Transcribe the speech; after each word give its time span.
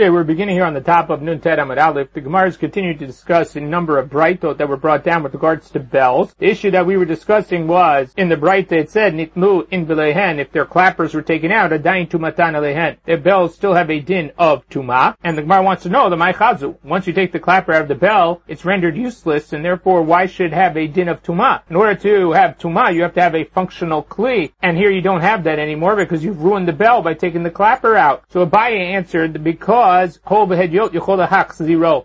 Okay, 0.00 0.08
we're 0.08 0.24
beginning 0.24 0.54
here 0.54 0.64
on 0.64 0.72
the 0.72 0.80
top 0.80 1.10
of 1.10 1.20
Nun 1.20 1.40
Tet 1.40 1.58
Amud 1.58 1.78
Aleph. 1.78 2.14
The 2.14 2.22
Gemara 2.22 2.48
is 2.48 2.56
continuing 2.56 2.96
to 2.96 3.06
discuss 3.06 3.54
a 3.54 3.60
number 3.60 3.98
of 3.98 4.08
braitot 4.08 4.56
that 4.56 4.66
were 4.66 4.78
brought 4.78 5.04
down 5.04 5.22
with 5.22 5.34
regards 5.34 5.68
to 5.72 5.78
bells. 5.78 6.34
The 6.38 6.48
issue 6.48 6.70
that 6.70 6.86
we 6.86 6.96
were 6.96 7.04
discussing 7.04 7.68
was, 7.68 8.14
in 8.16 8.30
the 8.30 8.36
bright 8.38 8.72
it 8.72 8.90
said, 8.90 9.12
Nitlu 9.12 9.68
in 9.70 9.84
Belehen, 9.84 10.38
if 10.38 10.52
their 10.52 10.64
clappers 10.64 11.12
were 11.12 11.20
taken 11.20 11.52
out, 11.52 11.74
a 11.74 11.78
Adain 11.78 12.08
Tumatan 12.08 12.54
Alehen. 12.54 12.96
Their 13.04 13.18
bells 13.18 13.54
still 13.54 13.74
have 13.74 13.90
a 13.90 14.00
din 14.00 14.32
of 14.38 14.66
Tuma. 14.70 15.16
And 15.22 15.36
the 15.36 15.42
Gemara 15.42 15.64
wants 15.64 15.82
to 15.82 15.90
know, 15.90 16.08
the 16.08 16.16
Maichazu. 16.16 16.78
Once 16.82 17.06
you 17.06 17.12
take 17.12 17.32
the 17.32 17.38
clapper 17.38 17.74
out 17.74 17.82
of 17.82 17.88
the 17.88 17.94
bell, 17.94 18.40
it's 18.48 18.64
rendered 18.64 18.96
useless, 18.96 19.52
and 19.52 19.62
therefore 19.62 20.00
why 20.00 20.24
should 20.24 20.54
have 20.54 20.78
a 20.78 20.86
din 20.86 21.08
of 21.08 21.22
Tuma? 21.22 21.60
In 21.68 21.76
order 21.76 21.94
to 21.96 22.32
have 22.32 22.56
Tuma, 22.56 22.94
you 22.94 23.02
have 23.02 23.12
to 23.16 23.22
have 23.22 23.34
a 23.34 23.44
functional 23.44 24.02
Kli. 24.04 24.50
And 24.62 24.78
here 24.78 24.90
you 24.90 25.02
don't 25.02 25.20
have 25.20 25.44
that 25.44 25.58
anymore 25.58 25.94
because 25.94 26.24
you've 26.24 26.40
ruined 26.40 26.68
the 26.68 26.72
bell 26.72 27.02
by 27.02 27.12
taking 27.12 27.42
the 27.42 27.50
clapper 27.50 27.96
out. 27.96 28.24
So 28.30 28.46
Abaye 28.46 28.78
answered, 28.78 29.44
because 29.44 29.89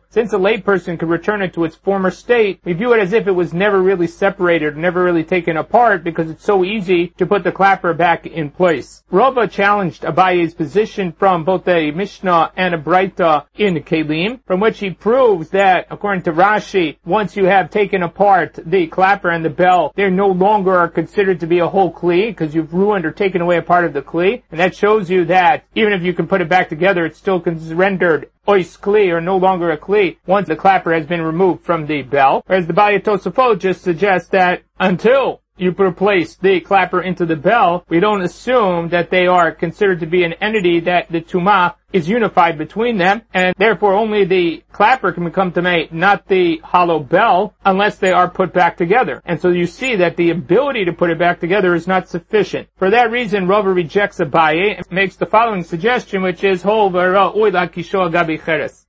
since 0.10 0.34
a 0.34 0.38
layperson 0.38 1.00
could 1.00 1.10
return 1.10 1.42
it 1.42 1.54
to 1.54 1.64
its 1.64 1.76
former 1.76 2.12
state, 2.12 2.60
we 2.64 2.74
view 2.74 2.94
it 2.94 3.00
as 3.00 3.14
if 3.14 3.28
it 3.28 3.32
was 3.32 3.54
never 3.54 3.82
really 3.82 4.08
separated, 4.08 4.78
never 4.78 5.04
really 5.04 5.24
taken 5.24 5.58
apart, 5.58 6.04
because 6.04 6.30
it's 6.30 6.44
so 6.44 6.64
easy 6.64 7.08
to 7.18 7.26
put 7.26 7.44
the 7.44 7.52
clapper 7.52 7.94
back 7.94 8.26
in 8.26 8.50
place. 8.50 9.04
Rava 9.12 9.48
challenged 9.48 10.04
Abaye's 10.04 10.54
position 10.54 11.12
from 11.12 11.44
both 11.44 11.68
a 11.68 11.92
Mishnah 11.92 12.52
and 12.56 12.74
a 12.74 12.78
Breita 12.78 13.46
in 13.56 13.76
Kelim, 13.84 14.40
from 14.46 14.60
which 14.60 14.80
he 14.80 14.90
proves 14.90 15.50
that, 15.50 15.88
according 15.90 16.24
to 16.24 16.32
Rashi, 16.32 16.98
once 17.06 17.36
you 17.36 17.46
have 17.46 17.70
taken 17.70 18.04
apart 18.04 18.60
the 18.66 18.88
clapper 18.88 19.30
and 19.30 19.44
the 19.44 19.50
bell, 19.50 19.92
they 19.96 20.10
no 20.10 20.28
longer 20.28 20.76
are 20.76 20.90
considered 20.90 21.40
to 21.40 21.48
be 21.48 21.60
a 21.60 21.68
whole 21.68 21.94
Kli, 21.94 22.28
because 22.28 22.56
you've 22.56 22.74
ruined 22.74 23.06
or 23.06 23.12
taken 23.12 23.42
away 23.42 23.58
a 23.58 23.62
part 23.62 23.86
of 23.86 23.94
the 23.94 24.02
Kli, 24.02 24.44
and 24.52 24.60
that 24.60 24.76
shows 24.76 25.10
you 25.10 25.26
that 25.26 25.64
even 25.76 25.94
if 25.94 26.04
you 26.04 26.14
can 26.14 26.28
put 26.28 26.42
it 26.42 26.50
back 26.50 26.70
together, 26.70 27.06
it's 27.06 27.18
still 27.18 27.40
rendered 27.76 28.30
ois 28.48 28.78
kli 28.80 29.12
or 29.12 29.22
no 29.22 29.38
longer 29.38 29.72
a 29.72 29.78
kli 29.78 30.18
once 30.26 30.48
the 30.48 30.56
clapper 30.56 30.94
has 30.94 31.06
been 31.06 31.22
removed 31.22 31.64
from 31.64 31.86
the 31.86 32.02
bell. 32.04 32.44
Whereas 32.48 32.68
the 32.68 32.74
Baalei 32.74 33.04
Tosafot 33.04 33.60
just 33.60 33.82
suggests 33.82 34.30
that 34.30 34.64
until 34.80 35.42
you 35.58 35.74
replace 35.80 36.36
the 36.36 36.60
clapper 36.60 37.02
into 37.02 37.26
the 37.26 37.36
bell, 37.36 37.86
we 37.88 38.00
don't 38.00 38.22
assume 38.22 38.90
that 38.90 39.10
they 39.10 39.26
are 39.26 39.52
considered 39.52 40.00
to 40.02 40.06
be 40.06 40.24
an 40.24 40.34
entity 40.34 40.80
that 40.82 41.10
the 41.10 41.22
tuma 41.22 41.76
is 41.94 42.10
unified 42.10 42.58
between 42.58 42.98
them, 42.98 43.22
and 43.34 43.56
therefore 43.58 43.94
only 43.94 44.26
the 44.26 44.64
clapper 44.72 45.12
can 45.12 45.24
become 45.24 45.52
tamei, 45.52 45.92
not 45.92 46.28
the 46.28 46.58
hollow 46.64 47.00
bell, 47.00 47.54
unless 47.64 47.98
they 47.98 48.12
are 48.12 48.30
put 48.30 48.52
back 48.52 48.76
together. 48.76 49.22
And 49.26 49.40
so 49.40 49.50
you 49.50 49.66
see 49.66 49.96
that 49.96 50.18
the 50.18 50.32
ability 50.32 50.84
to 50.86 50.94
put 50.94 51.10
it 51.10 51.18
back 51.18 51.40
together 51.40 51.74
is 51.74 51.88
not 51.88 52.10
sufficient. 52.10 52.68
For 52.78 52.90
that 52.90 53.12
reason, 53.12 53.48
Rava 53.48 53.72
rejects 53.72 54.20
Abaye 54.20 54.78
and 54.78 54.92
makes 54.92 55.16
the 55.16 55.26
following 55.26 55.64
suggestion, 55.64 56.22
which 56.22 56.44
is, 56.44 56.66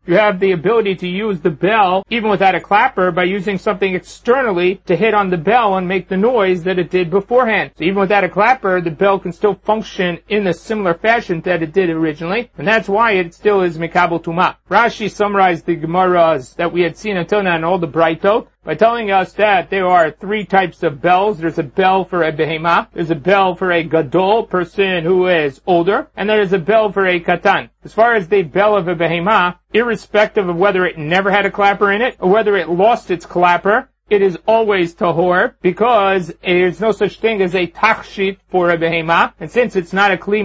you 0.06 0.14
have 0.14 0.38
the 0.38 0.52
ability 0.52 0.94
to 0.96 1.08
use 1.08 1.40
the 1.40 1.50
bell, 1.50 2.04
even 2.10 2.30
without 2.30 2.54
a 2.54 2.60
clapper, 2.60 3.10
by 3.10 3.24
using 3.24 3.58
something 3.58 3.94
externally 3.94 4.80
to 4.86 4.96
hit 4.96 5.14
on 5.14 5.30
the 5.30 5.36
bell 5.36 5.76
and 5.76 5.86
make 5.86 6.08
the 6.08 6.16
noise 6.16 6.62
that 6.62 6.78
it 6.78 6.90
did 6.90 7.10
beforehand. 7.10 7.72
So 7.76 7.84
even 7.84 7.98
without 7.98 8.24
a 8.24 8.28
clapper, 8.28 8.80
the 8.80 8.90
bell 8.90 9.18
can 9.18 9.32
still 9.32 9.54
function 9.54 10.18
in 10.28 10.46
a 10.46 10.54
similar 10.54 10.94
fashion 10.94 11.40
that 11.42 11.62
it 11.62 11.72
did 11.72 11.90
originally, 11.90 12.50
and 12.56 12.66
that's 12.66 12.88
why 12.88 12.95
it 12.96 13.34
still 13.34 13.60
is 13.62 13.78
Mikabel 13.78 14.22
Tuma. 14.22 14.56
Rashi 14.70 15.10
summarized 15.10 15.66
the 15.66 15.76
Gemaras 15.76 16.56
that 16.56 16.72
we 16.72 16.82
had 16.82 16.96
seen 16.96 17.16
until 17.16 17.42
now 17.42 17.56
in 17.56 17.64
all 17.64 17.78
the 17.78 17.86
Braitot, 17.86 18.48
by 18.64 18.74
telling 18.74 19.10
us 19.10 19.32
that 19.34 19.70
there 19.70 19.86
are 19.86 20.10
three 20.10 20.44
types 20.44 20.82
of 20.82 21.00
bells. 21.00 21.38
There's 21.38 21.58
a 21.58 21.62
bell 21.62 22.04
for 22.04 22.24
a 22.24 22.32
behema, 22.32 22.88
there's 22.92 23.10
a 23.10 23.14
bell 23.14 23.54
for 23.54 23.70
a 23.70 23.84
gadol, 23.84 24.44
person 24.44 25.04
who 25.04 25.28
is 25.28 25.60
older, 25.66 26.08
and 26.16 26.28
there 26.28 26.40
is 26.40 26.52
a 26.52 26.58
bell 26.58 26.90
for 26.90 27.06
a 27.06 27.20
katan. 27.20 27.70
As 27.84 27.92
far 27.92 28.14
as 28.14 28.28
the 28.28 28.42
bell 28.42 28.76
of 28.76 28.88
a 28.88 28.96
behema, 28.96 29.58
irrespective 29.72 30.48
of 30.48 30.56
whether 30.56 30.84
it 30.84 30.98
never 30.98 31.30
had 31.30 31.46
a 31.46 31.50
clapper 31.50 31.92
in 31.92 32.02
it, 32.02 32.16
or 32.18 32.30
whether 32.30 32.56
it 32.56 32.68
lost 32.68 33.10
its 33.10 33.26
clapper, 33.26 33.88
it 34.08 34.22
is 34.22 34.38
always 34.46 34.94
tahor 34.94 35.54
because 35.62 36.32
there's 36.42 36.80
no 36.80 36.92
such 36.92 37.20
thing 37.20 37.42
as 37.42 37.54
a 37.54 37.66
tachshit 37.66 38.38
for 38.48 38.70
a 38.70 38.78
behema, 38.78 39.32
and 39.38 39.50
since 39.50 39.76
it's 39.76 39.92
not 39.92 40.12
a 40.12 40.16
kli 40.16 40.44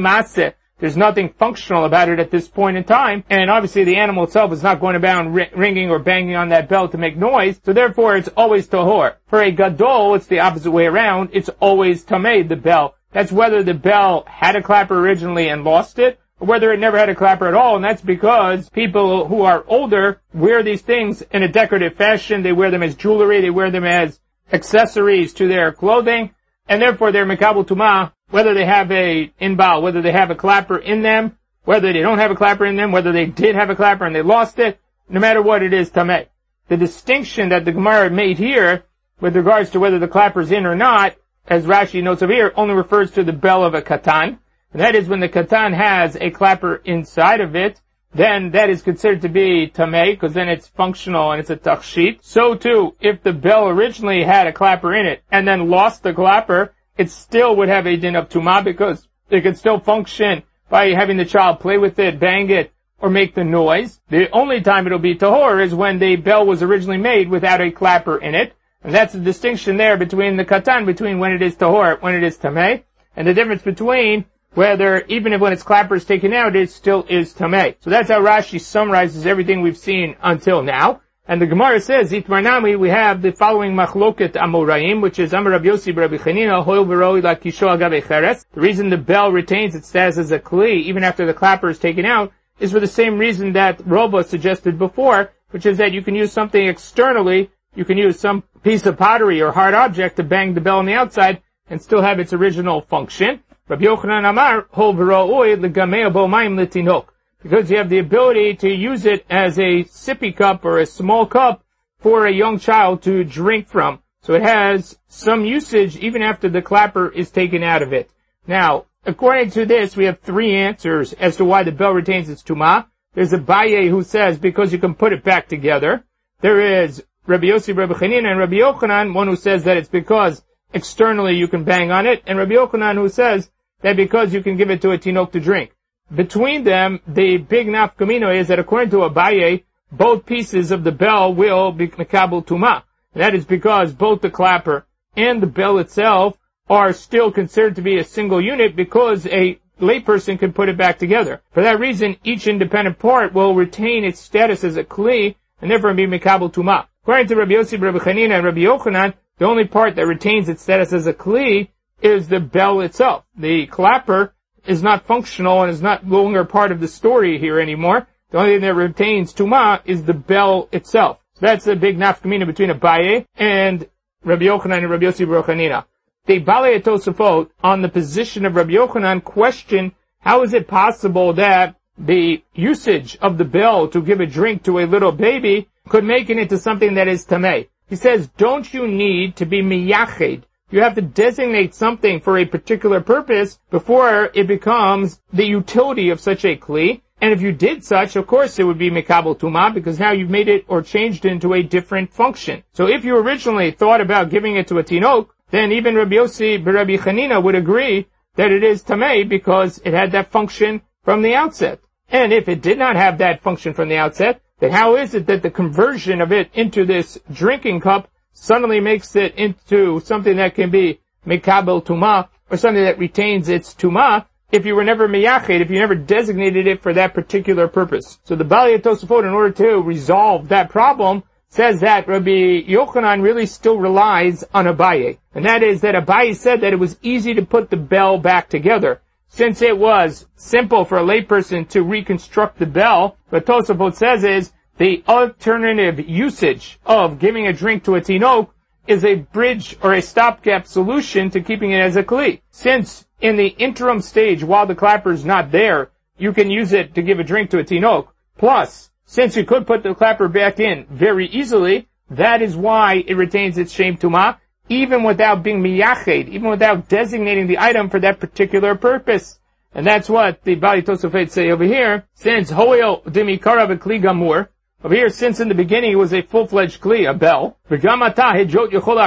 there's 0.81 0.97
nothing 0.97 1.30
functional 1.38 1.86
about 1.86 2.09
it 2.09 2.19
at 2.19 2.31
this 2.31 2.47
point 2.47 2.75
in 2.75 2.84
time, 2.84 3.24
and 3.30 3.52
obviously 3.52 3.84
the 3.84 3.97
animal 3.97 4.24
itself 4.24 4.52
is 4.52 4.64
not 4.64 4.81
going 4.81 4.96
about 4.96 5.31
ringing 5.31 5.92
or 5.92 6.00
banging 6.00 6.36
on 6.36 6.50
that 6.50 6.68
bell 6.68 6.90
to 6.90 6.97
make 6.97 7.16
noise, 7.16 7.62
so 7.64 7.72
therefore 7.72 8.18
it's 8.18 8.30
always 8.36 8.68
tahor. 8.68 9.14
For 9.28 9.44
a 9.44 9.52
gadol, 9.52 10.16
it's 10.16 10.25
the 10.25 10.40
opposite 10.40 10.72
way 10.72 10.88
around, 10.88 11.30
it's 11.34 11.50
always 11.59 12.03
tameh, 12.03 12.50
the 12.50 12.56
bell. 12.56 12.96
That's 13.12 13.31
whether 13.31 13.62
the 13.62 13.75
bell 13.75 14.25
had 14.28 14.56
a 14.56 14.64
clapper 14.64 15.00
originally 15.00 15.50
and 15.50 15.64
lost 15.64 16.00
it, 16.00 16.19
or 16.40 16.47
whether 16.47 16.72
it 16.72 16.80
never 16.80 16.98
had 16.98 17.09
a 17.09 17.16
clapper 17.16 17.48
at 17.48 17.53
all, 17.53 17.75
and 17.75 17.86
that's 17.86 18.02
because 18.02 18.68
people 18.69 19.28
who 19.28 19.44
are 19.44 19.63
older 19.68 20.19
wear 20.34 20.63
these 20.63 20.81
things 20.81 21.22
in 21.31 21.44
a 21.44 21.48
decorative 21.48 21.94
fashion, 21.94 22.42
they 22.42 22.53
wear 22.53 22.72
them 22.72 22.81
as 22.81 22.96
jewelry, 22.96 23.40
they 23.40 23.52
wear 23.52 23.69
them 23.69 23.86
as 23.86 24.19
accessories 24.52 25.31
to 25.36 25.48
their 25.48 25.72
clothing, 25.72 26.31
and 26.68 26.81
therefore 26.81 27.12
they're 27.12 27.25
mekabel 27.25 27.68
tumah 27.68 28.13
whether 28.31 28.53
they 28.53 28.66
have 28.66 28.92
a 28.92 29.31
inbal, 29.40 29.81
whether 29.81 30.02
they 30.02 30.12
have 30.12 30.31
a 30.31 30.36
clapper 30.36 30.78
in 30.78 31.02
them, 31.02 31.38
whether 31.64 31.94
they 31.94 32.02
don't 32.02 32.18
have 32.18 32.31
a 32.31 32.36
clapper 32.36 32.66
in 32.66 32.75
them, 32.75 32.92
whether 32.92 33.12
they 33.12 33.25
did 33.25 33.56
have 33.56 33.69
a 33.69 33.75
clapper 33.75 34.06
and 34.06 34.16
they 34.16 34.22
lost 34.22 34.58
it, 34.58 34.80
no 35.09 35.19
matter 35.19 35.42
what 35.42 35.62
it 35.62 35.74
is 35.74 35.92
tameh. 35.92 36.28
The 36.68 36.78
distinction 36.78 37.50
that 37.50 37.66
the 37.66 37.72
Gemara 37.72 38.09
made 38.09 38.38
here 38.38 38.86
with 39.19 39.36
regards 39.36 39.69
to 39.72 39.80
whether 39.80 40.00
the 40.00 40.08
clapper 40.08 40.42
is 40.42 40.52
in 40.52 40.66
or 40.66 40.75
not, 40.75 41.16
as 41.47 41.66
Rashi 41.66 42.02
notes 42.02 42.22
over 42.22 42.34
here, 42.34 42.53
only 42.56 42.74
refers 42.74 43.12
to 43.12 43.24
the 43.24 43.34
bell 43.34 43.64
of 43.64 43.74
a 43.74 43.81
katan. 43.81 44.40
And 44.72 44.81
that 44.81 44.96
is 44.96 45.08
when 45.08 45.19
the 45.19 45.30
katan 45.30 45.75
has 45.75 46.16
a 46.16 46.31
clapper 46.31 46.75
inside 46.86 47.42
of 47.42 47.56
it, 47.56 47.81
then 48.13 48.52
that 48.52 48.69
is 48.69 48.81
considered 48.81 49.22
to 49.22 49.30
be 49.30 49.68
tameh, 49.68 50.12
because 50.13 50.34
then 50.34 50.50
it's 50.50 50.68
functional 50.68 51.31
and 51.31 51.40
it's 51.40 51.50
a 51.50 51.58
tachshit. 51.58 52.19
So 52.22 52.56
too, 52.56 52.96
if 53.00 53.22
the 53.24 53.34
bell 53.34 53.68
originally 53.68 54.24
had 54.24 54.48
a 54.48 54.53
clapper 54.53 54.94
in 54.94 55.06
it 55.06 55.24
and 55.31 55.48
then 55.48 55.69
lost 55.69 56.03
the 56.03 56.13
clapper, 56.13 56.74
it 56.97 57.09
still 57.09 57.56
would 57.56 57.69
have 57.69 57.88
a 57.88 57.97
din 57.97 58.16
of 58.16 58.29
tumah 58.29 58.63
because 58.63 59.07
it 59.29 59.41
could 59.41 59.57
still 59.57 59.79
function 59.79 60.44
by 60.69 60.90
having 60.90 61.18
the 61.18 61.25
child 61.25 61.59
play 61.59 61.78
with 61.78 62.00
it, 62.00 62.19
bang 62.19 62.50
it, 62.50 62.74
or 63.00 63.09
make 63.09 63.35
the 63.35 63.44
noise. 63.44 64.00
The 64.09 64.29
only 64.31 64.62
time 64.62 64.85
it'll 64.85 65.00
be 65.00 65.16
tahor 65.16 65.63
is 65.63 65.74
when 65.74 66.00
the 66.00 66.16
bell 66.16 66.46
was 66.46 66.62
originally 66.62 66.97
made 66.97 67.30
without 67.30 67.62
a 67.62 67.72
clapper 67.72 68.18
in 68.18 68.35
it. 68.35 68.53
And 68.84 68.94
that's 68.94 69.13
the 69.13 69.19
distinction 69.19 69.78
there 69.78 69.97
between 69.97 70.38
the 70.38 70.46
katan, 70.46 70.85
between 70.85 71.19
when 71.19 71.34
it 71.34 71.41
is 71.41 71.56
tahor, 71.56 72.01
when 72.01 72.16
it 72.16 72.24
is 72.24 72.38
tameh, 72.38 72.84
and 73.16 73.28
the 73.28 73.34
difference 73.34 73.62
between 73.62 74.25
whether, 74.53 75.01
even 75.07 75.34
if 75.34 75.41
when 75.41 75.53
its 75.53 75.63
clapper 75.63 75.96
is 75.96 76.06
taken 76.06 76.34
out, 76.34 76.56
it 76.56 76.69
still 76.69 77.06
is 77.09 77.34
tameh. 77.34 77.75
So 77.80 77.90
that's 77.90 78.09
how 78.09 78.22
Rashi 78.22 78.59
summarizes 78.59 79.25
everything 79.25 79.62
we've 79.62 79.78
seen 79.78 80.16
until 80.22 80.62
now. 80.62 81.01
And 81.27 81.39
the 81.39 81.45
Gemara 81.45 81.79
says, 81.79 82.11
Itmarnami, 82.11 82.79
we 82.79 82.89
have 82.89 83.21
the 83.21 83.31
following 83.31 83.73
machloket 83.73 84.31
amoraim, 84.31 85.01
which 85.01 85.19
is 85.19 85.33
Amar 85.33 85.51
Rabbi 85.51 85.65
Yossi 85.65 85.95
Rabbi 85.95 86.17
Chanina, 86.17 86.63
hoil 86.63 86.83
la 86.83 87.35
kisho 87.35 87.69
agabe 87.69 88.03
cheres. 88.05 88.43
The 88.53 88.59
reason 88.59 88.89
the 88.89 88.97
bell 88.97 89.31
retains 89.31 89.75
its 89.75 89.87
status 89.87 90.17
as 90.17 90.31
a 90.31 90.39
kli, 90.39 90.81
even 90.81 91.03
after 91.03 91.27
the 91.27 91.33
clapper 91.33 91.69
is 91.69 91.77
taken 91.77 92.05
out, 92.05 92.31
is 92.59 92.71
for 92.71 92.79
the 92.79 92.87
same 92.87 93.19
reason 93.19 93.53
that 93.53 93.85
Rava 93.85 94.23
suggested 94.23 94.79
before, 94.79 95.31
which 95.51 95.67
is 95.67 95.77
that 95.77 95.91
you 95.91 96.01
can 96.01 96.15
use 96.15 96.31
something 96.31 96.65
externally, 96.65 97.51
you 97.75 97.85
can 97.85 97.99
use 97.99 98.19
some 98.19 98.43
piece 98.63 98.88
of 98.88 98.97
pottery 98.97 99.41
or 99.41 99.51
hard 99.51 99.75
object 99.75 100.15
to 100.15 100.23
bang 100.23 100.55
the 100.55 100.61
bell 100.61 100.79
on 100.79 100.88
the 100.88 100.93
outside, 100.93 101.39
and 101.69 101.79
still 101.79 102.01
have 102.01 102.19
its 102.19 102.33
original 102.33 102.81
function. 102.81 103.43
Rabbi 103.67 103.85
Yochanan 103.85 104.27
Amar, 104.27 104.65
hol 104.71 104.95
v'roi 104.95 105.55
legamea 105.55 106.11
bo 106.11 106.27
maim 106.27 106.57
letinok 106.57 107.05
because 107.41 107.72
you 107.72 107.78
have 107.78 107.90
the 107.90 108.00
ability 108.00 108.56
to 108.56 108.69
use 108.69 109.06
it 109.06 109.25
as 109.29 109.57
a 109.57 109.84
sippy 109.85 110.35
cup 110.35 110.63
or 110.63 110.79
a 110.79 110.85
small 110.85 111.25
cup 111.25 111.63
for 112.00 112.25
a 112.25 112.34
young 112.34 112.59
child 112.59 113.02
to 113.03 113.24
drink 113.24 113.68
from. 113.68 114.00
So 114.22 114.34
it 114.34 114.44
has 114.44 114.97
some 115.07 115.46
usage 115.46 115.97
even 115.97 116.22
after 116.22 116.50
the 116.50 116.62
clapper 116.62 117.09
is 117.09 117.31
taken 117.31 117.63
out 117.63 117.81
of 117.81 117.94
it. 117.94 118.12
Now, 118.46 118.85
according 119.06 119.51
to 119.51 119.66
this, 119.66 119.96
we 119.96 120.06
have 120.06 120.19
three 120.19 120.56
answers 120.56 121.13
as 121.13 121.38
to 121.38 121.46
why 121.46 121.63
the 121.63 121.72
bell 121.72 121.91
retains 121.91 122.30
its 122.30 122.44
tuma. 122.44 122.88
There's 123.13 123.31
Abaye 123.31 123.90
who 123.90 124.03
says 124.03 124.38
because 124.38 124.71
you 124.71 124.80
can 124.80 124.94
put 124.94 125.13
it 125.13 125.24
back 125.24 125.48
together. 125.48 126.04
There 126.42 126.83
is 126.83 127.04
Rabbi 127.25 127.48
Yossi, 127.48 127.75
Rabbi 127.75 127.94
Chanina, 127.94 128.31
and 128.31 128.39
Rabbi 128.39 128.56
Yochanan, 128.56 129.13
one 129.13 129.27
who 129.27 129.36
says 129.36 129.63
that 129.63 129.77
it's 129.77 129.89
because 129.89 130.44
externally 130.74 131.36
you 131.36 131.48
can 131.48 131.63
bang 131.63 131.92
on 131.92 132.07
it, 132.07 132.24
and 132.25 132.38
Rabbi 132.38 132.54
Yochanan 132.54 132.95
who 132.95 133.10
says 133.10 133.50
that 133.81 133.95
because 133.95 134.33
you 134.33 134.42
can 134.42 134.57
give 134.57 134.69
it 134.69 134.81
to 134.81 134.92
a 134.92 134.98
tinok 134.98 135.31
to 135.33 135.39
drink 135.39 135.71
between 136.13 136.63
them, 136.63 137.00
the 137.08 137.38
big 137.38 137.68
nafkamina 137.68 138.36
is 138.36 138.48
that 138.50 138.60
according 138.60 138.90
to 138.92 138.98
Abaye, 138.98 139.63
both 139.92 140.25
pieces 140.25 140.72
of 140.72 140.84
the 140.84 140.92
bell 140.92 141.34
will 141.34 141.72
be 141.72 141.88
mekabel 141.88 142.46
tuma. 142.46 142.84
That 143.13 143.36
is 143.36 143.46
because 143.46 143.94
both 143.94 144.22
the 144.22 144.30
clapper 144.30 144.86
and 145.18 145.42
the 145.42 145.48
bell 145.48 145.78
itself 145.80 146.38
are 146.69 146.94
still 146.94 147.31
considered 147.31 147.75
to 147.75 147.81
be 147.81 147.98
a 147.98 148.04
single 148.04 148.42
unit 148.42 148.75
because 148.75 149.25
a 149.28 149.60
layperson 149.80 150.40
can 150.40 150.54
put 150.54 150.69
it 150.69 150.78
back 150.78 150.98
together. 150.98 151.42
For 151.52 151.62
that 151.63 151.80
reason, 151.80 152.18
each 152.24 152.48
independent 152.48 153.00
part 153.00 153.34
will 153.34 153.56
retain 153.56 154.06
its 154.06 154.19
status 154.19 154.63
as 154.63 154.78
a 154.78 154.84
kli 154.84 155.36
and 155.62 155.69
therefore 155.69 155.94
be 155.94 156.08
mekabel 156.08 156.52
tuma. 156.52 156.88
According 157.04 157.28
to 157.28 157.36
Rabbi 157.36 157.54
Yossi, 157.54 157.81
Rabbi 157.81 157.98
Chanina, 157.98 158.36
and 158.36 158.46
Rabbi 158.46 158.60
Yochanan, 158.60 159.13
the 159.38 159.46
only 159.46 159.66
part 159.66 159.96
that 159.96 160.06
retains 160.06 160.50
its 160.50 160.62
status 160.62 160.94
as 160.94 161.08
a 161.08 161.13
kli 161.13 161.69
is 162.02 162.28
the 162.28 162.40
bell 162.40 162.81
itself. 162.81 163.25
The 163.36 163.66
clapper 163.68 164.34
is 164.66 164.84
not 164.84 165.06
functional 165.06 165.62
and 165.62 165.72
is 165.72 165.81
not 165.81 166.08
longer 166.08 166.46
part 166.46 166.72
of 166.72 166.80
the 166.80 166.88
story 166.88 167.38
here 167.38 167.60
anymore. 167.60 168.08
The 168.31 168.38
only 168.38 168.54
thing 168.54 168.62
that 168.62 168.75
retains 168.75 169.34
tuma 169.34 169.81
is 169.86 170.04
the 170.04 170.13
bell 170.13 170.69
itself. 170.72 171.19
So 171.36 171.46
that's 171.48 171.66
the 171.66 171.75
big 171.75 171.98
nafkamina 171.98 172.46
between 172.46 172.69
Abaye 172.69 173.25
and 173.36 173.88
Rabbi 174.24 174.46
Yochanan 174.46 174.78
and 174.80 174.90
Rabbi 174.90 175.06
Yossi 175.06 175.28
bar 175.28 175.44
Chanina. 175.44 175.86
The 176.28 176.40
Balei 176.40 176.81
Tosafot 176.81 177.50
on 177.63 177.81
the 177.81 177.90
position 177.90 178.46
of 178.46 178.56
Rabbi 178.56 178.74
Yochanan 178.74 179.24
question 179.24 179.94
how 180.19 180.44
is 180.44 180.54
it 180.54 180.68
possible 180.68 181.34
that 181.34 181.75
the 181.98 182.44
usage 182.54 183.18
of 183.22 183.38
the 183.38 183.46
bell 183.46 183.88
to 183.88 184.02
give 184.02 184.19
a 184.19 184.25
drink 184.25 184.63
to 184.63 184.80
a 184.80 184.86
little 184.86 185.12
baby 185.12 185.68
could 185.90 186.04
make 186.04 186.30
it 186.30 186.38
into 186.38 186.58
something 186.58 186.94
that 186.94 187.08
is 187.08 187.25
tameh. 187.25 187.68
He 187.88 187.96
says, 187.96 188.30
don't 188.38 188.74
you 188.74 188.88
need 188.88 189.36
to 189.38 189.46
be 189.46 189.62
miyached? 189.62 190.44
You 190.71 190.81
have 190.81 190.95
to 190.95 191.01
designate 191.01 191.75
something 191.75 192.21
for 192.21 192.38
a 192.38 192.45
particular 192.45 193.01
purpose 193.01 193.59
before 193.69 194.31
it 194.33 194.47
becomes 194.47 195.19
the 195.33 195.45
utility 195.45 196.09
of 196.09 196.21
such 196.21 196.45
a 196.45 196.56
kli. 196.56 197.01
And 197.19 197.33
if 197.33 197.41
you 197.41 197.51
did 197.51 197.83
such, 197.83 198.15
of 198.15 198.25
course 198.25 198.57
it 198.57 198.63
would 198.63 198.77
be 198.77 198.89
mikabel 198.89 199.38
tuma 199.38 199.73
because 199.73 200.00
now 200.00 200.13
you've 200.13 200.29
made 200.29 200.47
it 200.47 200.63
or 200.69 200.81
changed 200.81 201.25
it 201.25 201.33
into 201.33 201.53
a 201.53 201.62
different 201.62 202.13
function. 202.13 202.63
So 202.71 202.88
if 202.88 203.03
you 203.03 203.18
originally 203.18 203.71
thought 203.71 204.00
about 204.00 204.29
giving 204.29 204.56
it 204.56 204.69
to 204.69 204.77
a 204.77 204.83
tinok, 204.83 205.27
then 205.51 205.73
even 205.73 205.95
Rabbi 205.95 206.15
Yossi 206.15 206.65
Rabbi 206.65 206.95
Chanina 206.95 207.44
would 207.44 207.56
agree 207.56 208.07
that 208.35 208.51
it 208.51 208.63
is 208.63 208.81
tameh 208.81 209.27
because 209.27 209.81
it 209.83 209.94
had 209.94 210.13
that 210.13 210.31
function 210.31 210.81
from 211.03 211.21
the 211.21 211.35
outset. 211.35 211.81
And 212.07 212.31
if 212.31 212.47
it 212.47 212.62
did 212.62 212.79
not 212.79 212.95
have 212.95 213.17
that 213.17 213.44
function 213.44 213.74
from 213.74 213.89
the 213.89 213.97
outset, 213.97 214.41
then 214.59 214.71
how 214.71 214.95
is 214.95 215.13
it 215.13 215.25
that 215.27 215.41
the 215.41 215.51
conversion 215.51 216.21
of 216.21 216.31
it 216.31 216.50
into 216.53 216.85
this 216.85 217.19
drinking 217.31 217.81
cup 217.81 218.09
suddenly 218.33 218.80
makes 218.80 219.16
it 219.16 219.36
into 219.36 220.00
something 220.01 220.38
that 220.38 220.56
can 220.56 220.69
be 220.69 221.00
mekabel 221.25 221.83
tuma, 221.83 222.28
or 222.50 222.57
something 222.57 222.83
that 222.83 223.00
retains 223.00 223.50
its 223.50 223.74
tuma, 223.74 224.25
if 224.51 224.66
you 224.66 224.75
were 224.75 224.83
never 224.83 225.07
miyached, 225.07 225.62
if 225.62 225.69
you 225.69 225.80
never 225.80 225.95
designated 225.95 226.68
it 226.68 226.81
for 226.81 226.94
that 226.94 227.13
particular 227.13 227.68
purpose. 227.68 228.19
So 228.24 228.36
the 228.36 228.44
Baalei 228.44 228.81
Tosafot, 228.81 229.24
in 229.24 229.30
order 229.30 229.51
to 229.51 229.78
resolve 229.78 230.50
that 230.50 230.69
problem, 230.69 231.24
says 231.48 231.80
that 231.81 232.07
Rabbi 232.07 232.63
Yochanan 232.63 233.22
really 233.22 233.45
still 233.45 233.78
relies 233.78 234.44
on 234.54 234.66
Abaye. 234.66 235.18
And 235.34 235.45
that 235.45 235.63
is 235.63 235.81
that 235.81 235.95
Abaye 235.95 236.36
said 236.36 236.62
that 236.62 236.74
it 236.74 236.80
was 236.80 236.98
easy 237.01 237.34
to 237.34 237.45
put 237.45 237.69
the 237.69 237.77
bell 237.77 238.18
back 238.18 238.50
together. 238.50 239.01
Since 239.27 239.62
it 239.62 239.77
was 239.77 240.27
simple 240.36 240.84
for 240.84 240.98
a 240.98 241.04
layperson 241.04 241.68
to 241.69 241.84
reconstruct 241.84 242.60
the 242.60 242.66
bell, 242.66 243.18
what 243.30 243.45
Tosafot 243.45 243.95
says 243.95 244.25
is 244.25 244.51
the 244.81 245.04
alternative 245.07 246.10
usage 246.10 246.80
of 246.88 247.19
giving 247.19 247.45
a 247.45 247.54
drink 247.54 247.83
to 247.83 247.94
a 247.94 248.01
tinok 248.01 248.50
is 248.88 249.06
a 249.06 249.13
bridge 249.13 249.78
or 249.83 249.94
a 249.94 250.01
stopgap 250.01 250.66
solution 250.66 251.30
to 251.30 251.39
keeping 251.39 251.69
it 251.69 251.80
as 251.80 251.95
a 251.98 252.04
kli. 252.04 252.42
Since 252.50 253.06
in 253.19 253.36
the 253.36 253.50
interim 253.60 254.01
stage, 254.01 254.44
while 254.44 254.66
the 254.66 254.74
clapper 254.74 255.12
is 255.12 255.24
not 255.24 255.51
there, 255.51 255.92
you 256.18 256.33
can 256.33 256.50
use 256.50 256.74
it 256.74 256.95
to 256.95 257.04
give 257.04 257.19
a 257.19 257.24
drink 257.24 257.51
to 257.51 257.60
a 257.60 257.63
tinok. 257.63 258.07
Plus, 258.39 258.89
since 259.06 259.36
you 259.36 259.45
could 259.45 259.68
put 259.68 259.83
the 259.83 259.94
clapper 259.94 260.28
back 260.28 260.60
in 260.60 260.88
very 260.89 261.27
easily, 261.27 261.88
that 262.10 262.42
is 262.42 262.56
why 262.56 263.04
it 263.06 263.13
retains 263.13 263.60
its 263.60 263.72
shem 263.72 263.98
tuma, 263.98 264.39
even 264.68 265.04
without 265.04 265.44
being 265.44 265.62
miyached, 265.62 266.27
even 266.27 266.50
without 266.50 266.89
designating 266.89 267.45
the 267.45 267.60
item 267.60 267.88
for 267.88 268.00
that 268.00 268.19
particular 268.19 268.74
purpose. 268.74 269.39
And 269.75 269.86
that's 269.86 270.10
what 270.10 270.44
the 270.44 270.56
Baalei 270.56 270.84
Tosafot 270.84 271.30
say 271.30 271.51
over 271.51 271.66
here, 271.66 272.07
since 272.16 272.50
hoel 272.50 273.04
demikara 273.04 273.68
v'kli 273.69 274.01
gamur, 274.01 274.48
over 274.83 274.95
here, 274.95 275.10
since 275.10 275.39
in 275.39 275.48
the 275.48 275.56
beginning 275.56 275.92
it 275.92 275.95
was 275.95 276.13
a 276.13 276.22
full-fledged 276.24 276.81
kli, 276.81 277.10
a 277.10 277.13
bell, 277.13 277.57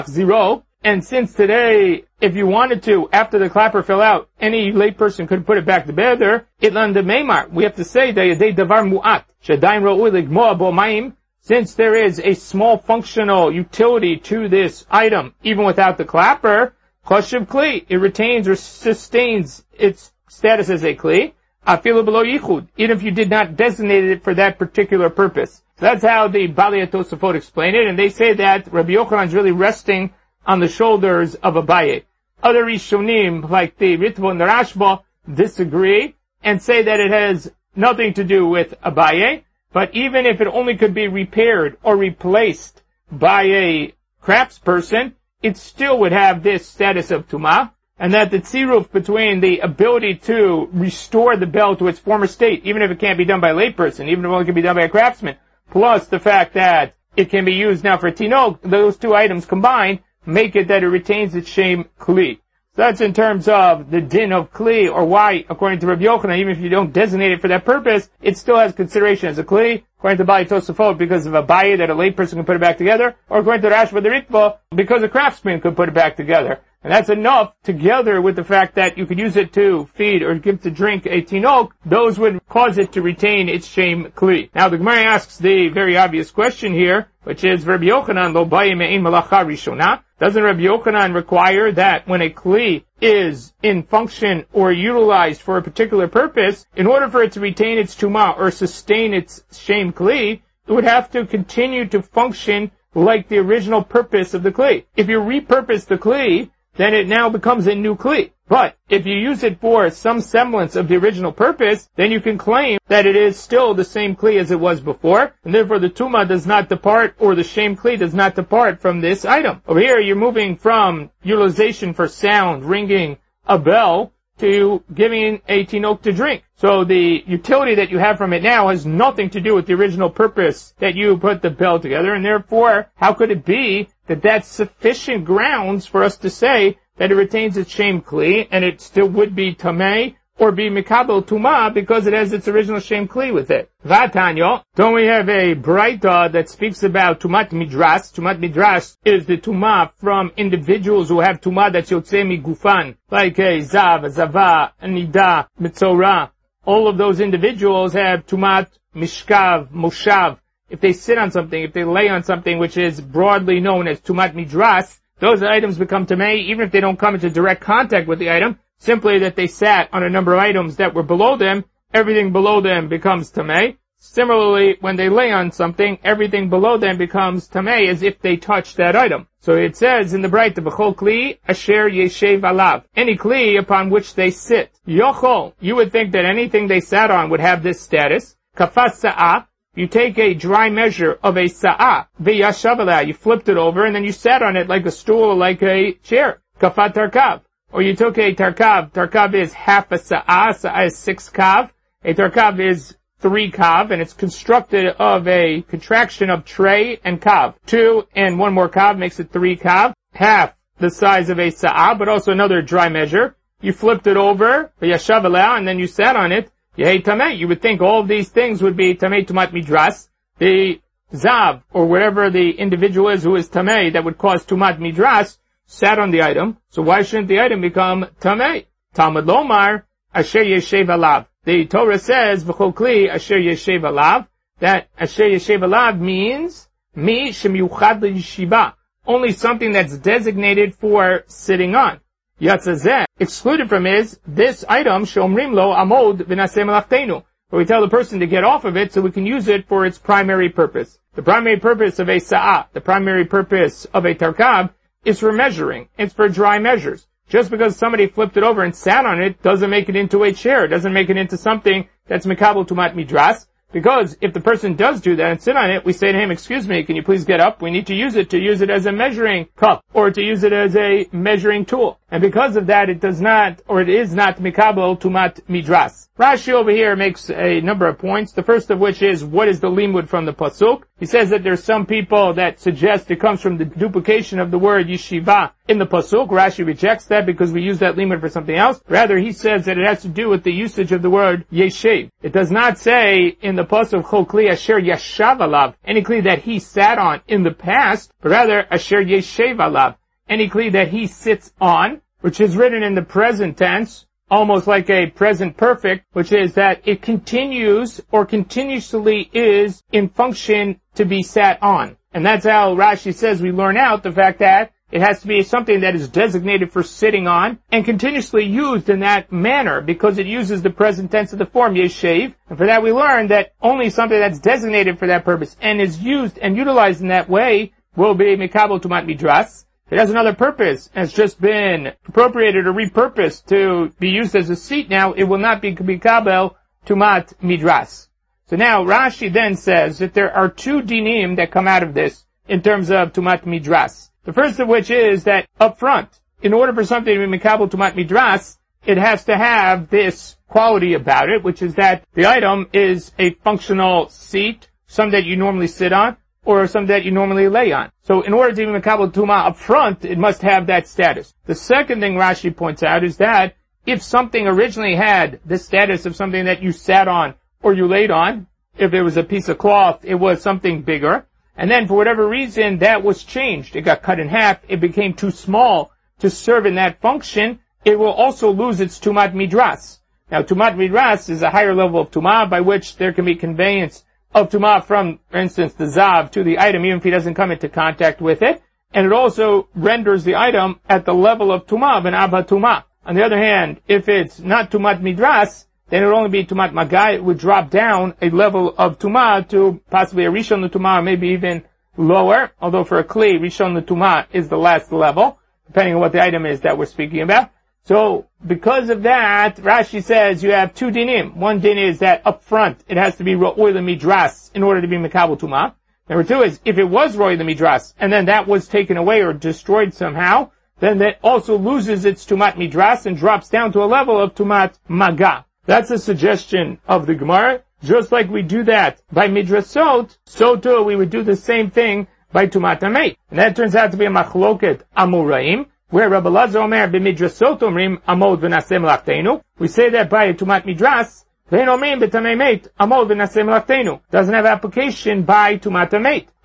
zero, 0.09 0.65
and 0.85 1.03
since 1.03 1.33
today, 1.33 2.05
if 2.21 2.37
you 2.37 2.47
wanted 2.47 2.83
to, 2.83 3.09
after 3.13 3.39
the 3.39 3.49
clapper 3.49 3.83
fell 3.83 4.03
out, 4.03 4.29
any 4.39 4.71
layperson 4.71 5.27
could 5.27 5.47
put 5.47 5.57
it 5.57 5.65
back 5.65 5.87
together, 5.87 6.47
itlan 6.61 6.95
de 6.95 7.03
meimar, 7.03 7.51
we 7.51 7.65
have 7.65 7.75
to 7.75 7.85
say 7.85 8.13
that 8.13 8.39
davar 8.39 8.89
mu'at, 8.89 9.25
shadaim 9.43 9.83
ro'u 9.83 10.11
ligmoa 10.11 10.57
bo 10.57 10.71
ma'im, 10.71 11.15
since 11.41 11.75
there 11.75 11.95
is 11.95 12.21
a 12.21 12.35
small 12.35 12.79
functional 12.79 13.53
utility 13.53 14.17
to 14.17 14.49
this 14.49 14.87
item, 14.91 15.35
even 15.43 15.65
without 15.65 15.99
the 15.99 16.05
clapper, 16.05 16.75
choshev 17.07 17.47
kli, 17.47 17.85
it 17.89 17.97
retains 17.97 18.47
or 18.47 18.55
sustains 18.55 19.65
its 19.73 20.13
status 20.29 20.69
as 20.71 20.85
a 20.85 20.95
kli, 20.95 21.33
below 21.65 22.25
yichud, 22.25 22.69
even 22.77 22.97
if 22.97 23.03
you 23.03 23.11
did 23.11 23.31
not 23.31 23.57
designate 23.57 24.05
it 24.05 24.23
for 24.23 24.35
that 24.35 24.59
particular 24.59 25.11
purpose. 25.11 25.63
So 25.79 25.87
that's 25.87 26.05
how 26.05 26.29
the 26.29 26.49
Baalei 26.49 26.87
Tosafot 26.87 27.35
explain 27.35 27.75
it, 27.75 27.87
and 27.87 27.99
they 27.99 28.09
say 28.09 28.35
that 28.35 28.73
Rabbi 28.73 28.93
Yochanan 28.93 29.27
is 29.27 29.35
really 29.35 29.51
resting 29.51 30.13
on 30.47 30.61
the 30.61 30.69
shoulders 30.69 31.35
of 31.37 31.55
Abaye. 31.55 32.05
Other 32.43 32.65
Rishonim, 32.65 33.49
like 33.49 33.79
the 33.79 33.97
Ritva 33.97 34.31
and 34.31 34.41
the 34.41 34.45
Rashba, 34.45 35.03
disagree 35.33 36.15
and 36.43 36.63
say 36.63 36.83
that 36.83 37.01
it 37.01 37.11
has 37.11 37.51
nothing 37.75 38.15
to 38.15 38.25
do 38.25 38.47
with 38.47 38.75
Abaye, 38.83 39.45
but 39.73 39.95
even 39.95 40.27
if 40.27 40.41
it 40.41 40.47
only 40.47 40.77
could 40.77 40.95
be 40.95 41.09
repaired 41.09 41.79
or 41.83 41.97
replaced 41.97 42.83
by 43.11 43.45
a 43.45 43.95
craftsperson, 44.23 45.15
it 45.43 45.57
still 45.57 45.99
would 45.99 46.13
have 46.13 46.43
this 46.43 46.67
status 46.67 47.11
of 47.11 47.27
Tumah, 47.29 47.73
and 47.99 48.13
that 48.13 48.31
the 48.31 48.41
tziruf 48.41 48.91
between 48.91 49.41
the 49.41 49.61
ability 49.61 50.15
to 50.17 50.69
restore 50.73 51.37
the 51.37 51.47
bell 51.47 51.77
to 51.77 51.89
its 51.89 51.99
former 51.99 52.27
state, 52.27 52.65
even 52.65 52.83
if 52.83 52.91
it 52.91 52.99
can't 52.99 53.19
be 53.19 53.25
done 53.25 53.41
by 53.41 53.51
a 53.51 53.55
layperson, 53.55 54.09
even 54.09 54.25
if 54.25 54.31
it 54.31 54.33
only 54.33 54.45
can 54.45 54.55
be 54.55 54.63
done 54.63 54.77
by 54.77 54.83
a 54.83 54.89
craftsman, 54.89 55.37
plus 55.71 56.07
the 56.09 56.19
fact 56.19 56.55
that 56.55 56.95
it 57.17 57.31
can 57.31 57.45
be 57.45 57.55
used 57.55 57.85
now 57.85 57.97
for 57.97 58.11
tinok, 58.11 58.59
those 58.63 58.97
two 58.97 59.15
items 59.15 59.47
combined 59.47 60.01
make 60.27 60.57
it 60.57 60.69
that 60.69 60.83
it 60.83 60.89
retains 60.89 61.35
its 61.35 61.49
shame 61.49 61.85
kli. 61.99 62.39
So 62.75 62.83
that's 62.83 63.01
in 63.01 63.15
terms 63.15 63.47
of 63.47 63.93
the 63.93 64.01
din 64.01 64.33
of 64.33 64.53
Kli, 64.53 64.93
or 64.93 65.05
why, 65.05 65.45
according 65.49 65.79
to 65.79 65.87
Rabbi 65.87 66.07
Yochanan, 66.07 66.39
even 66.39 66.51
if 66.51 66.59
you 66.59 66.69
don't 66.69 66.93
designate 66.93 67.31
it 67.31 67.41
for 67.41 67.47
that 67.47 67.65
purpose, 67.65 68.11
it 68.21 68.37
still 68.37 68.57
has 68.57 68.73
consideration 68.73 69.29
as 69.29 69.39
a 69.39 69.45
Kli, 69.45 69.85
according 70.05 70.19
to 70.19 70.31
Baalei 70.31 70.47
Tosafot, 70.47 70.99
because 70.99 71.25
of 71.25 71.33
Abaye 71.33 71.79
that 71.79 71.89
a 71.89 71.95
layperson 71.95 72.33
can 72.33 72.45
put 72.45 72.57
it 72.57 72.61
back 72.61 72.77
together, 72.77 73.17
or 73.31 73.39
according 73.39 73.63
to 73.63 73.71
Rashba 73.71 74.03
the 74.03 74.11
Ritva, 74.11 74.59
because 74.77 75.03
a 75.03 75.09
craftsman 75.09 75.63
could 75.63 75.75
put 75.75 75.89
it 75.89 75.95
back 75.95 76.15
together. 76.15 76.61
And 76.83 76.93
that's 76.93 77.09
enough, 77.09 77.55
together 77.63 78.21
with 78.21 78.37
the 78.37 78.45
fact 78.45 78.75
that 78.75 78.99
you 78.99 79.07
could 79.07 79.19
use 79.19 79.37
it 79.37 79.55
to 79.55 79.89
feed 79.95 80.23
or 80.23 80.35
give 80.35 80.61
to 80.65 80.71
drink 80.71 81.07
a 81.07 81.23
tinok, 81.23 81.71
those 81.87 82.19
would 82.19 82.47
cause 82.51 82.77
it 82.77 82.93
to 82.93 83.01
retain 83.01 83.49
its 83.49 83.67
shame 83.67 84.13
kli. 84.15 84.51
Now 84.55 84.69
the 84.69 84.77
Gemara 84.77 85.05
asks 85.05 85.39
the 85.39 85.71
very 85.71 85.97
obvious 85.97 86.31
question 86.31 86.75
here, 86.75 87.09
which 87.23 87.43
is, 87.43 87.65
Rabbi 87.65 87.85
Yochanan 87.85 88.35
lo 88.35 88.45
me'in 88.45 89.01
malacha 89.01 89.47
rishona. 89.47 90.03
Doesn't 90.21 90.43
Rabbi 90.43 90.65
Yochanan 90.65 91.15
require 91.15 91.73
that 91.73 92.07
when 92.07 92.21
a 92.21 92.29
kli 92.29 92.85
is 93.05 93.53
in 93.63 93.83
function 93.83 94.47
or 94.53 94.73
utilized 94.73 95.43
for 95.43 95.59
a 95.59 95.63
particular 95.63 96.09
purpose, 96.09 96.67
in 96.75 96.87
order 96.87 97.09
for 97.09 97.23
it 97.23 97.33
to 97.33 97.41
retain 97.41 97.79
its 97.79 97.95
tuma 97.95 98.37
or 98.39 98.51
sustain 98.51 99.13
its 99.13 99.45
shame 99.53 99.93
kli, 99.93 100.41
it 100.67 100.73
would 100.73 100.85
have 100.85 101.11
to 101.11 101.27
continue 101.27 101.87
to 101.87 102.01
function 102.01 102.71
like 102.95 103.29
the 103.29 103.39
original 103.39 103.83
purpose 103.83 104.33
of 104.33 104.43
the 104.43 104.53
kli. 104.53 104.85
If 104.97 105.09
you 105.09 105.21
repurpose 105.21 105.87
the 105.87 105.99
kli, 105.99 106.51
then 106.77 106.95
it 106.95 107.07
now 107.07 107.29
becomes 107.29 107.67
a 107.67 107.75
new 107.75 107.97
kli. 107.97 108.31
But 108.47 108.77
if 108.91 109.07
you 109.07 109.17
use 109.17 109.43
it 109.43 109.61
for 109.61 109.89
some 109.91 110.21
semblance 110.21 110.77
of 110.77 110.89
the 110.89 110.97
original 110.97 111.33
purpose, 111.33 111.89
then 111.97 112.11
you 112.11 112.21
can 112.21 112.37
claim 112.37 112.79
that 112.89 113.07
it 113.07 113.17
is 113.17 113.39
still 113.39 113.73
the 113.73 113.85
same 113.85 114.15
kli 114.15 114.39
as 114.39 114.51
it 114.51 114.61
was 114.61 114.81
before, 114.81 115.35
and 115.45 115.55
therefore 115.55 115.79
the 115.79 115.89
tuma 115.89 116.29
does 116.29 116.47
not 116.47 116.69
depart, 116.69 117.15
or 117.19 117.35
the 117.35 117.43
shame 117.43 117.75
kli 117.75 117.99
does 117.99 118.13
not 118.13 118.35
depart 118.35 118.81
from 118.81 119.01
this 119.01 119.25
item. 119.25 119.63
Over 119.67 119.81
here, 119.81 119.99
you're 119.99 120.17
moving 120.17 120.57
from 120.57 121.11
utilization 121.23 121.95
for 121.95 122.07
sound, 122.07 122.65
ringing 122.65 123.17
a 123.47 123.59
bell, 123.59 124.13
to 124.39 124.83
giving 124.93 125.41
a 125.49 125.65
tinok 125.65 126.03
to 126.03 126.13
drink. 126.13 126.43
So 126.57 126.85
the 126.85 127.23
utility 127.27 127.75
that 127.77 127.91
you 127.91 127.99
have 127.99 128.19
from 128.19 128.33
it 128.33 128.43
now 128.43 128.69
has 128.69 128.85
nothing 128.85 129.31
to 129.31 129.41
do 129.41 129.55
with 129.55 129.67
the 129.67 129.75
original 129.75 130.11
purpose 130.11 130.75
that 130.81 130.95
you 130.95 131.17
put 131.17 131.41
the 131.41 131.51
bell 131.51 131.79
together, 131.79 132.15
and 132.15 132.25
therefore, 132.25 132.91
how 132.97 133.13
could 133.13 133.31
it 133.31 133.45
be 133.45 133.89
that 134.07 134.23
that's 134.23 134.49
sufficient 134.49 135.25
grounds 135.25 135.87
for 135.87 136.03
us 136.03 136.17
to 136.19 136.31
say 136.31 136.79
that 136.97 137.11
it 137.11 137.15
retains 137.15 137.57
its 137.57 137.71
shame 137.71 138.01
kli, 138.01 138.49
and 138.51 138.65
it 138.65 138.81
still 138.81 139.09
would 139.09 139.35
be 139.35 139.55
tameh, 139.55 140.15
or 140.39 140.51
be 140.51 140.69
mikabel 140.69 141.25
tuma 141.25 141.73
because 141.73 142.07
it 142.07 142.13
has 142.13 142.33
its 142.33 142.49
original 142.49 142.81
shame 142.81 143.07
kli 143.07 143.33
with 143.33 143.51
it. 143.51 143.71
Vatanyo, 143.85 144.63
don't 144.75 144.95
we 144.95 145.07
have 145.07 145.29
a 145.29 145.55
braita 145.55 146.31
that 146.33 146.49
speaks 146.49 146.83
about 146.83 147.21
tumat 147.21 147.51
midras? 147.51 148.13
Tumat 148.13 148.41
midras 148.41 148.97
is 149.05 149.27
the 149.27 149.39
tuma 149.39 149.93
from 149.97 150.33
individuals 150.37 151.09
who 151.09 151.21
have 151.21 151.41
tuma 151.41 151.73
that's 151.73 151.91
yotze 151.91 152.43
gufan, 152.43 152.97
like 153.11 153.39
a 153.39 153.59
zav, 153.59 154.05
a 154.05 154.11
zava, 154.11 154.73
a 154.81 154.87
nida, 154.87 155.47
mitzora. 155.61 156.31
All 156.65 156.89
of 156.89 156.97
those 156.97 157.21
individuals 157.21 157.93
have 157.93 158.27
tumat 158.27 158.69
mishkav, 158.95 159.69
moshav, 159.71 160.39
if 160.71 160.81
they 160.81 160.93
sit 160.93 161.19
on 161.19 161.31
something, 161.31 161.63
if 161.63 161.73
they 161.73 161.85
lay 161.85 162.09
on 162.09 162.25
something 162.25 162.59
which 162.59 162.77
is 162.77 163.01
broadly 163.01 163.61
known 163.61 163.87
as 163.87 164.01
tumat 164.01 164.35
midras, 164.35 165.01
those 165.21 165.43
items 165.43 165.79
become 165.79 166.07
tamei 166.07 166.39
even 166.39 166.67
if 166.67 166.73
they 166.73 166.81
don't 166.81 166.99
come 166.99 167.15
into 167.15 167.31
direct 167.31 167.61
contact 167.61 168.09
with 168.09 168.19
the 168.19 168.31
item, 168.31 168.59
simply 168.79 169.19
that 169.21 169.37
they 169.37 169.47
sat 169.47 169.89
on 169.93 170.03
a 170.03 170.11
number 170.11 170.35
of 170.35 170.41
items 170.41 170.77
that 170.77 170.95
were 170.95 171.03
below 171.03 171.37
them, 171.37 171.65
everything 171.93 172.33
below 172.33 172.61
them 172.61 172.89
becomes 172.89 173.31
tamei. 173.31 173.77
Similarly, 173.97 174.77
when 174.81 174.97
they 174.97 175.09
lay 175.09 175.33
on 175.33 175.51
something, 175.51 175.99
everything 176.05 176.51
below 176.51 176.77
them 176.77 176.99
becomes 176.99 177.49
tamei 177.49 177.89
as 177.89 178.03
if 178.03 178.21
they 178.21 178.37
touched 178.37 178.77
that 178.77 178.95
item. 178.95 179.29
So 179.41 179.55
it 179.55 179.77
says 179.77 180.13
in 180.13 180.21
the 180.21 180.29
bright, 180.29 180.59
of 180.59 180.65
B'chol 180.65 180.95
kli 180.95 181.39
asher 181.49 181.89
yeshev 181.89 182.41
alav. 182.41 182.85
Any 182.95 183.17
kli 183.17 183.59
upon 183.59 183.89
which 183.89 184.15
they 184.15 184.31
sit. 184.31 184.73
Yochol, 184.87 185.55
you 185.61 185.75
would 185.77 185.91
think 185.91 186.13
that 186.13 186.27
anything 186.27 186.67
they 186.67 186.81
sat 186.81 187.11
on 187.11 187.31
would 187.31 187.41
have 187.41 187.63
this 187.63 187.81
status. 187.81 188.37
kafas 188.57 188.97
sa'ah, 188.97 189.47
you 189.75 189.87
take 189.87 190.19
a 190.19 190.35
dry 190.35 190.71
measure 190.71 191.19
of 191.23 191.37
a 191.37 191.49
sa'ah, 191.49 192.07
v'yashavala, 192.23 193.07
you 193.07 193.15
flipped 193.15 193.49
it 193.49 193.57
over, 193.57 193.85
and 193.85 193.95
then 193.95 194.05
you 194.05 194.13
sat 194.13 194.43
on 194.43 194.57
it 194.57 194.69
like 194.69 194.87
a 194.87 194.91
stool, 194.91 195.37
like 195.37 195.63
a 195.63 195.93
chair. 195.95 196.41
Kafat 196.61 196.95
tarkav. 196.95 197.41
Or 197.73 197.83
you 197.83 197.97
took 197.97 198.17
a 198.19 198.35
tarkav, 198.35 198.93
tarkav 198.93 199.35
is 199.35 199.53
half 199.53 199.91
a 199.91 199.99
sa'ah, 199.99 200.55
sa'ah 200.55 200.85
is 200.85 200.97
six 200.97 201.29
kav. 201.29 201.71
A 202.05 202.15
tarkav 202.15 202.61
is 202.61 202.97
three 203.19 203.51
kav, 203.51 203.91
and 203.91 204.01
it's 204.01 204.13
constructed 204.13 204.87
of 204.99 205.27
a 205.27 205.63
contraction 205.63 206.31
of 206.31 206.45
tray 206.45 207.01
and 207.03 207.21
kav. 207.21 207.55
Two 207.67 208.07
and 208.15 208.39
one 208.39 208.55
more 208.55 208.69
kav 208.69 208.97
makes 208.97 209.19
it 209.19 209.33
three 209.33 209.57
kav. 209.57 209.93
Half 210.13 210.55
the 210.79 210.91
size 210.91 211.31
of 211.31 211.41
a 211.41 211.51
sa'ah, 211.51 211.97
but 211.97 212.09
also 212.09 212.31
another 212.31 212.63
dry 212.63 212.89
measure. 212.89 213.37
You 213.61 213.73
flipped 213.73 214.07
it 214.07 214.17
over, 214.17 214.73
v'yashavala, 214.81 215.57
and 215.57 215.67
then 215.67 215.81
you 215.81 215.89
sat 215.89 216.15
on 216.15 216.31
it. 216.31 216.53
You 216.77 217.49
would 217.49 217.63
think 217.63 217.81
all 217.81 218.01
of 218.01 218.09
these 218.09 218.29
things 218.29 218.63
would 218.63 218.77
be 218.77 218.95
tameh 218.95 219.27
tumat 219.27 219.53
midras. 219.53 220.09
The 220.39 220.81
zav, 221.13 221.63
or 221.73 221.87
whatever 221.87 222.31
the 222.31 222.51
individual 222.51 223.11
is 223.11 223.23
who 223.23 223.37
is 223.37 223.49
tameh 223.49 223.93
that 223.93 224.05
would 224.05 224.19
cause 224.19 224.45
tumat 224.45 224.79
midras, 224.79 225.39
sat 225.67 225.99
on 225.99 226.11
the 226.11 226.23
item. 226.23 226.59
So 226.69 226.83
why 226.83 227.03
shouldn't 227.03 227.29
the 227.29 227.41
item 227.41 227.61
become 227.61 228.07
tameh? 228.21 228.67
Talmud 228.93 229.25
lomar, 229.25 229.85
asher 230.13 230.41
yeshev 230.41 230.87
alav. 230.87 231.27
The 231.45 231.67
Torah 231.67 231.99
says, 231.99 232.45
v'chol 232.45 232.75
kli 232.75 233.09
asher 233.09 233.39
yeshev 233.39 233.83
alav, 233.83 234.27
that 234.59 234.89
asher 234.99 235.25
yeshev 235.25 235.61
alav 235.61 236.01
means, 236.01 236.69
mi 236.95 237.31
shemiyuchad 237.31 238.01
yeshiva. 238.01 238.75
Only 239.07 239.33
something 239.33 239.73
that's 239.73 239.99
designated 239.99 240.75
for 240.75 241.25
sitting 241.27 241.75
on. 241.75 242.01
Yatzazeh, 242.41 243.05
excluded 243.21 243.69
from 243.69 243.87
is, 243.87 244.19
this 244.27 244.65
item, 244.69 245.05
shomrim 245.05 245.55
lo 245.55 245.73
amod 245.73 246.23
v'naseh 246.25 246.65
melachtenu. 246.65 247.23
Where 247.51 247.59
we 247.59 247.65
tell 247.65 247.81
the 247.81 247.89
person 247.89 248.19
to 248.19 248.27
get 248.27 248.43
off 248.43 248.65
of 248.65 248.77
it 248.77 248.93
so 248.93 249.01
we 249.01 249.13
can 249.13 249.25
use 249.25 249.47
it 249.47 249.69
for 249.69 249.87
its 249.87 249.99
primary 249.99 250.49
purpose. 250.49 250.99
The 251.15 251.23
primary 251.23 251.61
purpose 251.61 252.01
of 252.01 252.09
a 252.09 252.19
sa'ah, 252.19 252.67
the 252.73 252.81
primary 252.81 253.25
purpose 253.25 253.85
of 253.95 254.05
a 254.05 254.17
tarkav, 254.17 254.71
is 255.05 255.21
for 255.21 255.31
measuring. 255.31 255.89
It's 255.97 256.13
for 256.13 256.29
dry 256.29 256.59
measures. 256.59 257.07
Just 257.29 257.53
because 257.53 257.77
somebody 257.77 258.09
flipped 258.09 258.37
it 258.37 258.43
over 258.43 258.65
and 258.65 258.75
sat 258.75 259.07
on 259.07 259.23
it 259.23 259.41
doesn't 259.43 259.71
make 259.71 259.89
it 259.89 259.95
into 259.95 260.25
a 260.25 260.33
chair. 260.33 260.65
It 260.65 260.69
doesn't 260.69 260.93
make 260.93 261.11
it 261.11 261.17
into 261.17 261.37
something 261.37 261.89
that's 262.09 262.27
mikabel 262.27 262.67
tumat 262.67 262.95
midras. 262.95 263.47
Because 263.75 264.17
if 264.21 264.33
the 264.33 264.41
person 264.41 264.77
does 264.77 265.01
do 265.01 265.17
that 265.17 265.31
and 265.33 265.43
sit 265.43 265.57
on 265.57 265.69
it, 265.69 265.85
we 265.85 265.93
say 265.93 266.13
to 266.13 266.19
him, 266.19 266.31
excuse 266.31 266.69
me, 266.69 266.85
can 266.85 266.95
you 266.95 267.03
please 267.03 267.25
get 267.25 267.41
up? 267.41 267.61
We 267.61 267.73
need 267.73 267.89
to 267.89 267.95
use 267.95 268.15
it 268.15 268.31
to 268.31 268.39
use 268.39 268.61
it 268.61 268.71
as 268.71 268.87
a 268.87 268.93
measuring 268.93 269.47
cup 269.57 269.85
or 269.93 270.13
to 270.13 270.23
use 270.23 270.45
it 270.45 270.53
as 270.53 270.77
a 270.77 271.09
measuring 271.11 271.65
tool. 271.65 271.99
And 272.15 272.21
because 272.21 272.55
of 272.55 272.69
that, 272.69 272.89
it 272.89 273.01
does 273.01 273.21
not, 273.21 273.61
or 273.67 273.81
it 273.81 273.89
is 273.89 274.15
not 274.15 274.37
mikabel 274.37 275.01
tumat 275.01 275.41
midras. 275.49 276.09
Rashi 276.17 276.53
over 276.53 276.71
here 276.71 276.95
makes 276.95 277.29
a 277.29 277.61
number 277.61 277.89
of 277.89 277.99
points. 277.99 278.31
The 278.31 278.45
first 278.45 278.71
of 278.71 278.79
which 278.79 279.03
is, 279.03 279.25
what 279.25 279.49
is 279.49 279.59
the 279.59 279.67
limud 279.67 280.07
from 280.07 280.25
the 280.25 280.33
pasuk? 280.33 280.85
He 281.01 281.07
says 281.07 281.29
that 281.31 281.43
there's 281.43 281.65
some 281.65 281.87
people 281.87 282.33
that 282.35 282.61
suggest 282.61 283.11
it 283.11 283.19
comes 283.19 283.41
from 283.41 283.59
the 283.59 283.65
duplication 283.65 284.39
of 284.39 284.53
the 284.53 284.59
word 284.61 284.87
yeshiva 284.87 285.51
in 285.67 285.81
the 285.81 285.87
pasuk. 285.87 286.29
Rashi 286.29 286.65
rejects 286.65 287.07
that 287.07 287.27
because 287.27 287.51
we 287.51 287.63
use 287.63 287.81
that 287.81 287.97
limud 287.97 288.21
for 288.21 288.29
something 288.29 288.55
else. 288.55 288.81
Rather, 288.89 289.19
he 289.19 289.33
says 289.33 289.65
that 289.65 289.77
it 289.77 289.85
has 289.85 290.03
to 290.03 290.09
do 290.09 290.29
with 290.29 290.45
the 290.45 290.53
usage 290.53 290.93
of 290.93 291.03
the 291.03 291.11
word 291.11 291.45
yeshiv. 291.51 292.11
It 292.23 292.33
does 292.33 292.53
not 292.53 292.79
say 292.79 293.37
in 293.43 293.57
the 293.57 293.65
pasuk 293.65 294.05
chol 294.05 294.25
kli 294.25 294.53
asher 294.53 294.81
yashav 294.81 295.39
alav, 295.39 295.75
any 295.85 296.05
kli 296.05 296.23
that 296.23 296.43
he 296.43 296.61
sat 296.61 296.97
on 296.97 297.23
in 297.27 297.43
the 297.43 297.51
past, 297.51 298.13
but 298.21 298.29
rather 298.29 298.69
asher 298.71 299.03
yeshiv 299.03 299.57
alav, 299.57 299.97
any 300.29 300.49
kli 300.49 300.71
that 300.71 300.89
he 300.89 301.09
sits 301.09 301.53
on, 301.61 302.01
which 302.25 302.41
is 302.41 302.57
written 302.57 302.83
in 302.83 302.95
the 302.95 303.03
present 303.03 303.55
tense, 303.59 304.07
almost 304.31 304.67
like 304.67 304.89
a 304.89 305.09
present 305.09 305.55
perfect, 305.59 306.07
which 306.15 306.33
is 306.33 306.55
that 306.55 306.81
it 306.89 307.03
continues 307.03 308.01
or 308.13 308.25
continuously 308.25 309.29
is 309.35 309.83
in 309.93 310.09
function 310.09 310.81
to 310.95 311.05
be 311.05 311.23
sat 311.23 311.63
on. 311.63 311.99
And 312.15 312.25
that's 312.25 312.47
how 312.47 312.75
Rashi 312.75 313.13
says 313.13 313.43
we 313.43 313.53
learn 313.53 313.77
out 313.77 314.03
the 314.03 314.11
fact 314.11 314.39
that 314.39 314.73
it 314.91 315.03
has 315.03 315.21
to 315.21 315.27
be 315.27 315.43
something 315.43 315.81
that 315.81 315.95
is 315.95 316.09
designated 316.09 316.73
for 316.73 316.83
sitting 316.83 317.29
on 317.29 317.59
and 317.71 317.85
continuously 317.85 318.47
used 318.47 318.89
in 318.89 319.01
that 319.01 319.31
manner 319.31 319.83
because 319.83 320.17
it 320.17 320.27
uses 320.27 320.63
the 320.63 320.71
present 320.71 321.11
tense 321.11 321.35
of 321.35 321.39
the 321.39 321.45
form 321.45 321.75
yeshev. 321.75 322.33
And 322.49 322.57
for 322.57 322.65
that 322.65 322.83
we 322.83 322.91
learn 322.91 323.27
that 323.27 323.53
only 323.61 323.91
something 323.91 324.19
that's 324.19 324.39
designated 324.39 324.99
for 324.99 325.09
that 325.09 325.27
purpose 325.27 325.59
and 325.61 325.79
is 325.79 326.01
used 326.01 326.39
and 326.39 326.57
utilized 326.57 327.03
in 327.03 327.09
that 327.09 327.29
way 327.29 327.75
will 327.97 328.15
be 328.15 328.35
mikabel 328.35 328.81
tumat 328.81 329.05
midras 329.05 329.67
it 329.95 329.99
has 329.99 330.11
another 330.11 330.35
purpose 330.35 330.91
it's 330.97 331.13
just 331.13 331.41
been 331.41 331.93
appropriated 332.09 332.67
or 332.67 332.73
repurposed 332.73 333.47
to 333.47 333.95
be 334.01 334.09
used 334.09 334.35
as 334.35 334.51
a 334.51 334.57
seat 334.57 334.91
now, 334.91 335.13
it 335.13 335.23
will 335.23 335.39
not 335.39 335.63
be 335.63 335.73
kabel 335.73 336.57
tumat 336.85 337.33
midras. 337.41 338.09
So 338.47 338.57
now 338.57 338.83
Rashi 338.85 339.33
then 339.33 339.55
says 339.55 339.99
that 339.99 340.13
there 340.13 340.35
are 340.37 340.49
two 340.49 340.83
dinim 340.83 341.37
that 341.37 341.53
come 341.53 341.69
out 341.69 341.85
of 341.85 341.95
this 341.95 342.27
in 342.49 342.61
terms 342.61 342.91
of 342.91 343.13
tumat 343.13 343.45
midras. 343.45 344.11
The 344.25 344.33
first 344.33 344.59
of 344.59 344.67
which 344.67 344.91
is 344.91 345.23
that 345.25 345.47
up 345.61 345.79
front, 345.79 346.09
in 346.43 346.53
order 346.53 346.75
for 346.75 346.85
something 346.85 347.15
to 347.15 347.27
be 347.29 347.39
mikabel 347.39 347.71
tumat 347.71 347.95
midras, 347.95 348.59
it 348.85 348.99
has 348.99 349.25
to 349.27 349.37
have 349.37 349.91
this 349.91 350.37
quality 350.49 350.95
about 350.95 351.31
it, 351.31 351.45
which 351.45 351.63
is 351.63 351.77
that 351.77 352.03
the 352.15 352.27
item 352.27 352.69
is 352.73 353.13
a 353.21 353.35
functional 353.45 354.09
seat, 354.09 354.69
something 354.89 355.13
that 355.13 355.25
you 355.25 355.37
normally 355.37 355.69
sit 355.69 355.93
on, 355.93 356.17
or 356.45 356.67
something 356.67 356.89
that 356.89 357.05
you 357.05 357.11
normally 357.11 357.49
lay 357.49 357.73
on. 357.73 357.91
So 358.03 358.23
in 358.23 358.33
order 358.33 358.51
to 358.51 358.57
be 358.57 358.67
Makabal 358.67 359.13
Tuma 359.13 359.47
up 359.47 359.57
front, 359.57 360.05
it 360.05 360.19
must 360.19 360.43
have 360.43 360.67
that 360.67 360.87
status. 360.87 361.35
The 361.47 361.55
second 361.55 362.01
thing 362.01 362.15
Rashi 362.15 362.55
points 362.55 362.83
out 362.83 363.05
is 363.05 363.17
that 363.19 363.57
if 363.87 364.03
something 364.03 364.47
originally 364.47 364.95
had 364.95 365.41
the 365.45 365.59
status 365.59 366.07
of 366.07 366.17
something 366.17 366.45
that 366.47 366.63
you 366.63 366.73
sat 366.73 367.09
on 367.09 367.35
or 367.63 367.75
you 367.75 367.87
laid 367.87 368.11
on, 368.11 368.47
if 368.77 368.93
it 368.93 369.03
was 369.03 369.17
a 369.17 369.25
piece 369.25 369.49
of 369.49 369.59
cloth, 369.59 370.05
it 370.05 370.17
was 370.17 370.43
something 370.43 370.83
bigger, 370.83 371.27
and 371.57 371.71
then 371.71 371.87
for 371.87 371.95
whatever 371.95 372.29
reason 372.29 372.79
that 372.79 373.03
was 373.03 373.23
changed. 373.23 373.77
It 373.77 373.83
got 373.83 374.03
cut 374.03 374.19
in 374.19 374.29
half, 374.29 374.61
it 374.69 374.81
became 374.81 375.15
too 375.15 375.31
small 375.31 375.93
to 376.19 376.31
serve 376.31 376.67
in 376.67 376.75
that 376.77 377.01
function, 377.01 377.61
it 377.85 377.99
will 377.99 378.13
also 378.13 378.51
lose 378.51 378.81
its 378.81 378.99
Tumat 378.99 379.35
Midras. 379.35 379.99
Now 380.31 380.43
Tumat 380.43 380.75
Midras 380.75 381.29
is 381.29 381.43
a 381.43 381.51
higher 381.51 381.75
level 381.75 382.01
of 382.01 382.11
Tumah 382.11 382.49
by 382.49 382.61
which 382.61 382.97
there 382.97 383.13
can 383.13 383.25
be 383.25 383.35
conveyance 383.35 384.05
of 384.35 384.51
Tumah 384.51 384.85
from, 384.85 385.21
for 385.31 385.39
instance, 385.39 385.75
the 385.75 385.85
Zav 385.85 386.31
to 386.33 386.43
the 386.43 386.59
item, 386.59 386.85
even 386.85 386.99
if 386.99 387.05
he 387.05 387.11
doesn't 387.11 387.35
come 387.35 387.51
into 387.51 387.69
contact 387.69 388.21
with 388.21 388.43
it. 388.43 388.63
And 388.93 389.07
it 389.07 389.13
also 389.13 389.69
renders 389.75 390.25
the 390.25 390.37
item 390.37 390.81
at 390.89 391.05
the 391.05 391.15
level 391.15 391.53
of 391.53 391.67
Tumah, 391.67 391.99
of 391.99 392.07
an 392.07 392.15
Abba 392.15 392.45
Tumah. 392.45 392.85
On 393.07 393.15
the 393.15 393.25
other 393.25 393.39
hand, 393.39 393.81
if 393.87 394.09
it's 394.09 394.41
not 394.41 394.71
Tumat 394.71 395.01
Midras, 395.01 395.67
then 395.89 396.03
it 396.03 396.07
would 396.07 396.15
only 396.15 396.31
be 396.31 396.45
Tumat 396.45 396.73
Magai. 396.73 397.15
It 397.15 397.25
would 397.25 397.39
drop 397.39 397.71
down 397.71 398.15
a 398.23 398.31
level 398.31 398.75
of 398.77 398.99
Tumah 398.99 399.49
to 399.51 399.81
possibly 399.91 400.25
a 400.25 400.31
Rishon 400.31 400.69
Tumah, 400.69 401.05
maybe 401.05 401.29
even 401.29 401.65
lower. 401.97 402.53
Although 402.61 402.85
for 402.85 402.99
a 402.99 403.05
Kli, 403.05 403.39
Rishon 403.39 403.81
Tumah 403.83 404.27
is 404.33 404.49
the 404.49 404.57
last 404.57 404.91
level, 404.91 405.39
depending 405.67 405.95
on 405.95 406.01
what 406.01 406.13
the 406.13 406.23
item 406.23 406.47
is 406.47 406.61
that 406.63 406.79
we're 406.79 406.87
speaking 406.87 407.21
about. 407.21 407.51
So, 407.87 408.29
because 408.47 408.89
of 408.89 409.03
that, 409.03 409.57
Rashi 409.57 410.03
says 410.03 410.43
you 410.43 410.53
have 410.53 410.73
two 410.73 410.87
dinim. 410.87 411.37
One 411.37 411.61
din 411.61 411.77
is 411.77 411.99
that 411.99 412.23
up 412.25 412.43
front, 412.43 412.83
it 412.89 412.97
has 412.97 413.17
to 413.17 413.25
be 413.25 413.35
ro'oy 413.35 413.75
midras 413.75 414.51
in 414.55 414.63
order 414.63 414.81
to 414.81 414.89
be 414.89 414.97
mekabel 414.97 415.39
tuma. 415.39 415.75
Number 416.09 416.25
two 416.25 416.43
is, 416.43 416.61
if 416.65 416.79
it 416.79 416.85
was 416.85 417.15
ro'oy 417.17 417.37
midras, 417.37 417.93
and 417.99 418.11
then 418.11 418.25
that 418.25 418.49
was 418.49 418.69
taken 418.69 418.97
away 418.97 419.21
or 419.21 419.35
destroyed 419.35 419.93
somehow, 419.93 420.51
then 420.81 420.97
that 420.99 421.19
also 421.23 421.59
loses 421.59 422.07
its 422.07 422.25
tumat 422.25 422.55
midras 422.55 423.05
and 423.05 423.19
drops 423.19 423.51
down 423.51 423.71
to 423.73 423.83
a 423.83 423.85
level 423.85 424.19
of 424.19 424.35
tumat 424.35 424.79
maga. 424.89 425.45
That's 425.67 425.91
a 425.91 425.99
suggestion 425.99 426.79
of 426.89 427.07
the 427.07 427.15
Gemara. 427.15 427.63
Just 427.83 428.13
like 428.13 428.31
we 428.31 428.41
do 428.41 428.63
that 428.65 429.03
by 429.13 429.29
midrasot, 429.29 430.17
so 430.25 430.57
too 430.57 430.83
we 430.83 430.97
would 430.97 431.11
do 431.11 431.23
the 431.23 431.37
same 431.37 431.71
thing 431.71 432.07
by 432.33 432.47
tumat 432.47 432.81
hamet. 432.81 433.19
And 433.29 433.39
that 433.39 433.55
turns 433.55 433.75
out 433.75 433.91
to 433.91 433.99
be 433.99 434.07
a 434.07 434.11
machloket 434.11 434.83
amoraim, 434.97 435.67
where 435.95 436.09
Rabbi 436.09 436.29
Elazar 436.29 436.65
Omer 436.65 436.89
b'midrasot 436.89 437.61
omrim 437.61 438.03
amod 438.09 438.41
v'nasem 438.41 438.83
lachtenu. 438.83 439.41
We 439.61 439.69
say 439.69 439.91
that 439.91 440.11
by 440.11 440.33
tumat 440.33 440.65
midras, 440.65 441.25
Vein 441.49 441.69
omrim 441.69 442.03
b'tamei 442.03 442.67
amod. 442.81 444.01
Doesn't 444.11 444.35
have 444.35 444.45
application 444.45 445.23
by 445.23 445.57
tumat. 445.57 445.91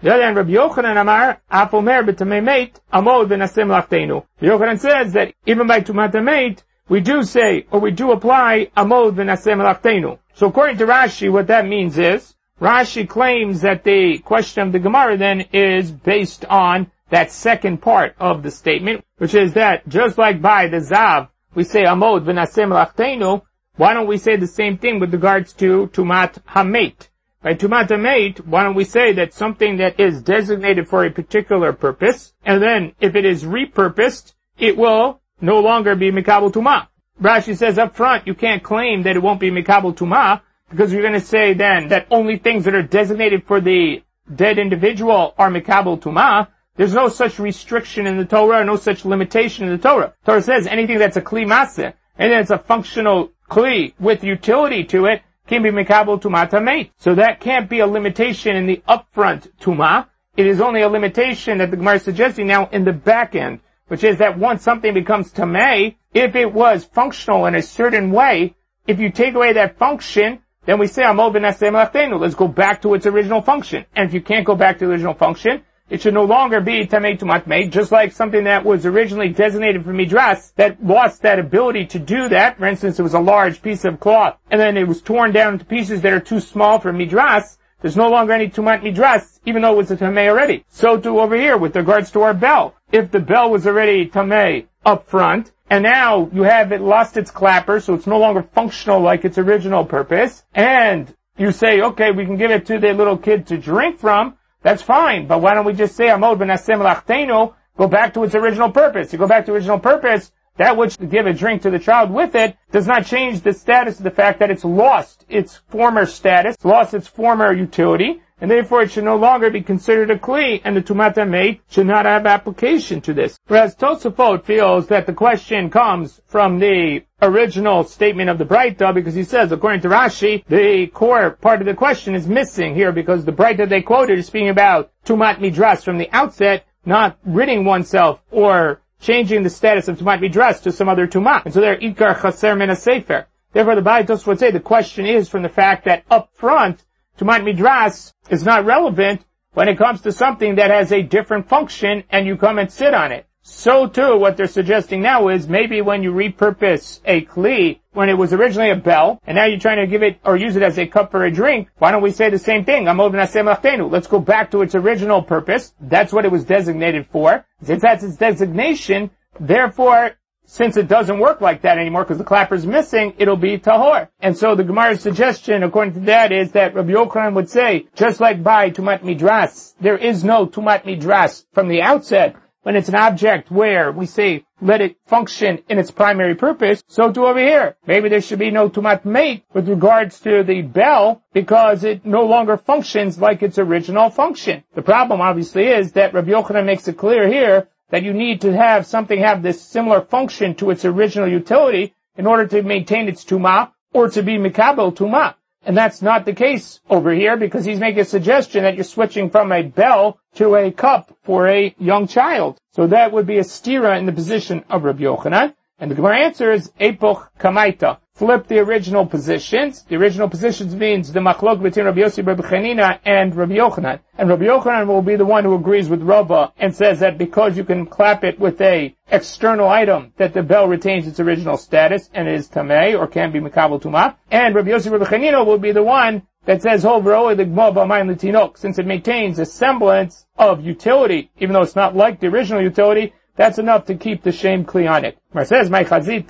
The 0.04 0.14
other 0.14 0.24
hand, 0.24 0.38
Rabbi 0.38 0.52
Yochanan 0.52 1.02
Amar, 1.02 1.42
af 1.50 1.74
omer 1.74 2.04
amod 2.04 2.76
v'nasem 2.94 3.70
lachtenu. 3.74 4.24
Yochanan 4.40 4.80
says 4.80 5.14
that 5.14 5.34
even 5.48 5.66
by 5.66 5.82
tumat 5.82 6.62
we 6.88 7.00
do 7.00 7.24
say, 7.24 7.66
or 7.72 7.80
we 7.80 7.90
do 7.90 8.12
apply 8.12 8.70
amod 8.78 9.16
v'nasem 9.16 9.58
lachtenu. 9.66 10.20
So 10.36 10.50
according 10.50 10.78
to 10.78 10.86
Rashi, 10.86 11.32
what 11.32 11.48
that 11.48 11.66
means 11.68 11.98
is, 11.98 12.36
Rashi 12.62 13.10
claims 13.10 13.62
that 13.62 13.84
the 13.84 14.20
question 14.20 14.68
of 14.68 14.74
the 14.74 14.80
Gemara 14.80 15.18
then 15.18 15.42
is 15.52 15.92
based 15.92 16.46
on 16.46 16.92
that 17.10 17.32
second 17.32 17.82
part 17.82 18.16
of 18.20 18.44
the 18.44 18.52
statement, 18.52 19.04
which 19.18 19.34
is 19.34 19.54
that 19.54 19.88
just 19.88 20.18
like 20.18 20.42
by 20.42 20.68
the 20.68 20.78
Zav, 20.78 21.30
we 21.56 21.64
say 21.64 21.84
Amod 21.84 22.26
v'nasem 22.26 22.70
lachtenu, 22.72 23.42
why 23.76 23.94
don't 23.94 24.08
we 24.08 24.18
say 24.18 24.36
the 24.36 24.48
same 24.48 24.78
thing 24.78 25.00
with 25.00 25.14
regards 25.14 25.54
to 25.54 25.88
Tumat 25.88 26.44
Hamet? 26.48 27.08
By 27.42 27.54
Tumat 27.54 27.88
Hamet, 27.88 28.46
why 28.46 28.64
don't 28.64 28.76
we 28.76 28.84
say 28.84 29.14
that 29.14 29.34
something 29.34 29.78
that 29.78 30.00
is 30.00 30.22
designated 30.22 30.88
for 30.88 31.06
a 31.06 31.12
particular 31.12 31.74
purpose, 31.74 32.34
and 32.44 32.62
then 32.62 32.94
if 33.00 33.16
it 33.16 33.26
is 33.26 33.44
repurposed, 33.44 34.34
it 34.58 34.78
will 34.78 35.22
no 35.42 35.60
longer 35.60 35.96
be 35.96 36.12
Mikabel 36.12 36.52
Tumah. 36.52 36.88
Rashi 37.22 37.58
says 37.58 37.78
up 37.78 37.96
front, 37.96 38.28
you 38.28 38.34
can't 38.34 38.64
claim 38.64 39.04
that 39.04 39.16
it 39.16 39.24
won't 39.24 39.40
be 39.40 39.50
Mikabel 39.50 39.96
Tumah, 39.96 40.42
because 40.70 40.94
you're 40.94 41.02
going 41.02 41.14
to 41.14 41.20
say 41.20 41.54
then 41.54 41.88
that 41.90 42.08
only 42.12 42.38
things 42.38 42.66
that 42.66 42.76
are 42.76 42.84
designated 42.84 43.46
for 43.46 43.60
the 43.60 44.04
dead 44.34 44.60
individual 44.60 45.34
are 45.38 45.50
mikabel 45.50 46.00
tuma. 46.00 46.48
There's 46.80 46.94
no 46.94 47.10
such 47.10 47.40
restriction 47.40 48.08
in 48.08 48.16
the 48.16 48.24
Torah, 48.24 48.64
no 48.64 48.78
such 48.78 49.04
limitation 49.04 49.68
in 49.68 49.76
the 49.76 49.84
Torah. 49.84 50.14
Torah 50.26 50.42
says 50.42 50.66
anything 50.66 50.98
that's 50.98 51.18
a 51.18 51.22
kli 51.22 51.46
maseh, 51.46 51.92
and 52.18 52.32
it's 52.32 52.52
a 52.52 52.58
functional 52.58 53.34
kli 53.50 53.94
with 54.00 54.24
utility 54.24 54.86
to 54.86 55.08
it, 55.08 55.22
can 55.46 55.62
be 55.62 55.72
mikabel 55.72 56.22
tuma 56.22 56.50
tamei. 56.50 56.92
So 56.98 57.16
that 57.16 57.42
can't 57.42 57.70
be 57.70 57.80
a 57.80 57.86
limitation 57.86 58.56
in 58.56 58.66
the 58.66 58.82
upfront 58.88 59.52
tuma. 59.60 60.08
It 60.38 60.48
is 60.48 60.62
only 60.62 60.82
a 60.82 60.88
limitation 60.88 61.58
that 61.58 61.70
the 61.70 61.76
Gemara 61.76 61.96
is 61.96 62.04
suggesting 62.04 62.48
now 62.48 62.70
in 62.70 62.86
the 62.86 62.94
back 62.94 63.36
end, 63.36 63.60
which 63.90 64.06
is 64.06 64.18
that 64.20 64.40
once 64.40 64.64
something 64.64 64.94
becomes 64.94 65.34
tamei, 65.34 65.98
if 66.14 66.34
it 66.34 66.54
was 66.54 66.86
functional 66.86 67.46
in 67.48 67.56
a 67.56 67.62
certain 67.62 68.10
way, 68.10 68.56
if 68.88 69.02
you 69.02 69.12
take 69.12 69.34
away 69.34 69.52
that 69.52 69.78
function, 69.78 70.40
then 70.66 70.80
we 70.80 70.88
say, 70.88 71.06
let's 71.06 72.36
go 72.36 72.48
back 72.48 72.82
to 72.84 72.94
its 72.94 73.06
original 73.06 73.42
function. 73.42 73.86
And 73.98 74.08
if 74.08 74.14
you 74.14 74.22
can't 74.22 74.46
go 74.46 74.56
back 74.56 74.80
to 74.80 74.86
the 74.86 74.92
original 74.92 75.14
function, 75.14 75.66
it 75.90 76.02
should 76.02 76.14
no 76.14 76.24
longer 76.24 76.62
be 76.62 76.86
tamei 76.86 77.18
tumatmei, 77.18 77.70
just 77.70 77.92
like 77.92 78.12
something 78.12 78.44
that 78.44 78.64
was 78.64 78.86
originally 78.86 79.30
designated 79.30 79.84
for 79.84 79.94
midras 79.94 80.54
that 80.56 80.84
lost 80.84 81.22
that 81.24 81.40
ability 81.40 81.86
to 81.88 82.00
do 82.00 82.30
that. 82.30 82.58
For 82.58 82.66
instance, 82.66 83.00
it 83.00 83.04
was 83.04 83.16
a 83.16 83.20
large 83.20 83.62
piece 83.62 83.86
of 83.86 84.00
cloth, 84.00 84.38
and 84.52 84.62
then 84.62 84.78
it 84.78 84.88
was 84.88 85.02
torn 85.02 85.32
down 85.32 85.54
into 85.54 85.66
pieces 85.66 86.02
that 86.02 86.14
are 86.14 86.20
too 86.20 86.40
small 86.40 86.80
for 86.80 86.94
midras. 86.94 87.58
There's 87.82 87.98
no 87.98 88.10
longer 88.10 88.34
any 88.34 88.50
tumat 88.50 88.82
midras, 88.82 89.40
even 89.46 89.62
though 89.62 89.74
it 89.74 89.78
was 89.78 89.92
a 89.92 89.98
tamei 89.98 90.28
already. 90.30 90.66
So 90.70 91.00
too 91.00 91.20
over 91.20 91.36
here 91.36 91.58
with 91.58 91.76
regards 91.76 92.12
to 92.12 92.22
our 92.22 92.34
bell. 92.34 92.76
If 92.92 93.12
the 93.12 93.20
bell 93.20 93.50
was 93.50 93.66
already 93.66 94.08
tamei 94.08 94.68
up 94.86 95.08
front, 95.08 95.52
and 95.70 95.84
now 95.84 96.30
you 96.34 96.44
have 96.44 96.72
it 96.72 96.82
lost 96.82 97.18
its 97.18 97.32
clapper, 97.32 97.80
so 97.80 97.94
it's 97.94 98.08
no 98.08 98.20
longer 98.20 98.44
functional 98.44 99.00
like 99.00 99.24
its 99.24 99.38
original 99.38 99.86
purpose, 99.86 100.44
and 100.54 101.16
you 101.38 101.52
say, 101.52 101.82
okay, 101.82 102.12
we 102.12 102.26
can 102.26 102.38
give 102.38 102.52
it 102.52 102.66
to 102.66 102.80
the 102.80 102.94
little 102.94 103.18
kid 103.18 103.48
to 103.48 103.58
drink 103.58 103.98
from, 103.98 104.36
that's 104.62 104.82
fine, 104.82 105.28
but 105.28 105.42
why 105.42 105.54
don't 105.54 105.66
we 105.66 105.74
just 105.74 105.96
say 105.96 106.08
Amod 106.08 106.38
benasem 106.38 106.82
lachtenu, 106.84 107.54
go 107.78 107.88
back 107.88 108.14
to 108.14 108.24
its 108.24 108.36
original 108.36 108.72
purpose. 108.72 109.14
You 109.14 109.20
go 109.20 109.28
back 109.28 109.46
to 109.46 109.54
original 109.54 109.80
purpose, 109.80 110.32
that 110.58 110.76
which 110.76 110.98
give 111.10 111.26
a 111.26 111.34
drink 111.34 111.62
to 111.62 111.70
the 111.70 111.80
child 111.80 112.12
with 112.12 112.36
it 112.36 112.58
does 112.72 112.86
not 112.86 113.06
change 113.06 113.42
the 113.42 113.54
status 113.54 113.98
of 113.98 114.04
the 114.04 114.12
fact 114.12 114.40
that 114.40 114.52
it's 114.52 114.66
lost 114.66 115.26
its 115.30 115.62
former 115.70 116.06
status, 116.06 116.58
lost 116.66 116.94
its 116.94 117.08
former 117.08 117.54
utility, 117.54 118.22
and 118.42 118.50
therefore 118.50 118.82
it 118.82 118.92
should 118.92 119.04
no 119.04 119.16
longer 119.16 119.50
be 119.50 119.62
considered 119.62 120.12
a 120.12 120.18
kli, 120.18 120.62
and 120.64 120.76
the 120.76 120.82
tumata 120.82 121.28
mate 121.28 121.62
should 121.70 121.88
not 121.88 122.06
have 122.06 122.26
application 122.26 123.02
to 123.02 123.14
this. 123.14 123.40
Whereas 123.48 123.76
Tosafot 123.76 124.44
feels 124.44 124.88
that 124.88 125.06
the 125.06 125.14
question 125.14 125.70
comes 125.70 126.22
from 126.26 126.60
the 126.60 127.04
original 127.22 127.84
statement 127.84 128.30
of 128.30 128.38
the 128.38 128.46
Breita, 128.46 128.94
because 128.94 129.14
he 129.14 129.24
says, 129.24 129.52
according 129.52 129.82
to 129.82 129.90
Rashi, 129.90 130.44
the 130.48 130.88
core 130.88 131.32
part 131.32 131.62
of 131.62 131.68
the 131.68 131.74
question 131.74 132.16
is 132.16 132.28
missing 132.28 132.76
here, 132.76 132.92
because 132.92 133.26
the 133.26 133.34
Breita 133.34 133.68
they 133.68 133.82
quoted 133.82 134.20
is 134.20 134.28
speaking 134.28 134.50
about 134.50 134.92
tumat 135.06 135.38
midras 135.38 135.84
from 135.84 135.98
the 135.98 136.10
outset, 136.12 136.66
not 136.86 137.18
ridding 137.26 137.66
oneself 137.66 138.22
or 138.32 138.82
changing 139.02 139.44
the 139.44 139.50
status 139.50 139.88
of 139.88 139.98
tumat 139.98 140.20
midras 140.20 140.62
to 140.62 140.72
some 140.72 140.88
other 140.88 141.08
tumat. 141.08 141.46
And 141.46 141.54
so 141.54 141.62
they're 141.62 141.78
ikar 141.78 142.22
chaser 142.22 142.56
min 142.56 142.74
sefer. 142.76 143.28
Therefore, 143.52 143.76
the 143.76 143.82
Breita 143.82 144.26
would 144.28 144.40
say 144.40 144.52
the 144.52 144.60
question 144.60 145.06
is 145.06 145.28
from 145.28 145.42
the 145.42 145.50
fact 145.50 145.86
that 145.86 146.04
up 146.10 146.30
front, 146.34 146.86
Tumat 147.20 147.44
Midras 147.44 148.14
is 148.30 148.44
not 148.44 148.66
relevant 148.66 149.26
when 149.54 149.68
it 149.68 149.78
comes 149.78 150.02
to 150.02 150.12
something 150.12 150.56
that 150.56 150.72
has 150.72 150.92
a 150.92 151.02
different 151.02 151.50
function 151.50 152.04
and 152.10 152.28
you 152.28 152.38
come 152.38 152.60
and 152.60 152.72
sit 152.72 152.94
on 152.94 153.12
it. 153.12 153.26
So 153.42 153.88
too, 153.88 154.18
what 154.18 154.38
they're 154.38 154.48
suggesting 154.48 155.02
now 155.02 155.30
is 155.30 155.48
maybe 155.48 155.82
when 155.82 156.04
you 156.04 156.12
repurpose 156.12 157.00
a 157.06 157.26
kli, 157.26 157.80
when 157.94 158.10
it 158.10 158.18
was 158.18 158.32
originally 158.32 158.70
a 158.70 158.76
bell, 158.76 159.20
and 159.26 159.38
now 159.38 159.46
you're 159.46 159.60
trying 159.60 159.80
to 159.80 159.88
give 159.88 160.04
it 160.04 160.20
or 160.24 160.38
use 160.38 160.56
it 160.56 160.62
as 160.62 160.78
a 160.78 160.86
cup 160.86 161.10
for 161.10 161.26
a 161.26 161.32
drink, 161.32 161.70
why 161.80 161.90
don't 161.92 162.04
we 162.04 162.12
say 162.12 162.30
the 162.30 162.38
same 162.38 162.64
thing? 162.64 162.86
Let's 162.86 164.08
go 164.08 164.20
back 164.20 164.52
to 164.52 164.62
its 164.62 164.76
original 164.76 165.24
purpose. 165.24 165.74
That's 165.82 166.14
what 166.14 166.26
it 166.26 166.32
was 166.32 166.44
designated 166.44 167.08
for. 167.08 167.44
Since 167.64 167.82
that's 167.82 168.04
its 168.04 168.18
designation, 168.18 169.10
therefore 169.40 170.12
since 170.50 170.78
it 170.78 170.88
doesn't 170.88 171.20
work 171.20 171.42
like 171.42 171.62
that 171.62 171.78
anymore 171.78 172.04
because 172.04 172.18
the 172.18 172.24
clapper 172.24 172.56
is 172.56 172.66
missing, 172.66 173.14
it'll 173.20 173.38
be 173.38 173.60
tahor. 173.60 174.10
And 174.20 174.36
so 174.36 174.56
the 174.56 174.64
Gemara's 174.64 175.00
suggestion, 175.00 175.62
according 175.62 175.94
to 175.94 176.00
that, 176.02 176.32
is 176.32 176.54
that 176.54 176.74
Rabbi 176.74 176.92
Yochanan 176.92 177.36
would 177.36 177.50
say, 177.50 177.86
just 177.94 178.20
like 178.20 178.42
by 178.42 178.72
tumat 178.72 179.02
midras, 179.02 179.76
there 179.80 179.98
is 179.98 180.24
no 180.24 180.48
tumat 180.48 180.86
midras 180.86 181.46
from 181.54 181.68
the 181.68 181.84
outset 181.84 182.36
when 182.64 182.76
it's 182.76 182.90
an 182.90 182.96
object 182.96 183.52
where 183.52 183.92
we 183.92 184.08
say 184.08 184.44
let 184.60 184.82
it 184.82 184.98
function 185.06 185.60
in 185.70 185.78
its 185.78 185.92
primary 185.92 186.36
purpose, 186.36 186.84
so 186.88 187.12
too 187.12 187.28
over 187.28 187.40
here. 187.40 187.78
Maybe 187.86 188.10
there 188.10 188.22
should 188.22 188.40
be 188.40 188.52
no 188.52 188.70
tumat 188.70 189.06
mate 189.06 189.46
with 189.54 189.70
regards 189.70 190.20
to 190.22 190.44
the 190.44 190.64
bell 190.64 191.22
because 191.32 191.84
it 191.84 192.06
no 192.06 192.26
longer 192.26 192.58
functions 192.58 193.20
like 193.20 193.44
its 193.44 193.60
original 193.60 194.10
function. 194.10 194.64
The 194.74 194.82
problem 194.82 195.22
obviously 195.22 195.68
is 195.68 195.92
that 195.94 196.14
Rabbi 196.14 196.32
Yochanan 196.32 196.66
makes 196.66 196.88
it 196.88 196.98
clear 196.98 197.28
here 197.28 197.70
that 197.90 198.04
you 198.04 198.14
need 198.14 198.42
to 198.42 198.56
have 198.56 198.86
something 198.86 199.20
have 199.20 199.42
this 199.42 199.62
similar 199.62 200.02
function 200.02 200.56
to 200.56 200.70
its 200.70 200.86
original 200.86 201.28
utility 201.28 201.94
in 202.16 202.28
order 202.28 202.46
to 202.48 202.62
maintain 202.64 203.08
its 203.08 203.24
tuma 203.24 203.72
or 203.94 204.10
to 204.10 204.22
be 204.22 204.38
mikabel 204.38 204.96
tuma. 204.96 205.36
And 205.66 205.76
that's 205.76 206.02
not 206.02 206.26
the 206.26 206.34
case 206.34 206.80
over 206.90 207.14
here 207.14 207.36
because 207.36 207.66
he's 207.66 207.80
making 207.80 208.02
a 208.02 208.06
suggestion 208.06 208.64
that 208.64 208.76
you're 208.76 208.84
switching 208.84 209.30
from 209.30 209.52
a 209.52 209.62
bell 209.62 210.20
to 210.36 210.56
a 210.56 210.72
cup 210.72 211.16
for 211.24 211.48
a 211.48 211.76
young 211.78 212.08
child. 212.08 212.58
So 212.72 212.88
that 212.88 213.12
would 213.12 213.28
be 213.28 213.40
a 213.40 213.44
stira 213.44 213.98
in 213.98 214.06
the 214.06 214.14
position 214.14 214.64
of 214.70 214.84
Rabbi 214.84 215.04
Yochanan. 215.04 215.54
And 215.78 215.92
the 215.92 215.96
Gemara 215.96 216.20
answer 216.20 216.52
is 216.52 216.72
Epoch 216.80 217.32
Kamaita. 217.40 217.98
Flip 218.20 218.48
the 218.48 218.60
original 218.60 219.06
positions. 219.06 219.84
The 219.84 219.96
original 219.96 220.28
positions 220.28 220.76
means 220.76 221.14
the 221.14 221.22
machlok 221.22 221.64
between 221.64 221.86
Rabbi 221.86 222.02
Yossi, 222.02 222.28
Rabbi 222.28 222.42
Chanina, 222.42 223.00
and 223.06 223.34
Rabbi 223.34 223.54
Yochanan. 223.54 224.02
And 224.18 224.28
Rabbi 224.28 224.44
Yochanan 224.44 224.88
will 224.88 225.02
be 225.02 225.16
the 225.16 225.24
one 225.24 225.46
who 225.46 225.56
agrees 225.56 225.88
with 225.88 226.02
Rava 226.02 226.52
and 226.58 226.76
says 226.76 227.00
that 227.00 227.18
because 227.18 227.56
you 227.56 227.64
can 227.64 227.86
clap 227.86 228.26
it 228.26 228.38
with 228.38 228.60
a 228.60 228.94
external 229.10 229.70
item, 229.70 230.12
that 230.18 230.34
the 230.34 230.44
bell 230.44 230.68
retains 230.68 231.08
its 231.08 231.22
original 231.22 231.56
status 231.56 232.10
and 232.14 232.28
is 232.28 232.50
tamei 232.50 232.94
or 232.94 233.08
can 233.08 233.32
be 233.32 233.40
mikabel 233.40 233.82
tuma. 233.82 234.18
And 234.30 234.54
Rabbi 234.54 234.72
Yossi, 234.72 234.92
Rabbi 234.92 235.06
Chanina 235.06 235.46
will 235.46 235.58
be 235.58 235.72
the 235.72 235.84
one 235.84 236.24
that 236.44 236.62
says 236.62 236.84
Hovroi 236.84 237.38
the 237.38 237.46
Gmobamain 237.46 238.14
Litinok, 238.14 238.58
since 238.58 238.78
it 238.80 238.86
maintains 238.86 239.40
a 239.40 239.46
semblance 239.46 240.26
of 240.38 240.62
utility, 240.62 241.32
even 241.40 241.54
though 241.54 241.62
it's 241.62 241.76
not 241.78 241.96
like 241.96 242.20
the 242.20 242.28
original 242.28 242.62
utility, 242.62 243.14
that's 243.40 243.58
enough 243.58 243.86
to 243.86 243.96
keep 243.96 244.22
the 244.22 244.34
shame 244.34 244.66
kli 244.66 244.86
on 244.92 245.06
it. 245.06 245.18
"My 245.34 245.44
chazit 245.44 246.26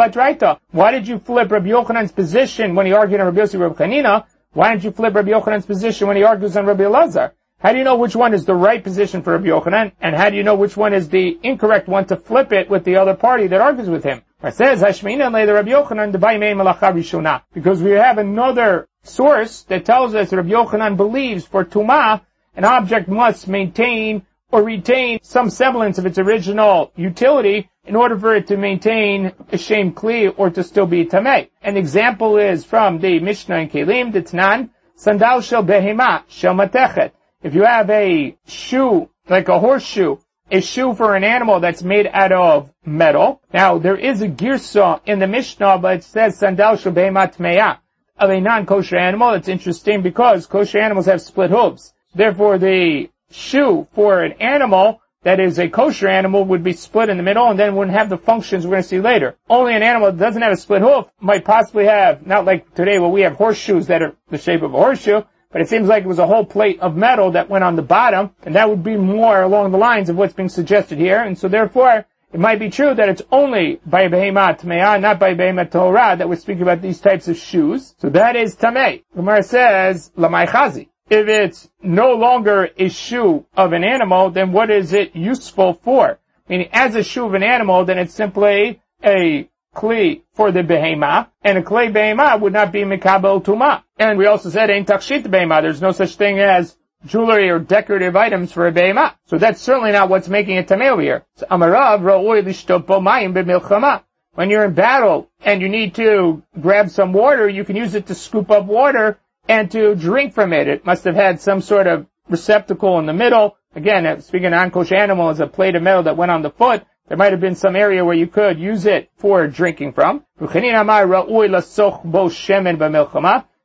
batraita." 0.00 0.58
Why 0.70 0.90
did 0.90 1.06
you 1.06 1.18
flip 1.18 1.50
Rabbi 1.50 1.68
Yochanan's 1.68 2.12
position 2.12 2.74
when 2.74 2.86
he 2.86 2.94
argued 2.94 3.20
on 3.20 3.26
Rabbi 3.26 3.40
Yossi 3.42 3.60
Rabbi? 3.60 4.22
Why 4.54 4.70
didn't 4.70 4.84
you 4.84 4.92
flip 4.92 5.14
Rabbi 5.14 5.30
Yochanan's 5.30 5.66
position 5.66 6.08
when 6.08 6.16
he 6.16 6.22
argues 6.24 6.56
on 6.56 6.64
Rabbi 6.64 6.84
Elazar? 6.84 7.32
How 7.60 7.72
do 7.72 7.78
you 7.78 7.84
know 7.84 7.96
which 7.96 8.16
one 8.16 8.32
is 8.32 8.46
the 8.46 8.54
right 8.54 8.82
position 8.82 9.20
for 9.20 9.32
Rabbi 9.32 9.48
Yochanan? 9.48 9.92
And 10.00 10.16
how 10.16 10.30
do 10.30 10.36
you 10.36 10.42
know 10.42 10.54
which 10.54 10.76
one 10.76 10.94
is 10.94 11.10
the 11.10 11.38
incorrect 11.42 11.86
one 11.86 12.06
to 12.06 12.16
flip 12.16 12.50
it 12.52 12.70
with 12.70 12.84
the 12.84 12.96
other 12.96 13.14
party 13.14 13.46
that 13.48 13.60
argues 13.60 13.90
with 13.90 14.04
him? 14.04 14.22
It 14.42 14.54
says, 14.54 14.80
Hashmina 14.80 15.44
the 15.44 15.52
Rabbi 15.52 15.70
Yochanan 15.70 16.12
malacha 16.14 17.42
Because 17.52 17.82
we 17.82 17.90
have 17.90 18.16
another 18.16 18.88
source 19.02 19.64
that 19.64 19.84
tells 19.84 20.14
us 20.14 20.32
Rabbi 20.32 20.48
Yochanan 20.48 20.96
believes 20.96 21.44
for 21.44 21.64
Tumah, 21.64 22.22
an 22.54 22.64
object 22.64 23.08
must 23.08 23.48
maintain 23.48 24.22
or 24.50 24.62
retain 24.62 25.18
some 25.22 25.50
semblance 25.50 25.98
of 25.98 26.06
its 26.06 26.18
original 26.18 26.92
utility 26.96 27.68
in 27.84 27.96
order 27.96 28.18
for 28.18 28.34
it 28.34 28.46
to 28.46 28.56
maintain 28.56 29.32
a 29.52 29.58
shame 29.58 29.92
kli 29.92 30.32
or 30.36 30.50
to 30.50 30.62
still 30.62 30.86
be 30.86 31.04
tamei. 31.04 31.48
An 31.62 31.76
example 31.76 32.36
is 32.38 32.64
from 32.64 32.98
the 33.00 33.20
Mishnah 33.20 33.56
in 33.56 33.68
Kelim, 33.68 34.12
the 34.12 34.22
Tanan, 34.22 34.70
sandal 34.94 35.40
shel 35.40 35.64
behema 35.64 36.22
shel 36.28 36.54
matechet. 36.54 37.12
If 37.42 37.54
you 37.54 37.64
have 37.64 37.88
a 37.90 38.36
shoe, 38.46 39.10
like 39.28 39.48
a 39.48 39.58
horseshoe, 39.58 40.16
a 40.50 40.60
shoe 40.60 40.94
for 40.94 41.14
an 41.14 41.24
animal 41.24 41.60
that's 41.60 41.82
made 41.82 42.08
out 42.12 42.32
of 42.32 42.72
metal. 42.84 43.42
Now, 43.52 43.78
there 43.78 43.96
is 43.96 44.22
a 44.22 44.28
girsa 44.28 45.00
in 45.04 45.18
the 45.18 45.26
Mishnah, 45.26 45.78
but 45.78 45.96
it 45.96 46.04
says 46.04 46.38
sandal 46.38 46.76
shel 46.76 46.92
behema 46.92 47.34
tmeya 47.34 47.78
of 48.18 48.30
a 48.30 48.40
non-kosher 48.40 48.96
animal. 48.96 49.34
It's 49.34 49.48
interesting 49.48 50.02
because 50.02 50.46
kosher 50.46 50.78
animals 50.78 51.06
have 51.06 51.20
split 51.20 51.50
hooves. 51.50 51.92
Therefore, 52.14 52.58
the 52.58 53.10
shoe 53.30 53.86
for 53.94 54.22
an 54.22 54.32
animal 54.32 55.00
that 55.22 55.40
is 55.40 55.58
a 55.58 55.68
kosher 55.68 56.08
animal 56.08 56.44
would 56.44 56.62
be 56.62 56.72
split 56.72 57.08
in 57.08 57.16
the 57.16 57.22
middle 57.22 57.50
and 57.50 57.58
then 57.58 57.74
wouldn't 57.74 57.96
have 57.96 58.08
the 58.08 58.16
functions 58.16 58.64
we're 58.64 58.72
going 58.72 58.82
to 58.82 58.88
see 58.88 59.00
later. 59.00 59.36
Only 59.48 59.74
an 59.74 59.82
animal 59.82 60.12
that 60.12 60.18
doesn't 60.18 60.42
have 60.42 60.52
a 60.52 60.56
split 60.56 60.80
hoof 60.80 61.06
might 61.20 61.44
possibly 61.44 61.86
have, 61.86 62.26
not 62.26 62.44
like 62.44 62.74
today 62.74 62.98
where 62.98 63.10
we 63.10 63.22
have 63.22 63.34
horseshoes 63.34 63.88
that 63.88 64.02
are 64.02 64.14
the 64.30 64.38
shape 64.38 64.62
of 64.62 64.72
a 64.72 64.76
horseshoe, 64.76 65.22
but 65.50 65.60
it 65.60 65.68
seems 65.68 65.88
like 65.88 66.04
it 66.04 66.08
was 66.08 66.18
a 66.18 66.26
whole 66.26 66.44
plate 66.44 66.78
of 66.80 66.96
metal 66.96 67.32
that 67.32 67.48
went 67.48 67.64
on 67.64 67.76
the 67.76 67.82
bottom, 67.82 68.30
and 68.44 68.54
that 68.54 68.68
would 68.68 68.84
be 68.84 68.96
more 68.96 69.42
along 69.42 69.72
the 69.72 69.78
lines 69.78 70.08
of 70.08 70.16
what's 70.16 70.34
being 70.34 70.48
suggested 70.48 70.98
here, 70.98 71.22
and 71.22 71.38
so 71.38 71.48
therefore, 71.48 72.06
it 72.32 72.40
might 72.40 72.58
be 72.58 72.68
true 72.68 72.94
that 72.94 73.08
it's 73.08 73.22
only 73.32 73.80
by 73.86 74.06
Behemat 74.08 74.60
Tmeah, 74.60 75.00
not 75.00 75.18
by 75.18 75.34
Behemat 75.34 75.70
Tehorah, 75.70 76.18
that 76.18 76.28
we're 76.28 76.36
speaking 76.36 76.62
about 76.62 76.82
these 76.82 77.00
types 77.00 77.26
of 77.26 77.38
shoes. 77.38 77.94
So 77.98 78.10
that 78.10 78.36
is 78.36 78.54
Tameh. 78.54 79.02
Gemara 79.16 79.42
says, 79.42 80.12
Lamai 80.16 80.46
Chazi. 80.46 80.88
If 81.10 81.26
it's 81.26 81.70
no 81.82 82.12
longer 82.12 82.68
a 82.76 82.88
shoe 82.90 83.46
of 83.56 83.72
an 83.72 83.82
animal, 83.82 84.30
then 84.30 84.52
what 84.52 84.70
is 84.70 84.92
it 84.92 85.16
useful 85.16 85.72
for? 85.72 86.18
Meaning, 86.48 86.68
as 86.72 86.94
a 86.94 87.02
shoe 87.02 87.24
of 87.24 87.34
an 87.34 87.42
animal, 87.42 87.84
then 87.84 87.98
it's 87.98 88.14
simply 88.14 88.82
a 89.02 89.48
kli 89.74 90.22
for 90.34 90.50
the 90.50 90.62
behema, 90.62 91.28
and 91.42 91.58
a 91.58 91.62
clay 91.62 91.88
behema 91.88 92.38
would 92.40 92.52
not 92.52 92.72
be 92.72 92.82
mikabel 92.82 93.42
tuma. 93.42 93.84
And 93.98 94.18
we 94.18 94.26
also 94.26 94.50
said 94.50 94.70
ain't 94.70 94.88
takshit 94.88 95.22
behema. 95.22 95.62
There's 95.62 95.80
no 95.80 95.92
such 95.92 96.16
thing 96.16 96.40
as 96.40 96.76
jewelry 97.06 97.48
or 97.48 97.58
decorative 97.58 98.16
items 98.16 98.52
for 98.52 98.66
a 98.66 98.72
behema. 98.72 99.14
So 99.26 99.38
that's 99.38 99.60
certainly 99.60 99.92
not 99.92 100.08
what's 100.08 100.28
making 100.28 100.56
it 100.56 100.68
tamei 100.68 101.00
here. 101.00 101.24
So 101.36 101.46
amarav 101.46 102.00
lishtopo 102.02 103.00
mayim 103.00 103.32
b'milchama. 103.32 104.02
When 104.32 104.50
you're 104.50 104.64
in 104.64 104.74
battle 104.74 105.30
and 105.42 105.62
you 105.62 105.68
need 105.68 105.94
to 105.96 106.42
grab 106.60 106.90
some 106.90 107.12
water, 107.12 107.48
you 107.48 107.64
can 107.64 107.76
use 107.76 107.94
it 107.94 108.06
to 108.06 108.14
scoop 108.14 108.50
up 108.50 108.66
water 108.66 109.18
and 109.48 109.70
to 109.70 109.94
drink 109.94 110.34
from 110.34 110.52
it. 110.52 110.68
It 110.68 110.84
must 110.84 111.04
have 111.04 111.14
had 111.14 111.40
some 111.40 111.60
sort 111.60 111.86
of 111.86 112.06
receptacle 112.28 112.98
in 112.98 113.06
the 113.06 113.12
middle. 113.12 113.56
Again, 113.74 114.06
uh, 114.06 114.20
speaking 114.20 114.46
of 114.46 114.52
non-kosher 114.52 114.94
animal, 114.94 115.30
is 115.30 115.40
a 115.40 115.46
plate 115.46 115.74
of 115.74 115.82
metal 115.82 116.02
that 116.04 116.16
went 116.16 116.30
on 116.30 116.42
the 116.42 116.50
foot. 116.50 116.84
There 117.08 117.16
might 117.16 117.32
have 117.32 117.40
been 117.40 117.54
some 117.54 117.74
area 117.74 118.04
where 118.04 118.14
you 118.14 118.26
could 118.26 118.58
use 118.58 118.84
it 118.84 119.10
for 119.16 119.46
drinking 119.46 119.94
from. 119.94 120.24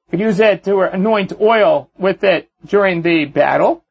Could 0.09 0.19
use 0.19 0.39
it 0.39 0.63
to 0.63 0.81
anoint 0.81 1.33
oil 1.41 1.89
with 1.97 2.23
it 2.23 2.49
during 2.65 3.01
the 3.01 3.25
battle. 3.25 3.83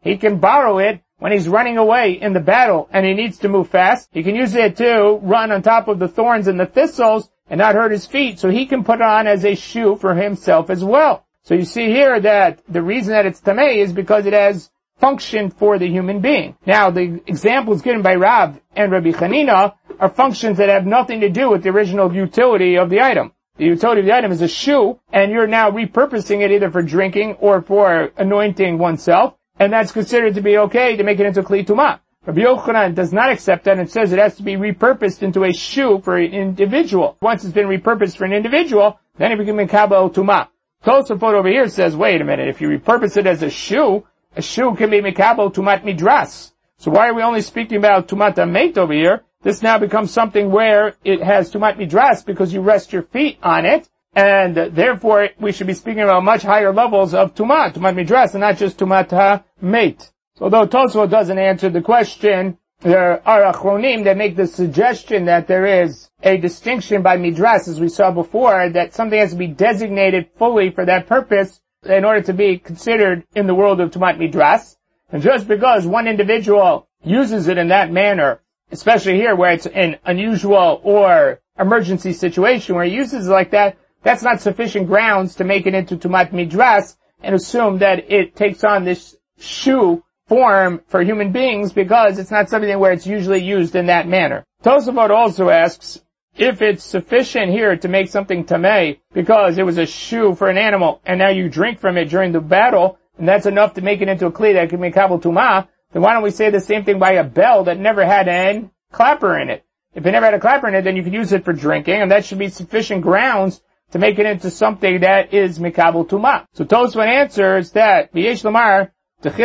He 0.00 0.16
can 0.16 0.38
borrow 0.38 0.78
it 0.78 1.01
when 1.22 1.30
he's 1.30 1.48
running 1.48 1.78
away 1.78 2.14
in 2.20 2.32
the 2.32 2.40
battle 2.40 2.88
and 2.92 3.06
he 3.06 3.14
needs 3.14 3.38
to 3.38 3.48
move 3.48 3.68
fast. 3.68 4.08
He 4.10 4.24
can 4.24 4.34
use 4.34 4.56
it 4.56 4.76
to 4.78 5.20
run 5.22 5.52
on 5.52 5.62
top 5.62 5.86
of 5.86 6.00
the 6.00 6.08
thorns 6.08 6.48
and 6.48 6.58
the 6.58 6.66
thistles 6.66 7.30
and 7.48 7.58
not 7.58 7.76
hurt 7.76 7.92
his 7.92 8.06
feet, 8.06 8.40
so 8.40 8.50
he 8.50 8.66
can 8.66 8.82
put 8.82 8.96
it 8.96 9.02
on 9.02 9.28
as 9.28 9.44
a 9.44 9.54
shoe 9.54 9.94
for 9.94 10.16
himself 10.16 10.68
as 10.68 10.82
well. 10.82 11.24
So 11.44 11.54
you 11.54 11.64
see 11.64 11.86
here 11.86 12.18
that 12.18 12.60
the 12.68 12.82
reason 12.82 13.12
that 13.12 13.24
it's 13.24 13.40
tamei 13.40 13.76
is 13.76 13.92
because 13.92 14.26
it 14.26 14.32
has 14.32 14.70
function 14.98 15.50
for 15.50 15.78
the 15.78 15.86
human 15.86 16.18
being. 16.18 16.56
Now, 16.66 16.90
the 16.90 17.20
examples 17.28 17.82
given 17.82 18.02
by 18.02 18.16
Rav 18.16 18.60
and 18.74 18.90
Rabbi 18.90 19.12
Chanina 19.12 19.74
are 20.00 20.08
functions 20.08 20.58
that 20.58 20.70
have 20.70 20.86
nothing 20.86 21.20
to 21.20 21.28
do 21.28 21.50
with 21.50 21.62
the 21.62 21.68
original 21.68 22.12
utility 22.12 22.76
of 22.76 22.90
the 22.90 23.00
item. 23.00 23.30
The 23.58 23.66
utility 23.66 24.00
of 24.00 24.06
the 24.06 24.14
item 24.14 24.32
is 24.32 24.42
a 24.42 24.48
shoe, 24.48 24.98
and 25.12 25.30
you're 25.30 25.46
now 25.46 25.70
repurposing 25.70 26.40
it 26.40 26.50
either 26.50 26.70
for 26.70 26.82
drinking 26.82 27.34
or 27.34 27.62
for 27.62 28.10
anointing 28.16 28.78
oneself, 28.78 29.34
and 29.58 29.72
that's 29.72 29.92
considered 29.92 30.34
to 30.34 30.40
be 30.40 30.58
okay 30.58 30.96
to 30.96 31.04
make 31.04 31.20
it 31.20 31.26
into 31.26 31.42
kli 31.42 31.66
tumah. 31.66 32.00
Rabbi 32.24 32.42
Yochanan 32.42 32.94
does 32.94 33.12
not 33.12 33.30
accept 33.30 33.64
that 33.64 33.78
and 33.78 33.90
says 33.90 34.12
it 34.12 34.18
has 34.18 34.36
to 34.36 34.44
be 34.44 34.54
repurposed 34.54 35.22
into 35.22 35.42
a 35.44 35.52
shoe 35.52 36.00
for 36.04 36.16
an 36.16 36.32
individual. 36.32 37.16
Once 37.20 37.44
it's 37.44 37.52
been 37.52 37.66
repurposed 37.66 38.16
for 38.16 38.24
an 38.24 38.32
individual, 38.32 39.00
then 39.16 39.32
it 39.32 39.38
becomes 39.38 39.70
mikabel 39.70 40.12
tumah. 40.14 40.48
Tosafot 40.84 41.34
over 41.34 41.48
here 41.48 41.68
says, 41.68 41.96
wait 41.96 42.20
a 42.20 42.24
minute, 42.24 42.48
if 42.48 42.60
you 42.60 42.68
repurpose 42.68 43.16
it 43.16 43.26
as 43.26 43.42
a 43.42 43.50
shoe, 43.50 44.04
a 44.36 44.42
shoe 44.42 44.74
can 44.74 44.90
be 44.90 45.00
mikabel 45.00 45.52
tumat 45.52 45.82
midras. 45.82 46.52
So 46.78 46.90
why 46.90 47.08
are 47.08 47.14
we 47.14 47.22
only 47.22 47.42
speaking 47.42 47.78
about 47.78 48.08
tumat 48.08 48.50
mate 48.50 48.78
over 48.78 48.92
here? 48.92 49.22
This 49.42 49.62
now 49.62 49.78
becomes 49.78 50.12
something 50.12 50.50
where 50.50 50.94
it 51.04 51.22
has 51.22 51.52
tumat 51.52 51.76
midras 51.76 52.24
because 52.24 52.52
you 52.52 52.60
rest 52.60 52.92
your 52.92 53.02
feet 53.02 53.38
on 53.42 53.66
it, 53.66 53.88
and 54.14 54.56
therefore 54.56 55.30
we 55.40 55.52
should 55.52 55.66
be 55.66 55.74
speaking 55.74 56.02
about 56.02 56.24
much 56.24 56.42
higher 56.42 56.72
levels 56.72 57.14
of 57.14 57.34
tumat, 57.34 57.74
tumat 57.74 57.94
midras, 57.94 58.32
and 58.32 58.40
not 58.40 58.56
just 58.56 58.78
tumat 58.78 59.44
mate. 59.60 60.10
So 60.36 60.44
although 60.44 60.66
Tosfot 60.66 61.10
doesn't 61.10 61.38
answer 61.38 61.70
the 61.70 61.82
question, 61.82 62.58
there 62.80 63.26
are 63.26 63.52
achronim 63.52 64.04
that 64.04 64.16
make 64.16 64.34
the 64.36 64.46
suggestion 64.46 65.26
that 65.26 65.46
there 65.46 65.84
is 65.84 66.10
a 66.22 66.36
distinction 66.36 67.00
by 67.02 67.16
midras, 67.16 67.68
as 67.68 67.80
we 67.80 67.88
saw 67.88 68.10
before, 68.10 68.70
that 68.70 68.92
something 68.92 69.18
has 69.18 69.30
to 69.30 69.36
be 69.36 69.46
designated 69.46 70.28
fully 70.36 70.70
for 70.70 70.84
that 70.84 71.06
purpose 71.06 71.60
in 71.84 72.04
order 72.04 72.22
to 72.22 72.32
be 72.32 72.58
considered 72.58 73.24
in 73.34 73.46
the 73.46 73.54
world 73.54 73.80
of 73.80 73.90
Tumat 73.90 74.18
Midras. 74.18 74.76
And 75.10 75.22
just 75.22 75.46
because 75.46 75.86
one 75.86 76.08
individual 76.08 76.88
uses 77.04 77.48
it 77.48 77.58
in 77.58 77.68
that 77.68 77.92
manner, 77.92 78.40
especially 78.70 79.14
here 79.14 79.34
where 79.34 79.52
it's 79.52 79.66
an 79.66 79.98
unusual 80.04 80.80
or 80.82 81.40
emergency 81.58 82.12
situation 82.12 82.74
where 82.74 82.84
he 82.84 82.94
uses 82.94 83.26
it 83.26 83.30
like 83.30 83.50
that, 83.50 83.76
that's 84.02 84.22
not 84.22 84.40
sufficient 84.40 84.86
grounds 84.86 85.36
to 85.36 85.44
make 85.44 85.66
it 85.66 85.74
into 85.74 85.96
Tumat 85.96 86.30
Midras 86.30 86.96
and 87.22 87.34
assume 87.34 87.78
that 87.78 88.10
it 88.10 88.34
takes 88.34 88.64
on 88.64 88.84
this 88.84 89.16
shoe 89.38 90.02
form 90.26 90.80
for 90.86 91.02
human 91.02 91.32
beings 91.32 91.72
because 91.72 92.18
it's 92.18 92.30
not 92.30 92.48
something 92.48 92.78
where 92.78 92.92
it's 92.92 93.06
usually 93.06 93.42
used 93.42 93.76
in 93.76 93.86
that 93.86 94.08
manner. 94.08 94.44
Tosafot 94.64 95.10
also 95.10 95.50
asks, 95.50 96.00
if 96.36 96.62
it's 96.62 96.84
sufficient 96.84 97.50
here 97.50 97.76
to 97.76 97.88
make 97.88 98.08
something 98.08 98.44
tamei 98.44 98.98
because 99.12 99.58
it 99.58 99.66
was 99.66 99.76
a 99.76 99.86
shoe 99.86 100.34
for 100.34 100.48
an 100.48 100.56
animal 100.56 101.02
and 101.04 101.18
now 101.18 101.28
you 101.28 101.48
drink 101.48 101.78
from 101.78 101.98
it 101.98 102.06
during 102.06 102.32
the 102.32 102.40
battle 102.40 102.98
and 103.18 103.28
that's 103.28 103.46
enough 103.46 103.74
to 103.74 103.82
make 103.82 104.00
it 104.00 104.08
into 104.08 104.26
a 104.26 104.32
kli 104.32 104.54
that 104.54 104.70
can 104.70 104.80
make 104.80 104.94
kabel 104.94 105.20
tumah, 105.20 105.68
then 105.92 106.00
why 106.00 106.14
don't 106.14 106.22
we 106.22 106.30
say 106.30 106.48
the 106.48 106.60
same 106.60 106.84
thing 106.84 106.98
by 106.98 107.12
a 107.12 107.24
bell 107.24 107.64
that 107.64 107.78
never 107.78 108.04
had 108.06 108.28
an 108.28 108.70
clapper 108.92 109.38
in 109.38 109.50
it? 109.50 109.64
If 109.94 110.06
it 110.06 110.12
never 110.12 110.24
had 110.24 110.34
a 110.34 110.40
clapper 110.40 110.68
in 110.68 110.74
it, 110.74 110.82
then 110.82 110.96
you 110.96 111.02
could 111.02 111.12
use 111.12 111.32
it 111.32 111.44
for 111.44 111.52
drinking 111.52 112.00
and 112.00 112.10
that 112.10 112.24
should 112.24 112.38
be 112.38 112.48
sufficient 112.48 113.02
grounds 113.02 113.60
to 113.92 113.98
make 113.98 114.18
it 114.18 114.26
into 114.26 114.50
something 114.50 115.00
that 115.00 115.32
is 115.32 115.58
mikabel 115.58 116.06
tuma. 116.08 116.44
So 116.52 116.64
Tosfot 116.64 117.06
answers 117.06 117.70
that, 117.72 118.12
V'yesh 118.12 118.42
Lamar, 118.44 118.92
that 119.22 119.38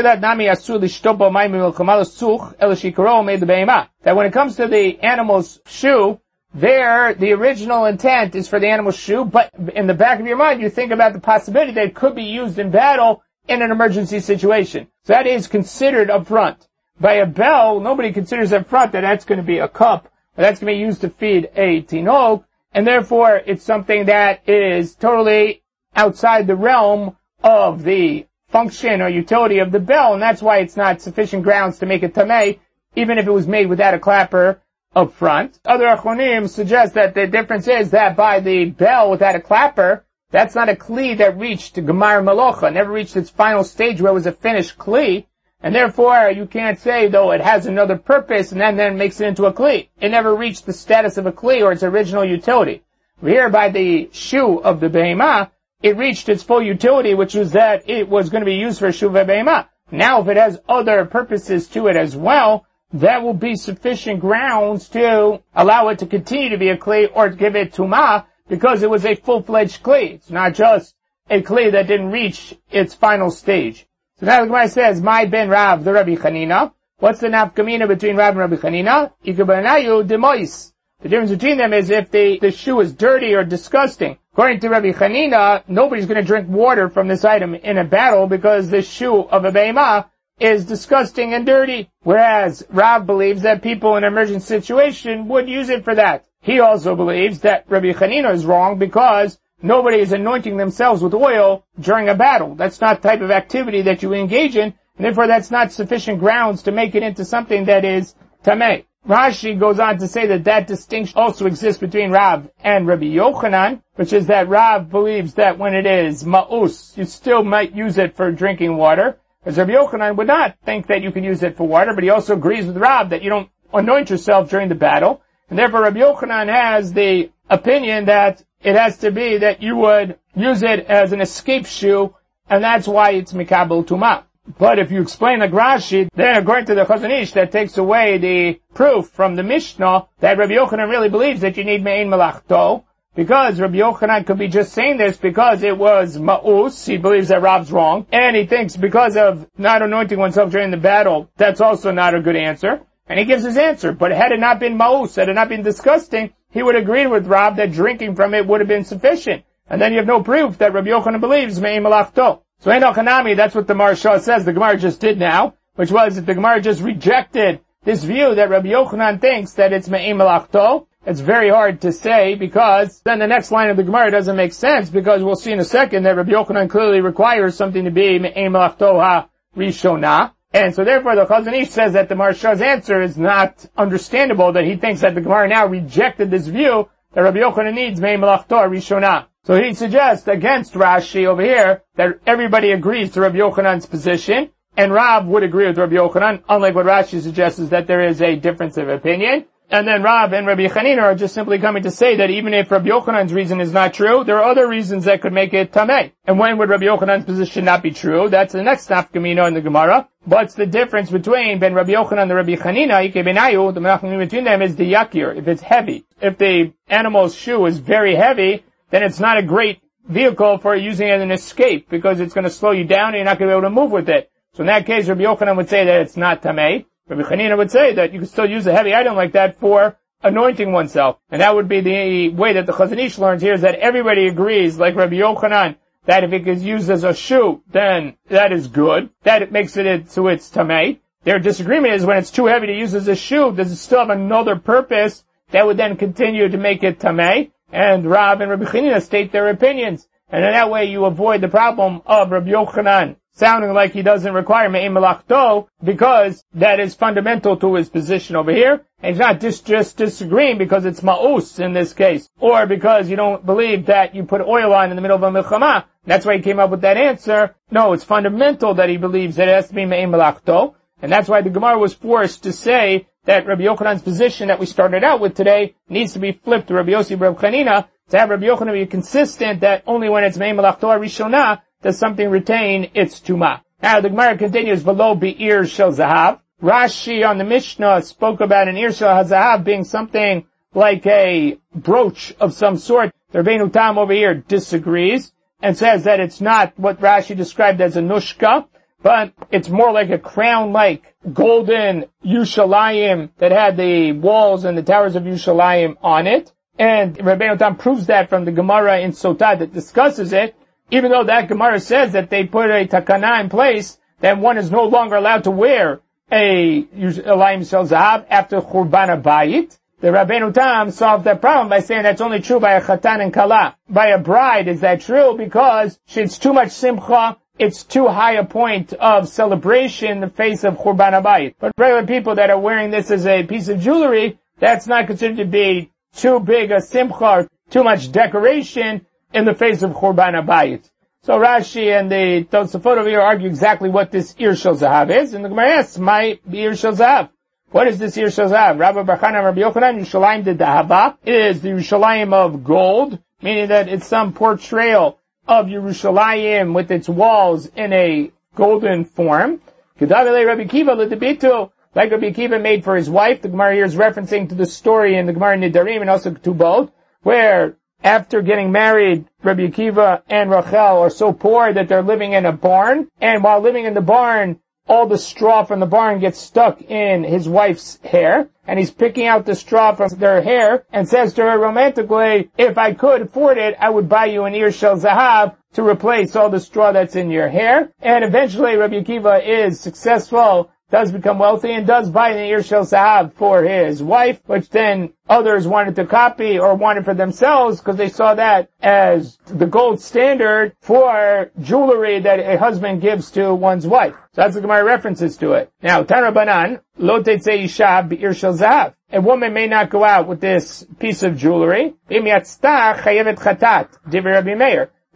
when 4.16 4.26
it 4.26 4.34
comes 4.34 4.56
to 4.56 4.68
the 4.68 5.00
animal's 5.02 5.60
shoe, 5.68 6.20
there, 6.56 7.14
the 7.14 7.34
original 7.34 7.86
intent 7.86 8.34
is 8.34 8.48
for 8.48 8.60
the 8.60 8.68
animal's 8.68 8.98
shoe, 8.98 9.24
but 9.24 9.52
in 9.76 9.86
the 9.86 9.94
back 9.94 10.20
of 10.20 10.26
your 10.26 10.38
mind, 10.38 10.62
you 10.62 10.70
think 10.72 10.92
about 10.92 11.14
the 11.14 11.20
possibility 11.20 11.74
that 11.74 11.90
it 11.90 11.94
could 11.96 12.16
be 12.16 12.24
used 12.24 12.58
in 12.58 12.72
battle 12.72 13.22
in 13.48 13.62
an 13.62 13.70
emergency 13.70 14.20
situation. 14.20 14.88
So 15.04 15.14
that 15.14 15.28
is 15.28 15.48
considered 15.48 16.10
up 16.10 16.26
front. 16.26 16.68
By 17.00 17.14
a 17.16 17.28
bell, 17.28 17.80
nobody 17.80 18.12
considers 18.12 18.52
up 18.54 18.68
front 18.68 18.94
that 18.94 19.02
that's 19.02 19.26
going 19.26 19.38
to 19.38 19.44
be 19.44 19.60
a 19.60 19.68
cup, 19.68 20.12
that's 20.36 20.60
going 20.60 20.74
to 20.74 20.78
be 20.78 20.84
used 20.84 21.02
to 21.02 21.12
feed 21.12 21.50
a 21.56 21.84
tinok, 21.84 22.46
and 22.72 22.86
therefore 22.86 23.42
it's 23.46 23.64
something 23.64 24.06
that 24.06 24.48
is 24.48 24.96
totally 24.96 25.64
outside 25.96 26.48
the 26.48 26.56
realm 26.56 27.18
of 27.44 27.84
the 27.84 28.26
function 28.50 29.02
or 29.02 29.10
utility 29.10 29.60
of 29.60 29.72
the 29.72 29.80
bell, 29.80 30.14
and 30.14 30.22
that's 30.22 30.42
why 30.42 30.60
it's 30.60 30.78
not 30.78 31.02
sufficient 31.02 31.44
grounds 31.44 31.80
to 31.80 31.86
make 31.86 32.04
it 32.04 32.14
tamei, 32.14 32.60
even 32.96 33.18
if 33.18 33.28
it 33.28 33.32
was 33.32 33.48
made 33.48 33.68
without 33.68 33.94
a 33.94 34.00
clapper 34.00 34.62
up 34.96 35.12
front. 35.14 35.60
Other 35.66 35.86
achronim 35.88 36.50
suggest 36.50 36.94
that 36.94 37.14
the 37.14 37.28
difference 37.28 37.68
is 37.68 37.92
that 37.92 38.16
by 38.16 38.40
the 38.40 38.66
bell 38.66 39.12
without 39.12 39.36
a 39.36 39.42
clapper, 39.42 40.06
that's 40.32 40.56
not 40.56 40.70
a 40.70 40.76
kli 40.76 41.18
that 41.18 41.38
reached 41.38 41.76
Gemar 41.76 42.24
Malocha, 42.24 42.74
never 42.74 42.92
reached 42.92 43.16
its 43.16 43.30
final 43.30 43.64
stage 43.64 44.02
where 44.02 44.12
it 44.12 44.16
was 44.16 44.26
a 44.26 44.32
finished 44.32 44.78
kli, 44.78 45.26
and 45.62 45.74
therefore 45.74 46.32
you 46.32 46.46
can't 46.46 46.80
say, 46.80 47.08
though 47.08 47.32
it 47.32 47.42
has 47.42 47.66
another 47.66 47.98
purpose 47.98 48.52
and 48.52 48.62
then, 48.62 48.78
then 48.78 48.98
makes 48.98 49.20
it 49.20 49.28
into 49.28 49.46
a 49.46 49.54
kli. 49.54 49.90
It 50.00 50.10
never 50.10 50.36
reached 50.36 50.66
the 50.66 50.74
status 50.74 51.18
of 51.18 51.26
a 51.26 51.32
kli 51.32 51.64
or 51.64 51.72
its 51.72 51.84
original 51.84 52.24
utility. 52.24 52.84
Here 53.22 53.50
by 53.50 53.70
the 53.70 54.10
shoe 54.12 54.60
of 54.60 54.80
the 54.80 54.90
behemah, 54.90 55.50
it 55.82 55.98
reached 55.98 56.30
its 56.30 56.44
full 56.44 56.62
utility, 56.62 57.14
which 57.14 57.34
was 57.34 57.52
that 57.52 57.90
it 57.90 58.08
was 58.08 58.30
going 58.30 58.42
to 58.42 58.46
be 58.46 58.56
used 58.56 58.80
for 58.80 58.90
shuva 58.90 59.26
behemah. 59.26 59.68
Now, 59.92 60.22
if 60.22 60.28
it 60.28 60.38
has 60.38 60.60
other 60.68 61.06
purposes 61.06 61.68
to 61.70 61.88
it 61.88 61.96
as 61.96 62.16
well, 62.16 62.66
that 62.94 63.24
will 63.24 63.34
be 63.34 63.56
sufficient 63.56 64.20
grounds 64.20 64.90
to 64.90 65.42
allow 65.56 65.90
it 65.90 66.00
to 66.00 66.06
continue 66.06 66.50
to 66.50 66.58
be 66.58 66.70
a 66.70 66.78
kli 66.78 67.10
or 67.14 67.30
give 67.30 67.56
it 67.56 67.74
tuma 67.74 68.26
because 68.48 68.84
it 68.84 68.90
was 68.90 69.06
a 69.06 69.16
full-fledged 69.16 69.84
kli. 69.84 70.14
It's 70.14 70.30
not 70.30 70.54
just 70.54 70.96
a 71.30 71.42
kli 71.42 71.72
that 71.72 71.88
didn't 71.88 72.12
reach 72.12 72.56
its 72.70 72.94
final 72.94 73.32
stage. 73.32 73.87
So 74.20 74.26
now 74.26 74.42
the 74.42 74.48
Gemara 74.48 74.68
says, 74.68 75.00
My 75.00 75.26
ben 75.26 75.48
Rav, 75.48 75.84
the 75.84 75.94
Rabbi 75.94 76.16
Chanina. 76.16 76.74
What's 76.98 77.20
the 77.20 77.28
nafkamina 77.28 77.88
between 77.88 78.16
Rav 78.16 78.30
and 78.30 78.40
Rabbi 78.40 78.56
Chanina? 78.56 79.12
Ikabanayu 79.24 80.08
demois. 80.08 80.74
The 81.02 81.10
difference 81.10 81.30
between 81.30 81.60
them 81.60 81.72
is 81.72 81.92
if 81.92 82.10
the, 82.10 82.40
the 82.40 82.50
shoe 82.50 82.80
is 82.80 82.94
dirty 82.94 83.36
or 83.36 83.44
disgusting. 83.44 84.18
According 84.34 84.62
to 84.62 84.70
Rabbi 84.70 84.92
Chanina, 84.94 85.62
nobody's 85.68 86.08
going 86.08 86.20
to 86.20 86.26
drink 86.26 86.50
water 86.50 86.90
from 86.90 87.08
this 87.08 87.24
item 87.24 87.54
in 87.54 87.78
a 87.78 87.84
battle 87.84 88.26
because 88.26 88.70
the 88.70 88.82
shoe 88.82 89.22
of 89.22 89.46
a 89.46 89.52
be'emah 89.52 90.08
is 90.40 90.66
disgusting 90.66 91.36
and 91.36 91.46
dirty. 91.46 91.92
Whereas 92.02 92.66
Rav 92.70 93.06
believes 93.06 93.44
that 93.44 93.62
people 93.62 93.98
in 93.98 94.04
an 94.04 94.12
emergency 94.12 94.48
situation 94.48 95.28
would 95.28 95.48
use 95.48 95.70
it 95.70 95.84
for 95.84 95.94
that. 95.94 96.26
He 96.42 96.60
also 96.60 96.96
believes 96.96 97.42
that 97.42 97.66
Rabbi 97.70 97.92
Chanina 97.92 98.34
is 98.34 98.48
wrong 98.48 98.80
because 98.80 99.38
nobody 99.62 100.00
is 100.00 100.12
anointing 100.12 100.58
themselves 100.58 101.02
with 101.02 101.14
oil 101.14 101.66
during 101.80 102.10
a 102.10 102.16
battle. 102.16 102.56
That's 102.56 102.82
not 102.82 103.02
the 103.02 103.10
type 103.10 103.22
of 103.22 103.32
activity 103.32 103.82
that 103.84 104.04
you 104.04 104.14
engage 104.14 104.56
in, 104.56 104.74
and 104.98 105.06
therefore 105.06 105.28
that's 105.28 105.52
not 105.52 105.72
sufficient 105.72 106.20
grounds 106.20 106.64
to 106.64 106.72
make 106.72 106.96
it 106.96 107.04
into 107.04 107.26
something 107.26 107.66
that 107.66 107.86
is 107.86 108.16
tameh. 108.44 108.86
Rashi 109.08 109.58
goes 109.58 109.80
on 109.80 109.98
to 110.00 110.08
say 110.08 110.28
that 110.28 110.44
that 110.44 110.68
distinction 110.68 111.18
also 111.18 111.46
exists 111.46 111.80
between 111.80 112.12
Rav 112.12 112.50
and 112.62 112.86
Rabbi 112.86 113.06
Yochanan, 113.06 113.82
which 113.96 114.12
is 114.12 114.28
that 114.28 114.50
Rav 114.50 114.90
believes 114.90 115.36
that 115.36 115.58
when 115.58 115.74
it 115.74 115.86
is 115.86 116.26
ma'us, 116.26 116.98
you 116.98 117.06
still 117.06 117.44
might 117.44 117.74
use 117.74 117.98
it 117.98 118.18
for 118.18 118.32
drinking 118.32 118.76
water, 118.76 119.18
as 119.46 119.58
Rabbi 119.58 119.72
Yochanan 119.72 120.18
would 120.18 120.28
not 120.28 120.58
think 120.66 120.88
that 120.88 121.04
you 121.04 121.12
can 121.14 121.24
use 121.24 121.42
it 121.42 121.56
for 121.56 121.66
water, 121.66 121.94
but 121.94 122.04
he 122.04 122.10
also 122.10 122.34
agrees 122.34 122.66
with 122.66 122.76
Rav 122.76 123.10
that 123.12 123.24
you 123.24 123.30
don't 123.30 123.50
anoint 123.74 124.10
yourself 124.10 124.50
during 124.50 124.68
the 124.68 124.76
battle, 124.76 125.22
and 125.50 125.58
therefore 125.58 125.84
Rabbi 125.84 126.00
Yochanan 126.00 126.54
has 126.54 126.92
the 126.92 127.32
opinion 127.50 128.06
that 128.06 128.44
it 128.62 128.76
has 128.76 128.98
to 129.00 129.12
be 129.12 129.38
that 129.38 129.62
you 129.62 129.76
would 129.76 130.20
use 130.36 130.64
it 130.64 130.86
as 130.88 131.12
an 131.12 131.22
escape 131.22 131.66
shoe, 131.66 132.16
and 132.50 132.64
that's 132.64 132.88
why 132.88 133.12
it's 133.12 133.34
mikabel 133.34 133.86
tuma. 133.86 134.24
But 134.58 134.80
if 134.80 134.92
you 134.92 135.02
explain 135.02 135.40
like 135.40 135.52
Rashi, 135.52 136.08
then 136.16 136.38
according 136.38 136.68
to 136.68 136.76
the 136.76 136.86
Chazon 136.86 137.12
Ish, 137.22 137.34
that 137.34 137.52
takes 137.52 137.78
away 137.78 138.18
the 138.18 138.62
proof 138.74 139.10
from 139.10 139.36
the 139.36 139.44
Mishnah 139.44 140.08
that 140.20 140.38
Rabbi 140.38 140.54
Yochanan 140.54 140.90
really 140.90 141.10
believes 141.10 141.42
that 141.42 141.58
you 141.58 141.66
need 141.66 141.84
Me'in 141.84 142.10
Malachto, 142.10 142.86
because 143.14 143.60
Rabbi 143.60 143.78
Yochanan 143.78 144.26
could 144.26 144.38
be 144.38 144.48
just 144.48 144.72
saying 144.72 144.98
this 144.98 145.18
because 145.18 145.64
it 145.64 145.78
was 145.78 146.18
Ma'us, 146.18 146.88
he 146.88 146.98
believes 146.98 147.28
that 147.28 147.42
Rav's 147.42 147.72
wrong, 147.72 148.06
and 148.12 148.36
he 148.36 148.46
thinks 148.46 148.78
because 148.78 149.18
of 149.18 149.48
not 149.58 149.82
anointing 149.82 150.18
oneself 150.18 150.52
during 150.52 150.72
the 150.72 150.78
battle, 150.78 151.30
that's 151.36 151.60
also 151.60 151.92
not 151.92 152.16
a 152.16 152.22
good 152.22 152.36
answer. 152.36 152.82
And 153.10 153.18
he 153.18 153.26
gives 153.26 153.44
his 153.44 153.58
answer. 153.58 153.94
But 153.94 154.12
had 154.12 154.34
it 154.34 154.40
not 154.40 154.60
been 154.60 154.78
Ma'us, 154.78 155.16
had 155.16 155.30
it 155.30 155.34
not 155.34 155.50
been 155.50 155.64
disgusting, 155.64 156.34
he 156.52 156.64
would 156.64 156.76
agree 156.76 157.08
with 157.08 157.28
Rav 157.28 157.56
that 157.58 157.72
drinking 157.72 158.16
from 158.16 158.34
it 158.34 158.48
would 158.48 158.62
have 158.62 158.68
been 158.68 158.86
sufficient. 158.86 159.44
And 159.70 159.82
then 159.82 159.92
you 159.92 159.98
have 159.98 160.08
no 160.08 160.24
proof 160.24 160.58
that 160.60 160.74
Rabbi 160.74 160.90
Yochanan 160.90 161.20
believes 161.20 161.60
Me'im 161.60 161.84
Malachto. 161.84 162.44
So 162.60 162.72
Ein 162.72 162.82
Hanami, 162.82 163.36
that's 163.36 163.54
what 163.54 163.68
the 163.68 163.74
Maharsha 163.74 164.20
says 164.22 164.46
the 164.46 164.54
Gemara 164.54 164.78
just 164.78 165.00
did 165.00 165.20
now, 165.20 165.56
which 165.76 165.92
was 165.92 166.16
that 166.16 166.26
the 166.26 166.34
Gemara 166.34 166.62
just 166.62 166.82
rejected 166.82 167.60
this 167.84 168.04
view 168.04 168.34
that 168.36 168.50
Rabbi 168.50 168.70
Yochanan 168.70 169.22
thinks 169.22 169.54
that 169.54 169.74
it's 169.74 169.90
Me'im 169.90 170.18
Malachto. 170.18 170.88
It's 171.06 171.20
very 171.20 171.50
hard 171.50 171.82
to 171.82 171.92
say 171.92 172.36
because 172.36 173.02
then 173.02 173.20
the 173.20 173.28
next 173.28 173.52
line 173.52 173.70
of 173.70 173.78
the 173.78 173.84
Gemara 173.84 174.12
doesn't 174.12 174.36
make 174.36 174.54
sense 174.54 174.90
because 174.90 175.24
we'll 175.24 175.36
see 175.36 175.52
in 175.52 175.60
a 175.60 175.66
second 175.66 176.04
that 176.04 176.16
Rabbi 176.16 176.32
Yochanan 176.32 176.70
clearly 176.70 177.02
requires 177.02 177.56
something 177.56 177.84
to 177.84 177.92
be 177.92 178.20
Me'im 178.20 178.54
Malachto 178.54 179.00
Ha 179.00 179.30
Rishonah. 179.56 180.34
And 180.52 180.74
so 180.74 180.84
therefore 180.84 181.16
the 181.16 181.26
Chazon 181.26 181.54
Ish 181.54 181.70
says 181.70 181.94
that 181.94 182.10
the 182.10 182.16
Maharsha's 182.16 182.62
answer 182.62 183.02
is 183.02 183.18
not 183.18 183.66
understandable, 183.78 184.52
that 184.54 184.64
he 184.64 184.76
thinks 184.76 185.02
that 185.02 185.16
the 185.16 185.22
Gemara 185.22 185.48
now 185.48 185.68
rejected 185.68 186.32
this 186.32 186.48
view 186.48 186.90
that 187.14 187.22
Rabbi 187.22 187.40
Yochanan 187.40 187.76
needs 187.76 188.00
Mei 188.00 188.16
Malachto 188.16 188.58
Rishonah. 188.58 189.28
So 189.44 189.62
he 189.62 189.74
suggests 189.74 190.28
against 190.28 190.74
Rashi 190.74 191.26
over 191.26 191.42
here 191.42 191.84
that 191.96 192.20
everybody 192.26 192.72
agrees 192.72 193.12
to 193.12 193.22
Rabbi 193.22 193.38
Yochanan's 193.38 193.86
position, 193.86 194.50
and 194.76 194.94
Rav 194.94 195.26
would 195.28 195.44
agree 195.44 195.68
with 195.68 195.78
Rabbi 195.78 195.96
Yochanan, 195.96 196.44
unlike 196.50 196.76
what 196.76 196.86
Rashi 196.86 197.22
suggests 197.22 197.60
is 197.60 197.70
that 197.70 197.88
there 197.88 198.06
is 198.06 198.22
a 198.22 198.36
difference 198.36 198.78
of 198.78 198.90
opinion. 198.90 199.46
And 199.70 199.86
then 199.86 200.02
Rav 200.02 200.32
and 200.32 200.48
Rabbi 200.48 200.68
Chanina 200.68 201.02
are 201.02 201.16
just 201.16 201.34
simply 201.34 201.60
coming 201.60 201.84
to 201.84 201.92
say 201.92 202.16
that 202.16 202.30
even 202.30 202.54
if 202.54 202.72
Rabbi 202.72 202.88
Yochanan's 202.88 203.34
reason 203.34 203.60
is 203.60 203.74
not 203.74 203.94
true, 203.94 204.24
there 204.24 204.38
are 204.38 204.50
other 204.50 204.66
reasons 204.66 205.04
that 205.06 205.22
could 205.22 205.34
make 205.34 205.54
it 205.54 205.74
tameh. 205.74 206.14
And 206.24 206.40
when 206.40 206.58
would 206.58 206.70
Rabbi 206.70 206.86
Yochanan's 206.86 207.26
position 207.26 207.66
not 207.66 207.84
be 207.84 207.92
true? 207.92 208.30
That's 208.30 208.54
the 208.54 208.64
next 208.64 208.88
nafkamina 208.88 209.46
in 209.46 209.54
the 209.54 209.62
Gemara. 209.62 210.08
What's 210.24 210.54
the 210.54 210.66
difference 210.66 211.12
between 211.12 211.60
Ben 211.60 211.74
Rabbi 211.74 211.92
Yochanan 211.92 212.24
and 212.24 212.34
Rabbi 212.34 212.56
Chanina? 212.56 212.94
Ike 212.94 213.16
Benayu, 213.16 213.74
the 213.74 213.82
menachim 213.82 214.18
between 214.18 214.46
them 214.46 214.62
is 214.62 214.78
the 214.78 214.94
yakir, 214.94 215.36
if 215.36 215.50
it's 215.50 215.62
heavy. 215.62 216.06
If 216.22 216.38
the 216.38 216.72
animal's 216.88 217.36
shoe 217.36 217.66
is 217.66 217.80
very 217.80 218.16
heavy, 218.16 218.64
then 218.92 219.04
it's 219.04 219.20
not 219.20 219.38
a 219.38 219.44
great 219.44 219.82
vehicle 220.08 220.60
for 220.60 220.78
using 220.78 221.10
it 221.10 221.12
as 221.12 221.22
an 221.22 221.32
escape 221.32 221.90
because 221.90 222.22
it's 222.22 222.34
going 222.34 222.46
to 222.46 222.50
slow 222.50 222.72
you 222.72 222.86
down 222.86 223.10
and 223.10 223.16
you're 223.16 223.26
not 223.26 223.38
going 223.38 223.50
to 223.50 223.56
be 223.56 223.58
able 223.58 223.70
to 223.70 223.82
move 223.82 223.92
with 223.92 224.08
it. 224.08 224.32
So 224.54 224.62
in 224.62 224.68
that 224.68 224.86
case, 224.86 225.10
Rabbi 225.10 225.24
Yochanan 225.24 225.58
would 225.58 225.68
say 225.68 225.84
that 225.84 226.02
it's 226.02 226.16
not 226.16 226.42
tameh. 226.42 226.86
Rabbi 227.10 227.22
Chanina 227.22 227.58
would 227.58 227.72
say 227.72 227.94
that 227.94 228.12
you 228.12 228.20
could 228.20 228.30
still 228.30 228.50
use 228.50 228.68
a 228.68 228.74
heavy 228.74 228.94
item 228.94 229.16
like 229.16 229.32
that 229.34 229.60
for 229.60 229.98
anointing 230.24 230.72
oneself. 230.72 231.18
And 231.30 231.42
that 231.42 231.56
would 231.56 231.70
be 231.70 231.82
the 231.82 232.30
way 232.30 232.54
that 232.54 232.66
the 232.66 232.74
Chazon 232.74 233.00
Ish 233.00 233.18
learns 233.18 233.42
here 233.42 233.54
is 233.54 233.62
that 233.62 233.76
everybody 233.76 234.28
agrees, 234.28 234.78
like 234.78 234.96
Rabbi 234.96 235.16
Yochanan, 235.16 235.76
that 236.06 236.24
if 236.24 236.34
it 236.34 236.48
is 236.48 236.64
used 236.64 236.90
as 236.90 237.04
a 237.04 237.14
shoe, 237.14 237.62
then 237.72 238.16
that 238.30 238.52
is 238.52 238.68
good. 238.68 239.10
That 239.24 239.42
it 239.42 239.52
makes 239.52 239.78
it 239.78 240.12
so 240.12 240.28
it's 240.28 240.50
tameh. 240.50 241.00
Their 241.24 241.40
disagreement 241.40 241.94
is 241.94 242.06
when 242.06 242.18
it's 242.18 242.32
too 242.32 242.46
heavy 242.46 242.68
to 242.68 242.78
use 242.78 242.94
as 242.94 243.08
a 243.08 243.16
shoe, 243.16 243.52
does 243.52 243.72
it 243.72 243.78
still 243.78 244.00
have 244.00 244.10
another 244.10 244.56
purpose 244.56 245.26
that 245.52 245.66
would 245.66 245.78
then 245.78 245.98
continue 245.98 246.48
to 246.48 246.58
make 246.58 246.84
it 246.84 247.00
tameh? 247.00 247.52
And 247.72 248.10
Rav 248.10 248.42
and 248.42 248.50
Rabbi 248.50 248.66
Chanina 248.66 249.02
state 249.02 249.32
their 249.32 249.50
opinions. 249.50 250.08
And 250.30 250.44
in 250.44 250.52
that 250.52 250.70
way 250.70 250.86
you 250.86 251.06
avoid 251.06 251.42
the 251.42 251.50
problem 251.50 252.02
of 252.06 252.32
Rabbi 252.32 252.50
Yochanan 252.50 253.18
sounding 253.38 253.72
like 253.72 253.94
he 253.94 254.02
doesn't 254.02 254.34
require 254.34 254.70
Me'im 254.70 254.94
Malachto 254.94 255.70
because 255.84 256.44
that 256.54 256.80
is 256.80 256.96
fundamental 256.96 257.56
to 257.58 257.76
his 257.76 257.88
position 257.88 258.36
over 258.36 258.52
here. 258.52 258.86
And 259.00 259.14
he's 259.14 259.20
not 259.20 259.40
just, 259.40 259.66
just 259.66 259.96
disagreeing 259.96 260.58
because 260.58 260.86
it's 260.86 261.02
Ma'us 261.02 261.64
in 261.64 261.74
this 261.74 261.94
case, 261.94 262.30
or 262.40 262.66
because 262.66 263.10
you 263.10 263.16
don't 263.16 263.46
believe 263.46 263.86
that 263.86 264.16
you 264.16 264.24
put 264.24 264.42
oil 264.42 264.74
on 264.74 264.90
in 264.90 264.96
the 264.96 265.02
middle 265.02 265.18
of 265.18 265.24
a 265.24 265.30
Milchama. 265.30 265.86
That's 266.06 266.26
why 266.26 266.38
he 266.38 266.42
came 266.42 266.60
up 266.60 266.72
with 266.72 266.82
that 266.82 266.98
answer. 266.98 267.56
No, 267.70 267.94
it's 267.94 268.04
fundamental 268.04 268.74
that 268.74 268.90
he 268.90 268.98
believes 268.98 269.36
that 269.36 269.48
it 269.48 269.54
has 269.54 269.68
to 269.68 269.76
be 269.76 269.86
Me'im 269.86 270.10
Malachto. 270.10 270.76
And 271.00 271.12
that's 271.12 271.30
why 271.30 271.42
the 271.42 271.52
Gemara 271.52 271.78
was 271.78 271.94
forced 271.94 272.42
to 272.44 272.52
say 272.52 273.08
that 273.26 273.46
Rabbi 273.46 273.64
Yochanan's 273.64 274.02
position 274.02 274.48
that 274.48 274.60
we 274.60 274.66
started 274.66 275.04
out 275.04 275.20
with 275.20 275.36
today 275.36 275.76
needs 275.90 276.14
to 276.14 276.20
be 276.20 276.32
flipped 276.32 276.70
to 276.70 276.74
Rabbi 276.74 276.92
Yossi 276.92 277.20
Rabbi 277.20 277.40
Chanina 277.40 277.88
to 278.10 278.18
have 278.18 278.30
Rabbi 278.30 278.46
Yochanan 278.46 278.74
be 278.74 278.86
consistent 278.88 279.60
that 279.60 279.84
only 279.86 280.10
when 280.10 280.24
it's 280.24 280.38
Me'im 280.38 280.56
Malachto 280.56 280.88
Rishonah 280.88 281.62
does 281.82 281.98
something 281.98 282.30
retain 282.30 282.92
its 282.94 283.20
tuma. 283.20 283.62
Now 283.82 284.02
the 284.02 284.10
Gemara 284.10 284.38
continues 284.38 284.84
below 284.84 285.16
be'ir 285.16 285.66
shel 285.66 285.92
zahav. 285.92 286.40
Rashi 286.62 287.28
on 287.28 287.38
the 287.38 287.44
Mishnah 287.44 288.02
spoke 288.02 288.42
about 288.42 288.68
an 288.68 288.76
shel 288.92 289.24
hazahav 289.24 289.64
being 289.64 289.84
something 289.84 290.46
like 290.74 291.06
a 291.06 291.60
brooch 291.76 292.34
of 292.40 292.54
some 292.54 292.78
sort. 292.78 293.14
The 293.32 293.40
Rabbeinu 293.40 293.72
Tam 293.72 293.98
over 293.98 294.14
here 294.14 294.34
disagrees 294.34 295.34
and 295.62 295.78
says 295.78 296.04
that 296.06 296.20
it's 296.20 296.42
not 296.42 296.78
what 296.78 297.00
Rashi 297.02 297.36
described 297.36 297.82
as 297.82 297.98
a 297.98 298.02
nushka, 298.02 298.68
but 299.02 299.34
it's 299.52 299.70
more 299.70 299.92
like 299.92 300.10
a 300.10 300.18
crown-like 300.18 301.16
golden 301.34 302.06
Yerushalayim 302.26 303.30
that 303.38 303.52
had 303.52 303.78
the 303.78 304.14
walls 304.14 304.66
and 304.66 304.78
the 304.78 304.84
towers 304.84 305.16
of 305.16 305.24
Yerushalayim 305.24 305.96
on 306.02 306.26
it. 306.26 306.52
And 306.80 307.18
Rabbeinu 307.18 307.58
Tam 307.60 307.76
proves 307.76 308.08
that 308.08 308.30
from 308.30 308.46
the 308.46 308.52
Gemara 308.52 309.00
in 309.00 309.12
Sotah 309.12 309.60
that 309.60 309.74
discusses 309.74 310.34
it 310.34 310.56
even 310.92 311.12
though 311.12 311.24
that 311.24 311.48
Gemara 311.48 311.80
says 311.80 312.14
that 312.14 312.30
they 312.30 312.46
put 312.46 312.70
a 312.70 312.88
takana 312.88 313.42
in 313.42 313.50
place, 313.50 314.00
that 314.20 314.38
one 314.38 314.58
is 314.58 314.72
no 314.72 314.84
longer 314.84 315.16
allowed 315.16 315.44
to 315.44 315.52
wear 315.52 316.02
a 316.32 316.84
Elayim 316.84 317.70
Shel 317.70 317.88
Zahav 317.88 318.26
after 318.30 318.62
Churban 318.62 319.22
Bayit. 319.22 319.78
The 320.00 320.10
Rabbeinu 320.10 320.54
Tam 320.54 320.92
solved 320.92 321.24
that 321.24 321.42
problem 321.42 321.70
by 321.70 321.80
saying 321.80 322.04
that's 322.04 322.22
only 322.22 322.40
true 322.40 322.60
by 322.60 322.74
a 322.74 322.82
Chatan 322.82 323.22
and 323.22 323.34
Kala. 323.34 323.76
By 323.90 324.08
a 324.08 324.20
bride, 324.20 324.68
is 324.68 324.82
that 324.82 325.02
true? 325.02 325.36
Because 325.36 326.00
it's 326.16 326.38
too 326.38 326.54
much 326.54 326.70
Simcha, 326.70 327.38
it's 327.58 327.84
too 327.84 328.08
high 328.08 328.34
a 328.34 328.46
point 328.46 328.94
of 328.94 329.28
celebration 329.28 330.12
in 330.12 330.20
the 330.20 330.30
face 330.30 330.64
of 330.64 330.78
Churban 330.78 331.22
Bayit. 331.24 331.56
But 331.60 331.74
regular 331.78 332.06
people 332.06 332.36
that 332.36 332.50
are 332.50 332.60
wearing 332.60 332.92
this 332.92 333.10
as 333.10 333.26
a 333.26 333.44
piece 333.44 333.70
of 333.70 333.80
jewelry, 333.80 334.40
that's 334.60 334.88
not 334.88 335.08
considered 335.08 335.38
to 335.38 335.46
be 335.46 335.92
too 336.14 336.40
big 336.40 336.72
a 336.72 336.82
Simcha, 336.82 337.50
too 337.70 337.84
much 337.84 338.12
decoration, 338.12 339.06
in 339.34 339.46
the 339.46 339.54
face 339.54 339.82
of 339.84 339.92
Churban 339.92 340.42
Abayit. 340.42 340.90
So 341.24 341.38
Rashi 341.40 341.98
and 341.98 342.12
the 342.12 342.48
Tosafot 342.50 342.98
over 342.98 343.10
here 343.10 343.20
argue 343.20 343.48
exactly 343.48 343.90
what 343.90 344.12
this 344.12 344.36
Ir 344.40 344.56
Shel 344.56 344.76
Zahav 344.76 345.10
is, 345.10 345.34
and 345.34 345.44
the 345.44 345.50
Gemara 345.50 345.80
asks, 345.80 345.98
my 345.98 346.40
Ir 346.52 346.76
Shel 346.76 346.94
Zahav. 346.94 347.30
What 347.72 347.88
is 347.88 348.00
this 348.00 348.16
Ir 348.16 348.32
Shel 348.32 348.50
Zahav? 348.50 348.80
Rabbi 348.80 349.04
Barchana 349.04 349.44
Rabbi 349.44 349.60
Yochanan, 349.60 350.00
Yerushalayim 350.00 350.46
de 350.46 350.56
Dahava. 350.56 351.18
Is 351.26 351.62
the 351.62 351.70
Yerushalayim 351.70 352.34
of 352.34 352.64
gold, 352.64 353.20
meaning 353.42 353.68
that 353.68 353.90
it's 353.90 354.08
some 354.08 354.32
portrayal 354.32 355.20
of 355.48 355.66
Yerushalayim 355.66 356.74
with 356.74 356.92
its 356.92 357.10
walls 357.10 357.66
in 357.76 357.92
a 357.92 358.32
golden 358.56 359.04
form. 359.04 359.62
Kedavile 360.00 360.46
Rabbi 360.46 360.64
Akiva 360.64 360.96
L'Debitu, 360.96 361.72
like 361.94 362.12
Rabbi 362.12 362.32
Kiva 362.32 362.60
made 362.60 362.84
for 362.84 362.96
his 362.96 363.10
wife. 363.10 363.42
The 363.42 363.50
Gemara 363.50 363.74
here 363.74 363.86
is 363.86 363.96
referencing 363.96 364.48
to 364.50 364.56
the 364.56 364.66
story 364.66 365.18
in 365.18 365.26
the 365.26 365.34
Gemara 365.34 365.58
Nedarim 365.58 366.02
and 366.02 366.10
also 366.10 366.32
Ketubot, 366.32 366.92
where 367.24 367.76
after 368.04 368.42
getting 368.42 368.72
married, 368.72 369.26
Rabbi 369.44 369.68
Akiva 369.68 370.22
and 370.30 370.50
Rachel 370.50 371.00
are 371.00 371.10
so 371.10 371.34
poor 371.34 371.74
that 371.74 371.88
they're 371.88 372.02
living 372.02 372.34
in 372.34 372.46
a 372.46 372.52
barn, 372.52 373.10
and 373.20 373.44
while 373.44 373.60
living 373.60 373.86
in 373.86 373.94
the 373.94 374.02
barn, 374.02 374.60
all 374.88 375.06
the 375.06 375.18
straw 375.18 375.64
from 375.64 375.80
the 375.80 375.86
barn 375.86 376.20
gets 376.20 376.40
stuck 376.40 376.82
in 376.82 377.24
his 377.24 377.50
wife's 377.50 378.00
hair, 378.04 378.50
and 378.66 378.80
he's 378.80 378.92
picking 378.92 379.28
out 379.28 379.46
the 379.46 379.56
straw 379.56 379.94
from 379.94 380.10
their 380.18 380.42
hair, 380.42 380.86
and 380.94 381.08
says 381.08 381.34
to 381.34 381.42
her 381.42 381.58
romantically, 381.58 382.50
if 382.58 382.78
I 382.78 382.94
could 382.94 383.24
afford 383.24 383.58
it, 383.58 383.76
I 383.80 383.90
would 383.90 384.08
buy 384.08 384.26
you 384.26 384.46
an 384.46 384.56
Ir 384.56 384.72
Shel 384.72 384.98
Zahav 384.98 385.56
to 385.74 385.84
replace 385.84 386.36
all 386.36 386.50
the 386.50 386.60
straw 386.60 386.92
that's 386.92 387.16
in 387.16 387.30
your 387.30 387.50
hair. 387.50 387.92
And 388.02 388.24
eventually 388.24 388.76
Rabbi 388.76 389.02
Akiva 389.02 389.46
is 389.46 389.80
successful 389.80 390.72
does 390.90 391.12
become 391.12 391.40
wealthy 391.40 391.74
and 391.74 391.86
does 391.86 392.10
buy 392.10 392.30
an 392.30 392.46
Ir 392.46 392.64
Shel 392.64 392.86
Zahav 392.86 393.34
for 393.34 393.64
his 393.64 394.02
wife, 394.02 394.40
which 394.46 394.70
then 394.70 395.14
others 395.28 395.68
wanted 395.68 395.96
to 395.96 396.06
copy 396.06 396.58
or 396.58 396.76
wanted 396.76 397.04
for 397.04 397.14
themselves 397.14 397.80
because 397.80 397.98
they 397.98 398.08
saw 398.10 398.34
that 398.36 398.70
as 398.82 399.38
the 399.48 399.66
gold 399.66 400.00
standard 400.00 400.74
for 400.82 401.52
jewelry 401.62 402.20
that 402.20 402.40
a 402.40 402.58
husband 402.58 403.02
gives 403.02 403.30
to 403.32 403.54
one's 403.54 403.86
wife. 403.86 404.16
So 404.34 404.42
that's 404.42 404.56
the 404.56 404.62
Gemara 404.62 404.86
references 404.86 405.36
to 405.38 405.52
it. 405.54 405.72
Now, 405.82 406.04
Tana 406.04 406.32
Banan, 406.32 406.80
Lo 406.98 407.22
Tetzei 407.22 407.66
Isha 407.66 408.06
Be'ir 408.08 408.34
Shel 408.34 408.54
Zahav. 408.54 408.94
A 409.12 409.22
woman 409.22 409.54
may 409.54 409.68
not 409.68 409.90
go 409.90 410.04
out 410.04 410.28
with 410.28 410.42
this 410.42 410.86
piece 411.00 411.24
of 411.24 411.38
jewelry. 411.38 411.96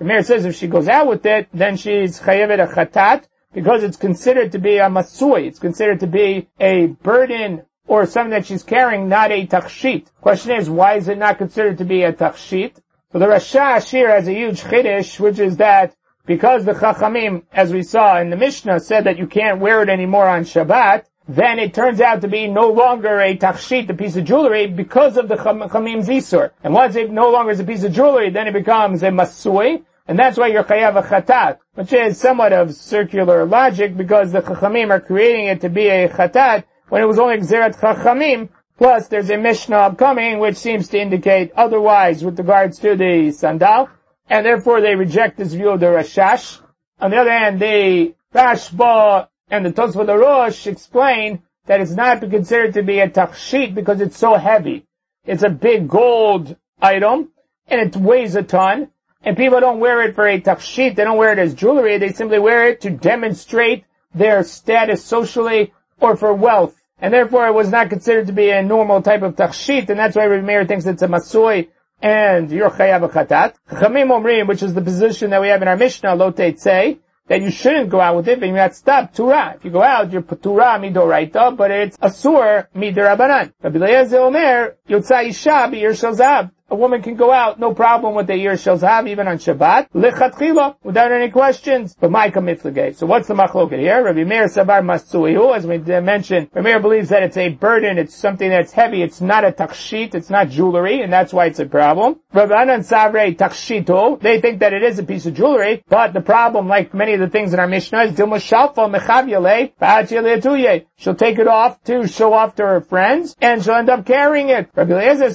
The 0.01 0.07
mayor 0.07 0.23
says 0.23 0.45
if 0.45 0.55
she 0.55 0.65
goes 0.65 0.87
out 0.87 1.07
with 1.07 1.25
it, 1.27 1.47
then 1.53 1.77
she's 1.77 2.19
chayevet 2.19 2.63
a 2.63 2.67
chatat, 2.73 3.25
because 3.53 3.83
it's 3.83 3.97
considered 3.97 4.51
to 4.51 4.59
be 4.59 4.77
a 4.77 4.87
masui. 4.87 5.47
It's 5.47 5.59
considered 5.59 5.99
to 6.01 6.07
be 6.07 6.49
a 6.59 6.87
burden 6.87 7.63
or 7.87 8.05
something 8.05 8.31
that 8.31 8.45
she's 8.45 8.63
carrying, 8.63 9.09
not 9.09 9.31
a 9.31 9.45
takshit. 9.45 10.07
Question 10.21 10.55
is, 10.55 10.69
why 10.69 10.95
is 10.95 11.07
it 11.07 11.17
not 11.17 11.37
considered 11.37 11.77
to 11.79 11.85
be 11.85 12.03
a 12.03 12.13
takshit? 12.13 12.75
So 13.11 13.19
the 13.19 13.25
Rasha 13.25 13.77
Ashir 13.77 14.09
has 14.09 14.27
a 14.27 14.33
huge 14.33 14.61
chiddush, 14.61 15.19
which 15.19 15.39
is 15.39 15.57
that 15.57 15.95
because 16.25 16.63
the 16.63 16.73
Chachamim, 16.73 17.43
as 17.51 17.73
we 17.73 17.83
saw 17.83 18.19
in 18.19 18.29
the 18.29 18.37
Mishnah, 18.37 18.79
said 18.79 19.03
that 19.03 19.17
you 19.17 19.27
can't 19.27 19.59
wear 19.59 19.81
it 19.83 19.89
anymore 19.89 20.29
on 20.29 20.43
Shabbat, 20.43 21.05
then 21.27 21.59
it 21.59 21.73
turns 21.73 21.99
out 21.99 22.21
to 22.21 22.27
be 22.27 22.47
no 22.47 22.69
longer 22.69 23.19
a 23.19 23.37
tachshit, 23.37 23.89
a 23.89 23.93
piece 23.93 24.15
of 24.15 24.25
jewelry, 24.25 24.67
because 24.67 25.17
of 25.17 25.27
the 25.27 25.35
Chamim 25.35 26.05
Zisur. 26.05 26.51
And 26.63 26.73
once 26.73 26.95
it 26.95 27.11
no 27.11 27.29
longer 27.31 27.51
is 27.51 27.59
a 27.59 27.63
piece 27.63 27.83
of 27.83 27.91
jewelry, 27.91 28.29
then 28.29 28.47
it 28.47 28.53
becomes 28.53 29.03
a 29.03 29.09
masui, 29.09 29.83
and 30.07 30.17
that's 30.17 30.37
why 30.37 30.47
you're 30.47 30.63
chayav 30.63 30.97
a 30.97 31.01
chatat, 31.01 31.57
which 31.75 31.93
is 31.93 32.19
somewhat 32.19 32.53
of 32.53 32.73
circular 32.73 33.45
logic, 33.45 33.95
because 33.95 34.31
the 34.31 34.41
Chachamim 34.41 34.89
are 34.89 34.99
creating 34.99 35.45
it 35.45 35.61
to 35.61 35.69
be 35.69 35.87
a 35.87 36.09
chatat, 36.09 36.63
when 36.89 37.01
it 37.01 37.05
was 37.05 37.19
only 37.19 37.37
Gzerat 37.37 37.79
Chachamim, 37.79 38.49
plus 38.77 39.07
there's 39.07 39.29
a 39.29 39.37
Mishnah 39.37 39.77
upcoming, 39.77 40.39
which 40.39 40.57
seems 40.57 40.87
to 40.89 40.99
indicate 40.99 41.51
otherwise 41.55 42.25
with 42.25 42.37
regards 42.39 42.79
to 42.79 42.95
the 42.95 43.31
sandal, 43.31 43.89
and 44.27 44.45
therefore 44.45 44.81
they 44.81 44.95
reject 44.95 45.37
this 45.37 45.53
view 45.53 45.69
of 45.69 45.79
the 45.79 45.85
Rashash. 45.85 46.59
On 46.99 47.11
the 47.11 47.17
other 47.17 47.31
hand, 47.31 47.59
the 47.59 48.15
Rashba 48.33 49.27
and 49.49 49.65
the 49.65 49.71
Tosfot 49.71 50.07
Rosh 50.07 50.67
explain 50.67 51.43
that 51.67 51.79
it's 51.79 51.91
not 51.91 52.21
considered 52.21 52.73
to 52.73 52.83
be 52.83 52.99
a 52.99 53.09
tachshit 53.09 53.75
because 53.75 54.01
it's 54.01 54.17
so 54.17 54.35
heavy. 54.35 54.85
It's 55.25 55.43
a 55.43 55.49
big 55.49 55.87
gold 55.87 56.55
item, 56.81 57.31
and 57.67 57.81
it 57.81 57.95
weighs 57.95 58.35
a 58.35 58.43
ton, 58.43 58.89
and 59.23 59.37
people 59.37 59.59
don't 59.59 59.79
wear 59.79 60.01
it 60.01 60.15
for 60.15 60.27
a 60.27 60.39
tachshit, 60.39 60.95
they 60.95 61.03
don't 61.03 61.17
wear 61.17 61.33
it 61.33 61.39
as 61.39 61.53
jewelry, 61.53 61.97
they 61.97 62.11
simply 62.11 62.39
wear 62.39 62.67
it 62.67 62.81
to 62.81 62.89
demonstrate 62.89 63.85
their 64.13 64.43
status 64.43 65.03
socially 65.03 65.73
or 65.99 66.15
for 66.15 66.33
wealth. 66.33 66.75
And 66.99 67.13
therefore 67.13 67.47
it 67.47 67.53
was 67.53 67.69
not 67.69 67.89
considered 67.89 68.27
to 68.27 68.33
be 68.33 68.49
a 68.49 68.61
normal 68.61 69.01
type 69.01 69.21
of 69.21 69.35
tachshit, 69.35 69.89
and 69.89 69.99
that's 69.99 70.15
why 70.15 70.25
Rabbi 70.25 70.45
Meir 70.45 70.65
thinks 70.65 70.85
it's 70.85 71.01
a 71.01 71.07
masoi 71.07 71.69
and 72.01 72.51
you're 72.51 72.69
chayav 72.69 73.09
chatat. 73.11 73.55
Chamim 73.69 74.09
omrim, 74.09 74.47
which 74.47 74.63
is 74.63 74.73
the 74.73 74.81
position 74.81 75.29
that 75.31 75.41
we 75.41 75.49
have 75.49 75.61
in 75.61 75.67
our 75.67 75.77
Mishnah, 75.77 76.15
lo 76.15 76.33
say 76.57 76.99
that 77.27 77.41
you 77.41 77.51
shouldn't 77.51 77.89
go 77.89 78.01
out 78.01 78.15
with 78.15 78.27
it, 78.27 78.39
but 78.39 78.49
you 78.49 78.55
have 78.55 78.75
stop 78.75 79.13
Torah. 79.13 79.53
If 79.55 79.63
you 79.63 79.71
go 79.71 79.83
out, 79.83 80.11
you're 80.11 80.21
Torah 80.21 80.79
midoraita, 80.79 81.55
but 81.55 81.71
it's 81.71 81.97
asur 81.97 82.67
midirabanan. 82.75 83.53
Rabbi 83.61 83.77
Eliezer 83.77 84.19
Omer, 84.19 84.75
yotza 84.89 85.23
isha 85.25 86.51
a 86.71 86.75
woman 86.75 87.01
can 87.01 87.15
go 87.15 87.31
out, 87.31 87.59
no 87.59 87.73
problem 87.73 88.15
with 88.15 88.27
the 88.27 88.37
year 88.37 88.55
have 88.55 89.07
even 89.07 89.27
on 89.27 89.37
Shabbat, 89.37 89.89
lichatchila, 89.93 90.77
without 90.83 91.11
any 91.11 91.29
questions. 91.29 91.95
But 91.99 92.11
my 92.11 92.29
kamiflage. 92.29 92.95
So 92.95 93.05
what's 93.05 93.27
the 93.27 93.33
machloket 93.33 93.79
here? 93.79 94.03
Rabbi 94.03 94.23
Meir 94.23 94.45
sabar 94.45 94.81
masuihu, 94.81 95.55
as 95.55 95.67
we 95.67 95.77
mentioned, 95.77 96.49
Rabbi 96.53 96.69
Meir 96.69 96.79
believes 96.79 97.09
that 97.09 97.23
it's 97.23 97.37
a 97.37 97.49
burden, 97.49 97.97
it's 97.97 98.15
something 98.15 98.49
that's 98.49 98.71
heavy, 98.71 99.01
it's 99.01 99.19
not 99.19 99.43
a 99.43 99.51
takshit, 99.51 100.15
it's 100.15 100.29
not 100.29 100.49
jewelry, 100.49 101.01
and 101.01 101.11
that's 101.11 101.33
why 101.33 101.47
it's 101.47 101.59
a 101.59 101.65
problem. 101.65 102.19
Rabbanan 102.33 102.85
sabre 102.85 103.33
takshito, 103.33 104.21
they 104.21 104.39
think 104.39 104.59
that 104.59 104.73
it 104.73 104.83
is 104.83 104.97
a 104.97 105.03
piece 105.03 105.25
of 105.25 105.33
jewelry, 105.33 105.83
but 105.89 106.13
the 106.13 106.21
problem, 106.21 106.69
like 106.69 106.93
many 106.93 107.13
of 107.13 107.19
the 107.19 107.29
things 107.29 107.53
in 107.53 107.59
our 107.59 107.67
Mishnah, 107.67 108.03
is 108.03 108.13
dilma 108.13 108.37
shalfa 108.39 108.89
mechavyale, 108.89 110.85
She'll 110.95 111.15
take 111.15 111.39
it 111.39 111.47
off 111.47 111.83
to 111.85 112.07
show 112.07 112.33
off 112.33 112.55
to 112.55 112.63
her 112.65 112.79
friends, 112.81 113.35
and 113.41 113.63
she'll 113.63 113.73
end 113.73 113.89
up 113.89 114.05
carrying 114.05 114.49
it. 114.49 114.69
Rabbi 114.75 114.93
Eliezer 114.93 115.31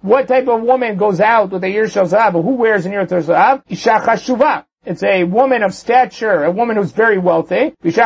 what 0.00 0.28
type 0.28 0.48
of 0.48 0.62
woman 0.62 0.96
goes 0.96 1.20
out 1.20 1.50
with 1.50 1.64
a 1.64 1.68
Ir 1.68 1.84
Zahav? 1.84 2.32
Who 2.32 2.54
wears 2.54 2.86
an 2.86 2.92
Ir 2.92 3.06
Zahav? 3.06 3.62
Isha 3.68 4.00
Chashuva. 4.04 4.64
It's 4.86 5.02
a 5.02 5.24
woman 5.24 5.64
of 5.64 5.74
stature, 5.74 6.44
a 6.44 6.50
woman 6.52 6.76
who's 6.76 6.92
very 6.92 7.18
wealthy. 7.18 7.74
And 7.82 7.96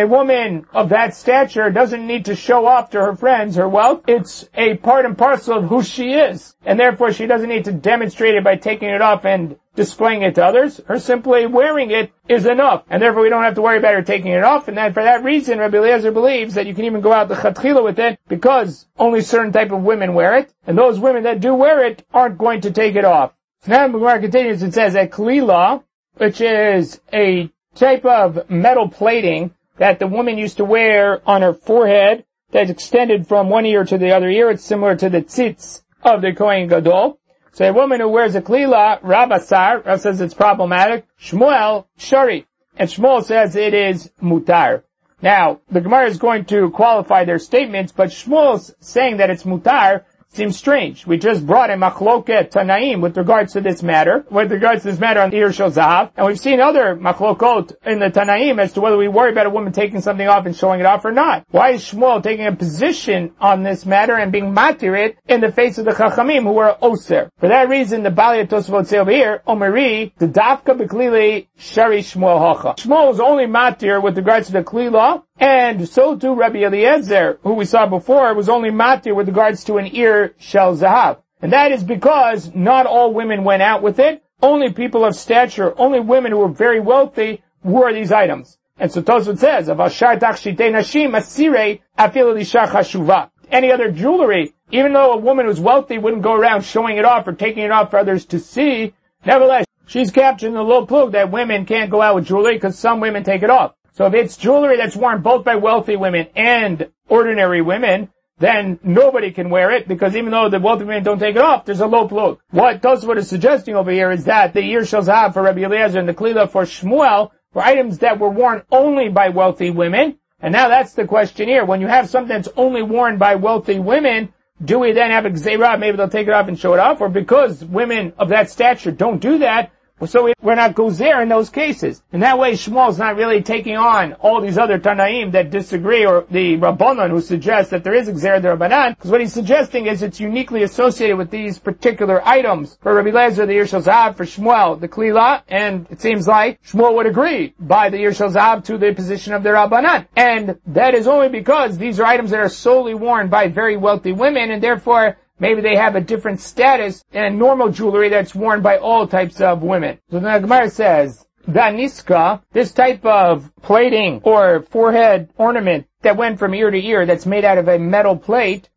a 0.00 0.06
woman 0.06 0.66
of 0.72 0.88
that 0.88 1.14
stature 1.14 1.70
doesn't 1.70 2.06
need 2.06 2.24
to 2.24 2.34
show 2.34 2.66
off 2.66 2.88
to 2.90 3.00
her 3.00 3.14
friends 3.14 3.56
her 3.56 3.68
wealth. 3.68 4.04
It's 4.08 4.48
a 4.54 4.76
part 4.78 5.04
and 5.04 5.18
parcel 5.18 5.58
of 5.58 5.64
who 5.64 5.82
she 5.82 6.14
is. 6.14 6.56
And 6.64 6.80
therefore 6.80 7.12
she 7.12 7.26
doesn't 7.26 7.50
need 7.50 7.66
to 7.66 7.72
demonstrate 7.72 8.36
it 8.36 8.42
by 8.42 8.56
taking 8.56 8.88
it 8.88 9.02
off 9.02 9.26
and 9.26 9.58
displaying 9.80 10.20
it 10.20 10.34
to 10.34 10.44
others. 10.44 10.78
Her 10.86 10.98
simply 10.98 11.46
wearing 11.46 11.90
it 11.90 12.12
is 12.28 12.44
enough. 12.44 12.84
And 12.90 13.00
therefore 13.00 13.22
we 13.22 13.30
don't 13.30 13.42
have 13.42 13.54
to 13.54 13.62
worry 13.62 13.78
about 13.78 13.94
her 13.94 14.02
taking 14.02 14.32
it 14.32 14.44
off. 14.44 14.68
And 14.68 14.76
that 14.76 14.92
for 14.92 15.02
that 15.02 15.24
reason, 15.24 15.58
Rabbi 15.58 15.78
Eliezer 15.78 16.12
believes 16.12 16.52
that 16.52 16.66
you 16.66 16.74
can 16.74 16.84
even 16.84 17.00
go 17.00 17.14
out 17.14 17.28
the 17.28 17.34
chatchila 17.34 17.82
with 17.82 17.98
it 17.98 18.20
because 18.28 18.86
only 18.98 19.22
certain 19.22 19.52
type 19.52 19.72
of 19.72 19.82
women 19.82 20.12
wear 20.12 20.36
it. 20.36 20.52
And 20.66 20.76
those 20.76 21.00
women 21.00 21.22
that 21.22 21.40
do 21.40 21.54
wear 21.54 21.82
it 21.86 22.04
aren't 22.12 22.36
going 22.36 22.60
to 22.60 22.70
take 22.70 22.94
it 22.94 23.06
off. 23.06 23.32
So 23.62 23.72
now 23.72 23.86
the 23.86 23.94
Gemara 23.94 24.20
continues, 24.20 24.62
and 24.62 24.74
says 24.74 24.92
that 24.92 25.10
klila, 25.10 25.82
which 26.18 26.42
is 26.42 27.00
a 27.12 27.50
type 27.74 28.04
of 28.04 28.50
metal 28.50 28.88
plating 28.88 29.54
that 29.78 29.98
the 29.98 30.06
woman 30.06 30.36
used 30.36 30.58
to 30.58 30.64
wear 30.64 31.22
on 31.26 31.40
her 31.40 31.54
forehead 31.54 32.26
that 32.50 32.68
extended 32.68 33.26
from 33.26 33.48
one 33.48 33.64
ear 33.64 33.84
to 33.84 33.96
the 33.96 34.14
other 34.14 34.28
ear. 34.28 34.50
It's 34.50 34.64
similar 34.64 34.94
to 34.96 35.08
the 35.08 35.22
tzitz 35.22 35.82
of 36.02 36.20
the 36.20 36.34
Kohen 36.34 36.68
Gadol. 36.68 37.19
So 37.52 37.68
a 37.68 37.72
woman 37.72 38.00
who 38.00 38.08
wears 38.08 38.34
a 38.34 38.42
klila, 38.42 39.00
Rav 39.02 39.30
asar, 39.32 39.80
Rav 39.80 40.00
says 40.00 40.20
it's 40.20 40.34
problematic. 40.34 41.06
Shmuel, 41.20 41.86
Shari. 41.96 42.46
And 42.76 42.88
Shmuel 42.88 43.24
says 43.24 43.56
it 43.56 43.74
is 43.74 44.10
mutar. 44.22 44.84
Now, 45.22 45.60
the 45.70 45.80
Gemara 45.80 46.06
is 46.06 46.18
going 46.18 46.46
to 46.46 46.70
qualify 46.70 47.24
their 47.24 47.38
statements, 47.38 47.92
but 47.92 48.08
Shmuel's 48.08 48.74
saying 48.80 49.18
that 49.18 49.30
it's 49.30 49.42
mutar 49.42 50.04
seems 50.32 50.56
strange. 50.56 51.06
We 51.06 51.18
just 51.18 51.44
brought 51.44 51.70
a 51.70 51.74
machloket 51.74 52.50
tanaim 52.50 53.00
with 53.00 53.16
regards 53.16 53.52
to 53.54 53.60
this 53.60 53.82
matter, 53.82 54.24
with 54.30 54.52
regards 54.52 54.82
to 54.82 54.90
this 54.90 55.00
matter 55.00 55.20
on 55.20 55.32
Ir 55.34 55.48
Zahav, 55.48 56.12
and 56.16 56.26
we've 56.26 56.38
seen 56.38 56.60
other 56.60 56.96
machlokot 56.96 57.74
in 57.84 57.98
the 57.98 58.10
tanaim 58.10 58.60
as 58.60 58.72
to 58.74 58.80
whether 58.80 58.96
we 58.96 59.08
worry 59.08 59.32
about 59.32 59.46
a 59.46 59.50
woman 59.50 59.72
taking 59.72 60.00
something 60.00 60.28
off 60.28 60.46
and 60.46 60.56
showing 60.56 60.80
it 60.80 60.86
off 60.86 61.04
or 61.04 61.12
not. 61.12 61.44
Why 61.50 61.70
is 61.70 61.84
Shmuel 61.84 62.22
taking 62.22 62.46
a 62.46 62.54
position 62.54 63.32
on 63.40 63.62
this 63.62 63.84
matter 63.84 64.14
and 64.14 64.30
being 64.30 64.54
matirit 64.54 65.16
in 65.26 65.40
the 65.40 65.50
face 65.50 65.78
of 65.78 65.84
the 65.84 65.92
chachamim 65.92 66.44
who 66.44 66.52
were 66.52 66.76
oser? 66.80 67.30
For 67.38 67.48
that 67.48 67.68
reason, 67.68 68.02
the 68.02 68.10
Baalei 68.10 68.48
Tosfot 68.48 68.86
say 68.86 68.98
over 68.98 69.10
here, 69.10 69.42
Omeri, 69.48 70.12
the 70.18 70.28
dafka 70.28 70.78
beklili 70.78 71.48
shari 71.56 72.02
Shmuel 72.02 72.38
hacha. 72.38 72.80
Shmuel 72.80 73.08
was 73.08 73.20
only 73.20 73.46
matir 73.46 74.02
with 74.02 74.16
regards 74.16 74.46
to 74.46 74.52
the 74.52 74.62
klila, 74.62 75.22
and 75.40 75.88
so 75.88 76.16
too 76.16 76.34
Rabbi 76.34 76.58
Eliezer, 76.58 77.38
who 77.42 77.54
we 77.54 77.64
saw 77.64 77.86
before, 77.86 78.34
was 78.34 78.50
only 78.50 78.70
matir 78.70 79.16
with 79.16 79.26
regards 79.26 79.64
to 79.64 79.78
an 79.78 79.88
ear 79.96 80.34
shel 80.38 80.76
zahav. 80.76 81.22
And 81.40 81.54
that 81.54 81.72
is 81.72 81.82
because 81.82 82.54
not 82.54 82.84
all 82.84 83.14
women 83.14 83.42
went 83.42 83.62
out 83.62 83.82
with 83.82 83.98
it. 83.98 84.22
Only 84.42 84.70
people 84.72 85.04
of 85.04 85.16
stature, 85.16 85.74
only 85.78 85.98
women 86.00 86.32
who 86.32 86.38
were 86.38 86.48
very 86.48 86.78
wealthy 86.78 87.42
wore 87.62 87.92
these 87.92 88.12
items. 88.12 88.58
And 88.78 88.92
so 88.92 89.02
Tosfot 89.02 89.38
says, 89.38 89.68
of 89.68 89.78
Nashim 89.78 91.16
Asire 91.16 91.78
Afilu 91.98 93.30
Any 93.50 93.72
other 93.72 93.90
jewelry, 93.90 94.52
even 94.70 94.92
though 94.92 95.12
a 95.12 95.18
woman 95.18 95.46
who's 95.46 95.60
wealthy 95.60 95.96
wouldn't 95.96 96.22
go 96.22 96.34
around 96.34 96.64
showing 96.64 96.98
it 96.98 97.04
off 97.04 97.26
or 97.26 97.32
taking 97.32 97.64
it 97.64 97.70
off 97.70 97.90
for 97.90 97.98
others 97.98 98.26
to 98.26 98.38
see, 98.38 98.94
nevertheless, 99.24 99.66
she's 99.86 100.10
capturing 100.10 100.54
the 100.54 100.62
lo 100.62 100.84
plug 100.84 101.12
that 101.12 101.30
women 101.30 101.64
can't 101.64 101.90
go 101.90 102.00
out 102.02 102.14
with 102.14 102.26
jewelry 102.26 102.54
because 102.54 102.78
some 102.78 103.00
women 103.00 103.24
take 103.24 103.42
it 103.42 103.50
off. 103.50 103.74
So 103.92 104.06
if 104.06 104.14
it's 104.14 104.36
jewelry 104.36 104.76
that's 104.76 104.96
worn 104.96 105.22
both 105.22 105.44
by 105.44 105.56
wealthy 105.56 105.96
women 105.96 106.28
and 106.36 106.90
ordinary 107.08 107.62
women, 107.62 108.10
then 108.38 108.78
nobody 108.82 109.30
can 109.30 109.50
wear 109.50 109.70
it 109.70 109.86
because 109.86 110.16
even 110.16 110.30
though 110.30 110.48
the 110.48 110.58
wealthy 110.58 110.84
women 110.84 111.02
don't 111.02 111.18
take 111.18 111.36
it 111.36 111.42
off, 111.42 111.66
there's 111.66 111.80
a 111.80 111.86
lo 111.86 112.08
plug. 112.08 112.38
What 112.50 112.80
Tosfot 112.80 113.18
is 113.18 113.28
suggesting 113.28 113.74
over 113.74 113.90
here 113.90 114.10
is 114.10 114.24
that 114.24 114.54
the 114.54 114.62
Ir 114.62 114.86
shel 114.86 115.02
Zahav 115.02 115.34
for 115.34 115.42
Rabbi 115.42 115.60
Eliezer 115.60 115.98
and 115.98 116.08
the 116.08 116.14
Klila 116.14 116.50
for 116.50 116.62
Shmuel 116.62 117.30
were 117.52 117.62
items 117.62 117.98
that 117.98 118.18
were 118.18 118.30
worn 118.30 118.62
only 118.70 119.08
by 119.08 119.28
wealthy 119.28 119.70
women. 119.70 120.18
And 120.40 120.52
now 120.52 120.68
that's 120.68 120.94
the 120.94 121.06
question 121.06 121.48
here. 121.48 121.66
When 121.66 121.82
you 121.82 121.86
have 121.86 122.08
something 122.08 122.34
that's 122.34 122.48
only 122.56 122.82
worn 122.82 123.18
by 123.18 123.34
wealthy 123.34 123.78
women, 123.78 124.32
do 124.64 124.78
we 124.78 124.92
then 124.92 125.10
have 125.10 125.26
a 125.26 125.30
gzeirah, 125.30 125.78
maybe 125.78 125.96
they'll 125.96 126.08
take 126.08 126.28
it 126.28 126.32
off 126.32 126.48
and 126.48 126.58
show 126.58 126.72
it 126.72 126.80
off? 126.80 127.00
Or 127.00 127.10
because 127.10 127.62
women 127.64 128.14
of 128.18 128.30
that 128.30 128.50
stature 128.50 128.90
don't 128.90 129.20
do 129.20 129.38
that, 129.38 129.70
so 130.06 130.32
we're 130.40 130.54
not 130.54 130.74
gozer 130.74 131.22
in 131.22 131.28
those 131.28 131.50
cases. 131.50 132.02
In 132.12 132.20
that 132.20 132.38
way, 132.38 132.52
Shmuel's 132.52 132.98
not 132.98 133.16
really 133.16 133.42
taking 133.42 133.76
on 133.76 134.14
all 134.14 134.40
these 134.40 134.58
other 134.58 134.78
Tanaim 134.78 135.32
that 135.32 135.50
disagree, 135.50 136.06
or 136.06 136.26
the 136.30 136.56
Rabbanon 136.56 137.10
who 137.10 137.20
suggest 137.20 137.70
that 137.70 137.84
there 137.84 137.94
is 137.94 138.08
Gzer 138.08 138.40
the 138.40 138.48
Rabbanan, 138.48 138.96
because 138.96 139.10
what 139.10 139.20
he's 139.20 139.32
suggesting 139.32 139.86
is 139.86 140.02
it's 140.02 140.20
uniquely 140.20 140.62
associated 140.62 141.16
with 141.16 141.30
these 141.30 141.58
particular 141.58 142.26
items. 142.26 142.78
For 142.80 142.94
Rabbi 142.94 143.10
Lezer, 143.10 143.46
the 143.46 143.54
Ir 143.54 143.66
shel 143.66 143.82
Zahav, 143.82 144.16
for 144.16 144.24
Shmuel, 144.24 144.80
the 144.80 144.88
Klila, 144.88 145.42
and 145.48 145.86
it 145.90 146.00
seems 146.00 146.26
like 146.26 146.62
Shmuel 146.62 146.94
would 146.94 147.06
agree 147.06 147.54
by 147.58 147.90
the 147.90 147.98
Ir 147.98 148.14
shel 148.14 148.30
Zahav 148.30 148.64
to 148.64 148.78
the 148.78 148.94
position 148.94 149.34
of 149.34 149.42
the 149.42 149.50
Rabbanan. 149.50 150.06
And 150.16 150.58
that 150.66 150.94
is 150.94 151.06
only 151.06 151.28
because 151.28 151.78
these 151.78 152.00
are 152.00 152.06
items 152.06 152.30
that 152.30 152.40
are 152.40 152.48
solely 152.48 152.94
worn 152.94 153.28
by 153.28 153.48
very 153.48 153.76
wealthy 153.76 154.12
women, 154.12 154.50
and 154.50 154.62
therefore 154.62 155.18
Maybe 155.40 155.62
they 155.62 155.74
have 155.74 155.96
a 155.96 156.00
different 156.00 156.40
status 156.40 157.02
than 157.10 157.38
normal 157.38 157.70
jewelry 157.70 158.10
that's 158.10 158.34
worn 158.34 158.60
by 158.60 158.76
all 158.76 159.08
types 159.08 159.40
of 159.40 159.62
women. 159.62 159.98
So 160.10 160.20
the 160.20 160.38
Gemara 160.38 160.70
says, 160.70 161.26
Daniska, 161.48 162.42
this 162.52 162.72
type 162.72 163.04
of 163.04 163.50
plating 163.62 164.20
or 164.22 164.62
forehead 164.62 165.30
ornament 165.38 165.86
that 166.02 166.18
went 166.18 166.38
from 166.38 166.54
ear 166.54 166.70
to 166.70 166.78
ear 166.78 167.06
that's 167.06 167.24
made 167.24 167.44
out 167.44 167.58
of 167.58 167.68
a 167.68 167.78
metal 167.78 168.16
plate, 168.16 168.68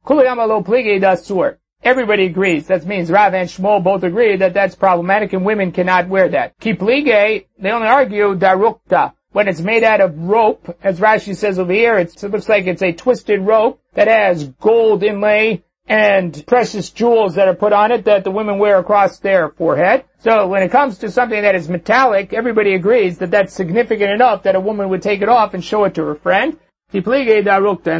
Everybody 1.84 2.26
agrees. 2.26 2.68
That 2.68 2.86
means 2.86 3.12
Rav 3.12 3.34
and 3.34 3.50
Shmuel 3.50 3.84
both 3.84 4.04
agree 4.04 4.38
that 4.38 4.54
that's 4.54 4.74
problematic 4.74 5.34
and 5.34 5.44
women 5.44 5.74
cannot 5.74 6.08
wear 6.08 6.30
that. 6.30 6.58
Kiplige, 6.60 7.46
they 7.60 7.72
only 7.72 7.88
argue 7.88 8.36
darukta. 8.36 9.14
When 9.34 9.48
it's 9.48 9.60
made 9.60 9.84
out 9.84 10.00
of 10.00 10.18
rope, 10.18 10.78
as 10.82 11.00
Rashi 11.00 11.36
says 11.36 11.60
over 11.60 11.74
here, 11.74 11.98
it 11.98 12.24
looks 12.24 12.48
like 12.48 12.68
it's 12.68 12.84
a 12.84 12.94
twisted 12.94 13.42
rope 13.42 13.82
that 13.96 14.08
has 14.08 14.48
gold 14.62 15.04
inlay 15.04 15.64
and 15.88 16.46
precious 16.48 16.90
jewels 16.90 17.36
that 17.36 17.48
are 17.48 17.56
put 17.56 17.74
on 17.74 17.92
it 17.92 18.06
that 18.06 18.24
the 18.24 18.32
women 18.32 18.58
wear 18.58 18.80
across 18.80 19.20
their 19.20 19.50
forehead. 19.50 20.06
So 20.20 20.48
when 20.48 20.64
it 20.64 20.72
comes 20.72 20.98
to 21.00 21.12
something 21.12 21.42
that 21.42 21.56
is 21.56 21.68
metallic, 21.68 22.32
everybody 22.34 22.74
agrees 22.74 23.18
that 23.18 23.32
that's 23.32 23.54
significant 23.54 24.12
enough 24.12 24.44
that 24.44 24.56
a 24.56 24.60
woman 24.60 24.90
would 24.90 25.02
take 25.02 25.22
it 25.22 25.30
off 25.30 25.54
and 25.54 25.64
show 25.64 25.84
it 25.84 25.96
to 25.96 26.06
her 26.06 26.16
friend. 26.16 26.58
And 26.94 27.04
they 27.04 27.10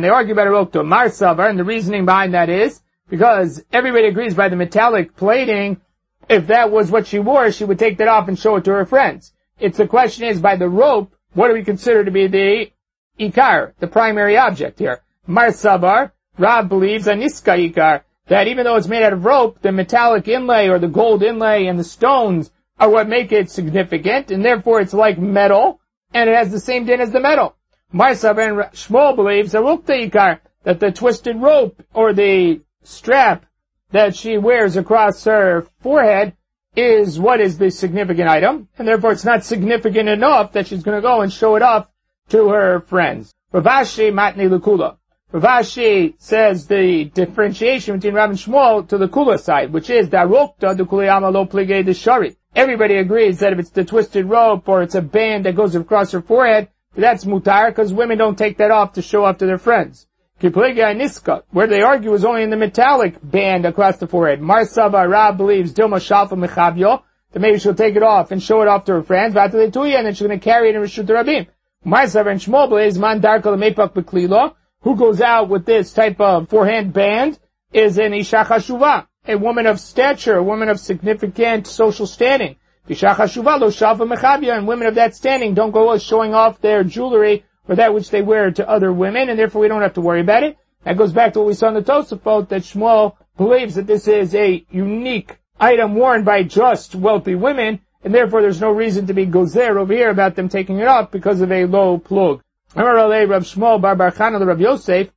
argue 0.10 0.34
about 0.34 0.48
Arukta. 0.48 0.84
Marsavar, 0.86 1.50
and 1.50 1.60
the 1.60 1.64
reasoning 1.64 2.06
behind 2.06 2.34
that 2.36 2.50
is 2.50 2.82
because 3.10 3.64
everybody 3.74 4.08
agrees 4.08 4.34
by 4.34 4.50
the 4.50 4.56
metallic 4.56 5.16
plating, 5.16 5.82
if 6.30 6.48
that 6.48 6.72
was 6.72 6.90
what 6.90 7.08
she 7.08 7.20
wore, 7.20 7.52
she 7.52 7.66
would 7.66 7.80
take 7.80 7.98
that 7.98 8.08
off 8.08 8.28
and 8.28 8.40
show 8.40 8.56
it 8.56 8.64
to 8.66 8.72
her 8.72 8.86
friends. 8.86 9.34
It's 9.60 9.78
the 9.78 9.88
question 9.88 10.26
is 10.26 10.40
by 10.40 10.56
the 10.56 10.70
rope, 10.70 11.14
what 11.34 11.48
do 11.48 11.54
we 11.54 11.64
consider 11.64 12.06
to 12.06 12.12
be 12.12 12.28
the 12.28 12.72
ikar, 13.20 13.74
the 13.80 13.88
primary 13.88 14.38
object 14.38 14.80
here? 14.80 15.02
Marsavar, 15.28 16.12
Rav 16.38 16.68
believes, 16.68 17.08
Aniska 17.08 17.72
ikar, 17.72 18.02
that 18.28 18.48
even 18.48 18.64
though 18.64 18.76
it's 18.76 18.88
made 18.88 19.04
out 19.04 19.14
of 19.14 19.26
rope, 19.26 19.62
the 19.62 19.72
metallic 19.72 20.28
inlay 20.28 20.68
or 20.68 20.80
the 20.80 20.88
gold 20.88 21.24
inlay 21.24 21.68
and 21.68 21.78
the 21.78 21.84
stones 21.84 22.52
are 22.80 22.90
what 22.90 23.08
make 23.08 23.32
it 23.32 23.52
significant, 23.52 24.32
and 24.32 24.44
therefore 24.44 24.82
it's 24.82 24.94
like 24.94 25.18
metal, 25.20 25.80
and 26.14 26.30
it 26.30 26.36
has 26.36 26.52
the 26.52 26.60
same 26.60 26.86
din 26.86 27.02
as 27.02 27.12
the 27.12 27.20
metal. 27.20 27.56
Marsav 27.94 28.40
and 28.40 28.58
Shmuel 28.74 29.16
believes 29.16 29.54
a 29.54 29.60
ikar, 29.60 30.40
that 30.64 30.80
the 30.80 30.92
twisted 30.92 31.42
rope 31.42 31.84
or 31.94 32.14
the 32.14 32.62
strap 32.84 33.46
that 33.92 34.16
she 34.16 34.38
wears 34.38 34.76
across 34.76 35.24
her 35.26 35.68
forehead 35.82 36.36
is 36.76 37.20
what 37.20 37.40
is 37.40 37.58
the 37.60 37.70
significant 37.70 38.28
item, 38.28 38.68
and 38.78 38.88
therefore 38.88 39.12
it's 39.12 39.26
not 39.26 39.44
significant 39.44 40.10
enough 40.10 40.54
that 40.54 40.68
she's 40.68 40.82
going 40.82 40.98
to 40.98 41.02
go 41.02 41.22
and 41.22 41.32
show 41.32 41.56
it 41.56 41.62
off 41.62 41.88
to 42.30 42.50
her 42.50 42.80
friends. 42.82 43.34
Rav 43.52 43.66
Ashi 43.66 44.12
matni 44.12 44.50
lukula. 44.50 44.98
Rav 45.34 45.64
Ashi 45.64 46.14
says 46.20 46.68
the 46.68 47.06
differentiation 47.06 47.96
between 47.96 48.14
Rav 48.14 48.30
and 48.30 48.38
Shmuel 48.38 48.88
to 48.88 49.00
the 49.00 49.08
kula 49.08 49.40
side, 49.40 49.74
which 49.74 49.90
is 49.90 50.08
darokta 50.08 50.78
the 50.78 50.86
kuliyama 50.86 51.34
lo 51.34 51.48
plige 51.48 51.84
the 51.84 51.96
shari. 51.96 52.38
Everybody 52.56 52.98
agrees 52.98 53.40
that 53.40 53.52
if 53.52 53.58
it's 53.58 53.72
the 53.72 53.84
twisted 53.84 54.28
rope 54.28 54.70
or 54.70 54.84
it's 54.84 54.94
a 54.94 55.02
band 55.02 55.46
that 55.46 55.56
goes 55.56 55.74
across 55.74 56.12
her 56.12 56.22
forehead, 56.22 56.68
that's 56.96 57.26
mutar 57.26 57.70
because 57.70 57.92
women 57.92 58.20
don't 58.20 58.38
take 58.38 58.58
that 58.58 58.70
off 58.70 58.94
to 58.94 59.02
show 59.02 59.26
off 59.26 59.40
to 59.40 59.48
their 59.48 59.58
friends. 59.58 60.06
Niska, 60.40 61.42
where 61.50 61.66
they 61.66 61.82
argue 61.82 62.14
is 62.14 62.24
only 62.24 62.44
in 62.44 62.52
the 62.52 62.56
metallic 62.56 63.16
band 63.24 63.66
across 63.66 63.98
the 63.98 64.06
forehead. 64.06 64.40
Marsava 64.40 65.10
Rav 65.10 65.36
believes 65.36 65.74
Dilma 65.74 65.98
Shalfa 65.98 66.38
Mechavyo, 66.38 67.02
that 67.32 67.40
maybe 67.40 67.58
she'll 67.58 67.74
take 67.74 67.96
it 67.96 68.04
off 68.04 68.32
and 68.32 68.44
show 68.44 68.62
it 68.62 68.68
off 68.68 68.86
to 68.86 68.92
her 68.92 69.02
friends, 69.02 69.36
and 69.36 69.52
then 69.52 70.14
she's 70.14 70.28
going 70.28 70.40
to 70.40 70.44
carry 70.44 70.70
it 70.70 70.76
in 70.76 70.82
Rishut 70.84 71.08
Rabim. 71.08 71.48
Marsava 71.84 72.30
and 72.30 72.40
Shmuel 72.40 72.70
believes 72.70 73.00
Man 73.00 73.20
Darka 73.20 73.46
Lemepak 73.46 73.94
Beklilo, 73.94 74.54
who 74.84 74.96
goes 74.96 75.22
out 75.22 75.50
with 75.50 75.66
this 75.66 75.94
type 75.94 76.20
of 76.20 76.50
forehand 76.50 76.94
band 76.94 77.40
is 77.72 77.98
an 77.98 78.14
Isha 78.14 78.46
Chashuva, 78.46 79.08
a 79.28 79.36
woman 79.36 79.66
of 79.66 79.80
stature, 79.80 80.36
a 80.36 80.44
woman 80.44 80.70
of 80.70 80.80
significant 80.80 81.68
social 81.68 82.06
standing. 82.06 82.58
Isha 82.88 83.16
Chashuva 83.18 83.60
lo 83.60 83.70
Shalfa 83.70 84.06
Mechavyo, 84.06 84.56
and 84.56 84.68
women 84.68 84.88
of 84.88 84.96
that 84.96 85.16
standing 85.16 85.54
don't 85.54 85.72
go 85.72 85.98
showing 85.98 86.34
off 86.34 86.60
their 86.60 86.84
jewelry 86.84 87.46
or 87.68 87.76
that 87.76 87.94
which 87.94 88.10
they 88.10 88.22
wear 88.22 88.52
to 88.52 88.70
other 88.70 88.92
women, 88.92 89.30
and 89.30 89.40
therefore 89.40 89.62
we 89.62 89.70
don't 89.70 89.82
have 89.82 89.94
to 89.94 90.02
worry 90.02 90.20
about 90.20 90.44
it. 90.44 90.58
That 90.84 90.98
goes 90.98 91.14
back 91.14 91.32
to 91.34 91.40
what 91.40 91.48
we 91.48 91.54
saw 91.54 91.70
in 91.70 91.76
the 91.76 91.82
Tosafot, 91.82 92.50
that 92.50 92.64
Shmuel 92.64 93.16
believes 93.38 93.76
that 93.76 93.88
this 93.88 94.06
is 94.08 94.36
a 94.36 94.66
unique 94.70 95.38
item 95.60 95.96
worn 95.96 96.26
by 96.26 96.44
just 96.44 96.94
wealthy 96.94 97.36
women, 97.36 97.80
and 98.04 98.14
therefore 98.14 98.42
there's 98.42 98.60
no 98.60 98.72
reason 98.72 99.08
to 99.08 99.14
be 99.14 99.26
gozer 99.26 99.78
over 99.78 99.94
here 99.94 100.10
about 100.10 100.36
them 100.36 100.50
taking 100.50 100.80
it 100.80 100.88
off 100.88 101.10
because 101.10 101.40
of 101.40 101.54
a 101.54 101.66
lo 101.66 101.98
plug. 101.98 102.42
Shmuel 102.76 103.82
Bar 103.82 103.96
Rav 103.96 104.60
Yosef, 104.60 105.10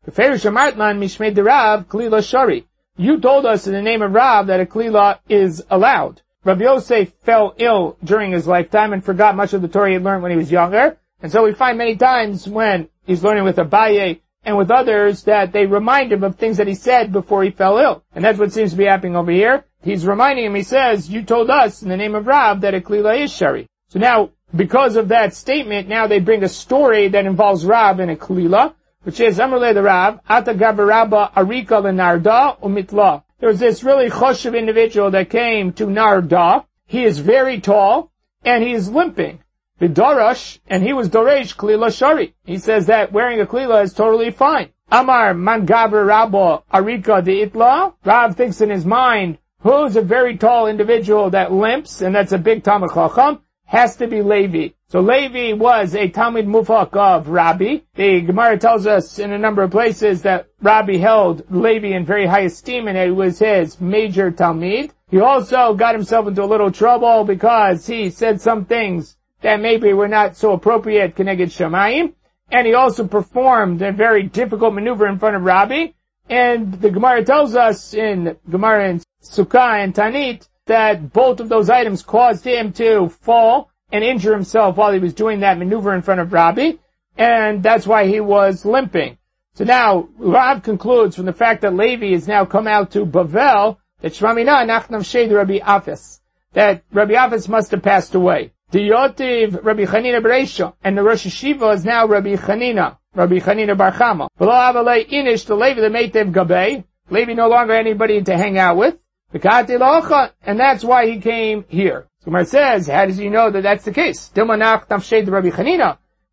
Mishmei 0.98 2.28
Shari. 2.28 2.66
You 2.98 3.18
told 3.18 3.46
us 3.46 3.66
in 3.66 3.72
the 3.72 3.80
name 3.80 4.02
of 4.02 4.12
Rav 4.12 4.46
that 4.48 4.60
a 4.60 4.66
klila 4.66 5.20
is 5.28 5.64
allowed. 5.70 6.20
Rav 6.44 6.60
Yosef 6.60 7.12
fell 7.22 7.54
ill 7.56 7.96
during 8.04 8.32
his 8.32 8.46
lifetime 8.46 8.92
and 8.92 9.02
forgot 9.02 9.36
much 9.36 9.54
of 9.54 9.62
the 9.62 9.68
Torah 9.68 9.88
he 9.88 9.94
had 9.94 10.04
learned 10.04 10.22
when 10.22 10.32
he 10.32 10.36
was 10.36 10.50
younger. 10.50 10.98
And 11.22 11.32
so 11.32 11.44
we 11.44 11.52
find 11.52 11.78
many 11.78 11.96
times 11.96 12.46
when 12.46 12.88
he's 13.06 13.24
learning 13.24 13.44
with 13.44 13.56
Abaye 13.56 14.20
and 14.44 14.58
with 14.58 14.70
others 14.70 15.24
that 15.24 15.52
they 15.52 15.64
remind 15.64 16.12
him 16.12 16.24
of 16.24 16.36
things 16.36 16.58
that 16.58 16.68
he 16.68 16.74
said 16.74 17.10
before 17.10 17.42
he 17.42 17.50
fell 17.50 17.78
ill. 17.78 18.04
And 18.14 18.22
that's 18.24 18.38
what 18.38 18.52
seems 18.52 18.72
to 18.72 18.76
be 18.76 18.84
happening 18.84 19.16
over 19.16 19.32
here. 19.32 19.64
He's 19.82 20.06
reminding 20.06 20.44
him, 20.44 20.54
he 20.54 20.62
says, 20.62 21.08
you 21.08 21.22
told 21.22 21.48
us 21.48 21.82
in 21.82 21.88
the 21.88 21.96
name 21.96 22.14
of 22.14 22.26
Rav 22.26 22.60
that 22.60 22.74
a 22.74 22.80
klila 22.80 23.18
is 23.18 23.32
shari. 23.32 23.66
So 23.88 23.98
now, 23.98 24.30
because 24.54 24.96
of 24.96 25.08
that 25.08 25.34
statement, 25.34 25.88
now 25.88 26.06
they 26.06 26.20
bring 26.20 26.44
a 26.44 26.48
story 26.48 27.08
that 27.08 27.26
involves 27.26 27.64
Rav 27.64 28.00
and 28.00 28.10
a 28.10 28.16
klila, 28.16 28.74
which 29.02 29.20
is 29.20 29.38
Amrle 29.38 29.74
the 29.74 29.82
Rav, 29.82 30.20
Ata 30.28 30.54
Gabaraba 30.54 31.32
Arika 31.32 31.82
Narda 31.82 32.58
Umitla. 32.60 33.22
There 33.38 33.48
was 33.48 33.58
this 33.58 33.84
really 33.84 34.08
choshev 34.08 34.56
individual 34.56 35.10
that 35.10 35.30
came 35.30 35.72
to 35.74 35.86
Narda. 35.86 36.64
He 36.86 37.04
is 37.04 37.18
very 37.18 37.60
tall, 37.60 38.12
and 38.44 38.62
he 38.62 38.72
is 38.72 38.88
limping. 38.88 39.40
Vidarash, 39.80 40.58
and 40.68 40.82
he 40.82 40.92
was 40.92 41.10
Doresh 41.10 41.54
Klila 41.54 41.96
Shari. 41.96 42.34
He 42.44 42.58
says 42.58 42.86
that 42.86 43.12
wearing 43.12 43.40
a 43.40 43.46
Klila 43.46 43.82
is 43.82 43.92
totally 43.92 44.30
fine. 44.30 44.70
Amar 44.90 45.34
Mangaber 45.34 46.06
Rabba 46.06 46.62
Arika 46.72 47.22
de 47.22 47.46
Itla. 47.46 47.94
Rav 48.04 48.36
thinks 48.36 48.60
in 48.60 48.70
his 48.70 48.86
mind, 48.86 49.38
who's 49.60 49.96
a 49.96 50.02
very 50.02 50.36
tall 50.38 50.66
individual 50.66 51.28
that 51.30 51.52
limps, 51.52 52.00
and 52.00 52.14
that's 52.14 52.32
a 52.32 52.38
big 52.38 52.62
Talmid 52.62 52.94
Chacham, 52.94 53.40
has 53.66 53.96
to 53.96 54.06
be 54.06 54.22
Levi. 54.22 54.68
So 54.88 55.00
Levi 55.00 55.52
was 55.52 55.94
a 55.94 56.08
Talmid 56.08 56.46
Muvhak 56.46 56.96
of 56.96 57.28
Rabbi. 57.28 57.78
The 57.94 58.20
Gemara 58.20 58.56
tells 58.58 58.86
us 58.86 59.18
in 59.18 59.32
a 59.32 59.38
number 59.38 59.62
of 59.62 59.72
places 59.72 60.22
that 60.22 60.46
Rabbi 60.62 60.96
held 60.96 61.42
Levi 61.50 61.88
in 61.88 62.06
very 62.06 62.26
high 62.26 62.42
esteem 62.42 62.86
and 62.86 62.96
it 62.96 63.10
was 63.10 63.40
his 63.40 63.80
major 63.80 64.30
Talmud. 64.30 64.92
He 65.10 65.20
also 65.20 65.74
got 65.74 65.94
himself 65.94 66.28
into 66.28 66.44
a 66.44 66.46
little 66.46 66.70
trouble 66.70 67.24
because 67.24 67.86
he 67.86 68.10
said 68.10 68.40
some 68.40 68.64
things 68.64 69.16
that 69.42 69.60
maybe 69.60 69.92
were 69.92 70.08
not 70.08 70.36
so 70.36 70.52
appropriate 70.52 71.16
Keneged 71.16 71.50
Shamayim. 71.50 72.14
And 72.50 72.66
he 72.66 72.74
also 72.74 73.06
performed 73.06 73.82
a 73.82 73.90
very 73.90 74.22
difficult 74.22 74.74
maneuver 74.74 75.08
in 75.08 75.18
front 75.18 75.34
of 75.34 75.42
Rabbi. 75.42 75.88
And 76.30 76.72
the 76.74 76.90
Gemara 76.90 77.24
tells 77.24 77.56
us 77.56 77.92
in 77.92 78.36
Gemara 78.48 78.88
and 78.90 79.02
Sukkah 79.22 79.82
and 79.82 79.92
Taanit 79.92 80.48
that 80.66 81.12
both 81.12 81.40
of 81.40 81.48
those 81.48 81.70
items 81.70 82.02
caused 82.02 82.44
him 82.44 82.72
to 82.74 83.08
fall 83.08 83.70
and 83.90 84.04
injure 84.04 84.32
himself 84.32 84.76
while 84.76 84.92
he 84.92 84.98
was 84.98 85.14
doing 85.14 85.40
that 85.40 85.58
maneuver 85.58 85.94
in 85.94 86.02
front 86.02 86.20
of 86.20 86.32
Rabbi. 86.32 86.72
And 87.16 87.62
that's 87.62 87.86
why 87.86 88.06
he 88.06 88.20
was 88.20 88.64
limping. 88.64 89.18
So 89.54 89.64
now, 89.64 90.08
Rav 90.18 90.62
concludes 90.62 91.16
from 91.16 91.24
the 91.24 91.32
fact 91.32 91.62
that 91.62 91.74
Levi 91.74 92.10
has 92.12 92.28
now 92.28 92.44
come 92.44 92.66
out 92.66 92.90
to 92.90 93.06
Bavel 93.06 93.78
that 94.02 94.12
Shmamina 94.12 94.66
Nachnam 94.66 95.04
Shed 95.04 95.32
Rabbi 95.32 95.58
Afis, 95.60 96.20
that 96.52 96.84
Rabbi 96.92 97.14
Afis 97.14 97.48
must 97.48 97.70
have 97.70 97.82
passed 97.82 98.14
away. 98.14 98.52
The 98.70 98.80
Yotiv 98.80 99.64
Rabbi 99.64 99.84
Chanina 99.84 100.20
Bereisha, 100.20 100.74
and 100.84 100.98
the 100.98 101.02
Rosh 101.02 101.26
HaYeshiva 101.26 101.74
is 101.74 101.84
now 101.84 102.06
Rabbi 102.06 102.34
Chanina, 102.36 102.98
Rabbi 103.14 103.38
Chanina 103.38 103.78
Bar 103.78 103.92
Chama. 103.92 104.28
Inish, 104.38 105.46
the 105.46 105.56
Levi 105.56 105.80
the 105.80 105.88
Meitev 105.88 106.32
Gabe, 106.34 106.84
Levi 107.08 107.32
no 107.32 107.48
longer 107.48 107.72
anybody 107.72 108.22
to 108.22 108.36
hang 108.36 108.58
out 108.58 108.76
with, 108.76 108.98
and 109.42 110.58
that's 110.60 110.84
why 110.84 111.06
he 111.06 111.20
came 111.20 111.64
here. 111.68 112.06
So 112.20 112.26
Gemara 112.26 112.44
says, 112.46 112.86
how 112.88 113.06
does 113.06 113.16
he 113.16 113.28
know 113.28 113.50
that 113.50 113.62
that's 113.62 113.84
the 113.84 113.92
case? 113.92 114.30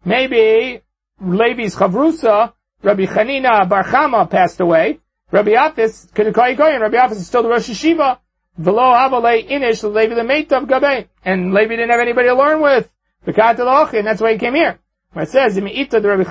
Maybe 0.05 0.81
Levi's 1.21 1.75
Chavrusa, 1.75 2.53
Rabbi 2.81 3.05
Chanina 3.05 3.67
Bar 3.69 3.83
Chama 3.83 4.29
passed 4.29 4.59
away. 4.59 4.99
Rabbi 5.31 5.51
Afis, 5.51 6.09
Rabbi 6.17 6.95
Afis 6.97 7.11
is 7.11 7.27
still 7.27 7.43
the 7.43 7.49
Rosh 7.49 7.69
HaYeshiva. 7.69 8.17
Inish 8.59 9.83
Levi 9.83 10.13
the 10.13 10.21
Meitav 10.21 10.67
Gabe. 10.67 11.07
And 11.23 11.53
Levi 11.53 11.75
didn't 11.75 11.89
have 11.89 11.99
anybody 11.99 12.27
to 12.27 12.35
learn 12.35 12.61
with. 12.61 12.91
And 13.25 13.35
that's 14.05 14.21
why 14.21 14.33
he 14.33 14.37
came 14.37 14.55
here. 14.55 14.79
When 15.13 15.23
it 15.23 15.29
says, 15.29 15.57
if 15.57 15.63
Rabbi 15.63 16.23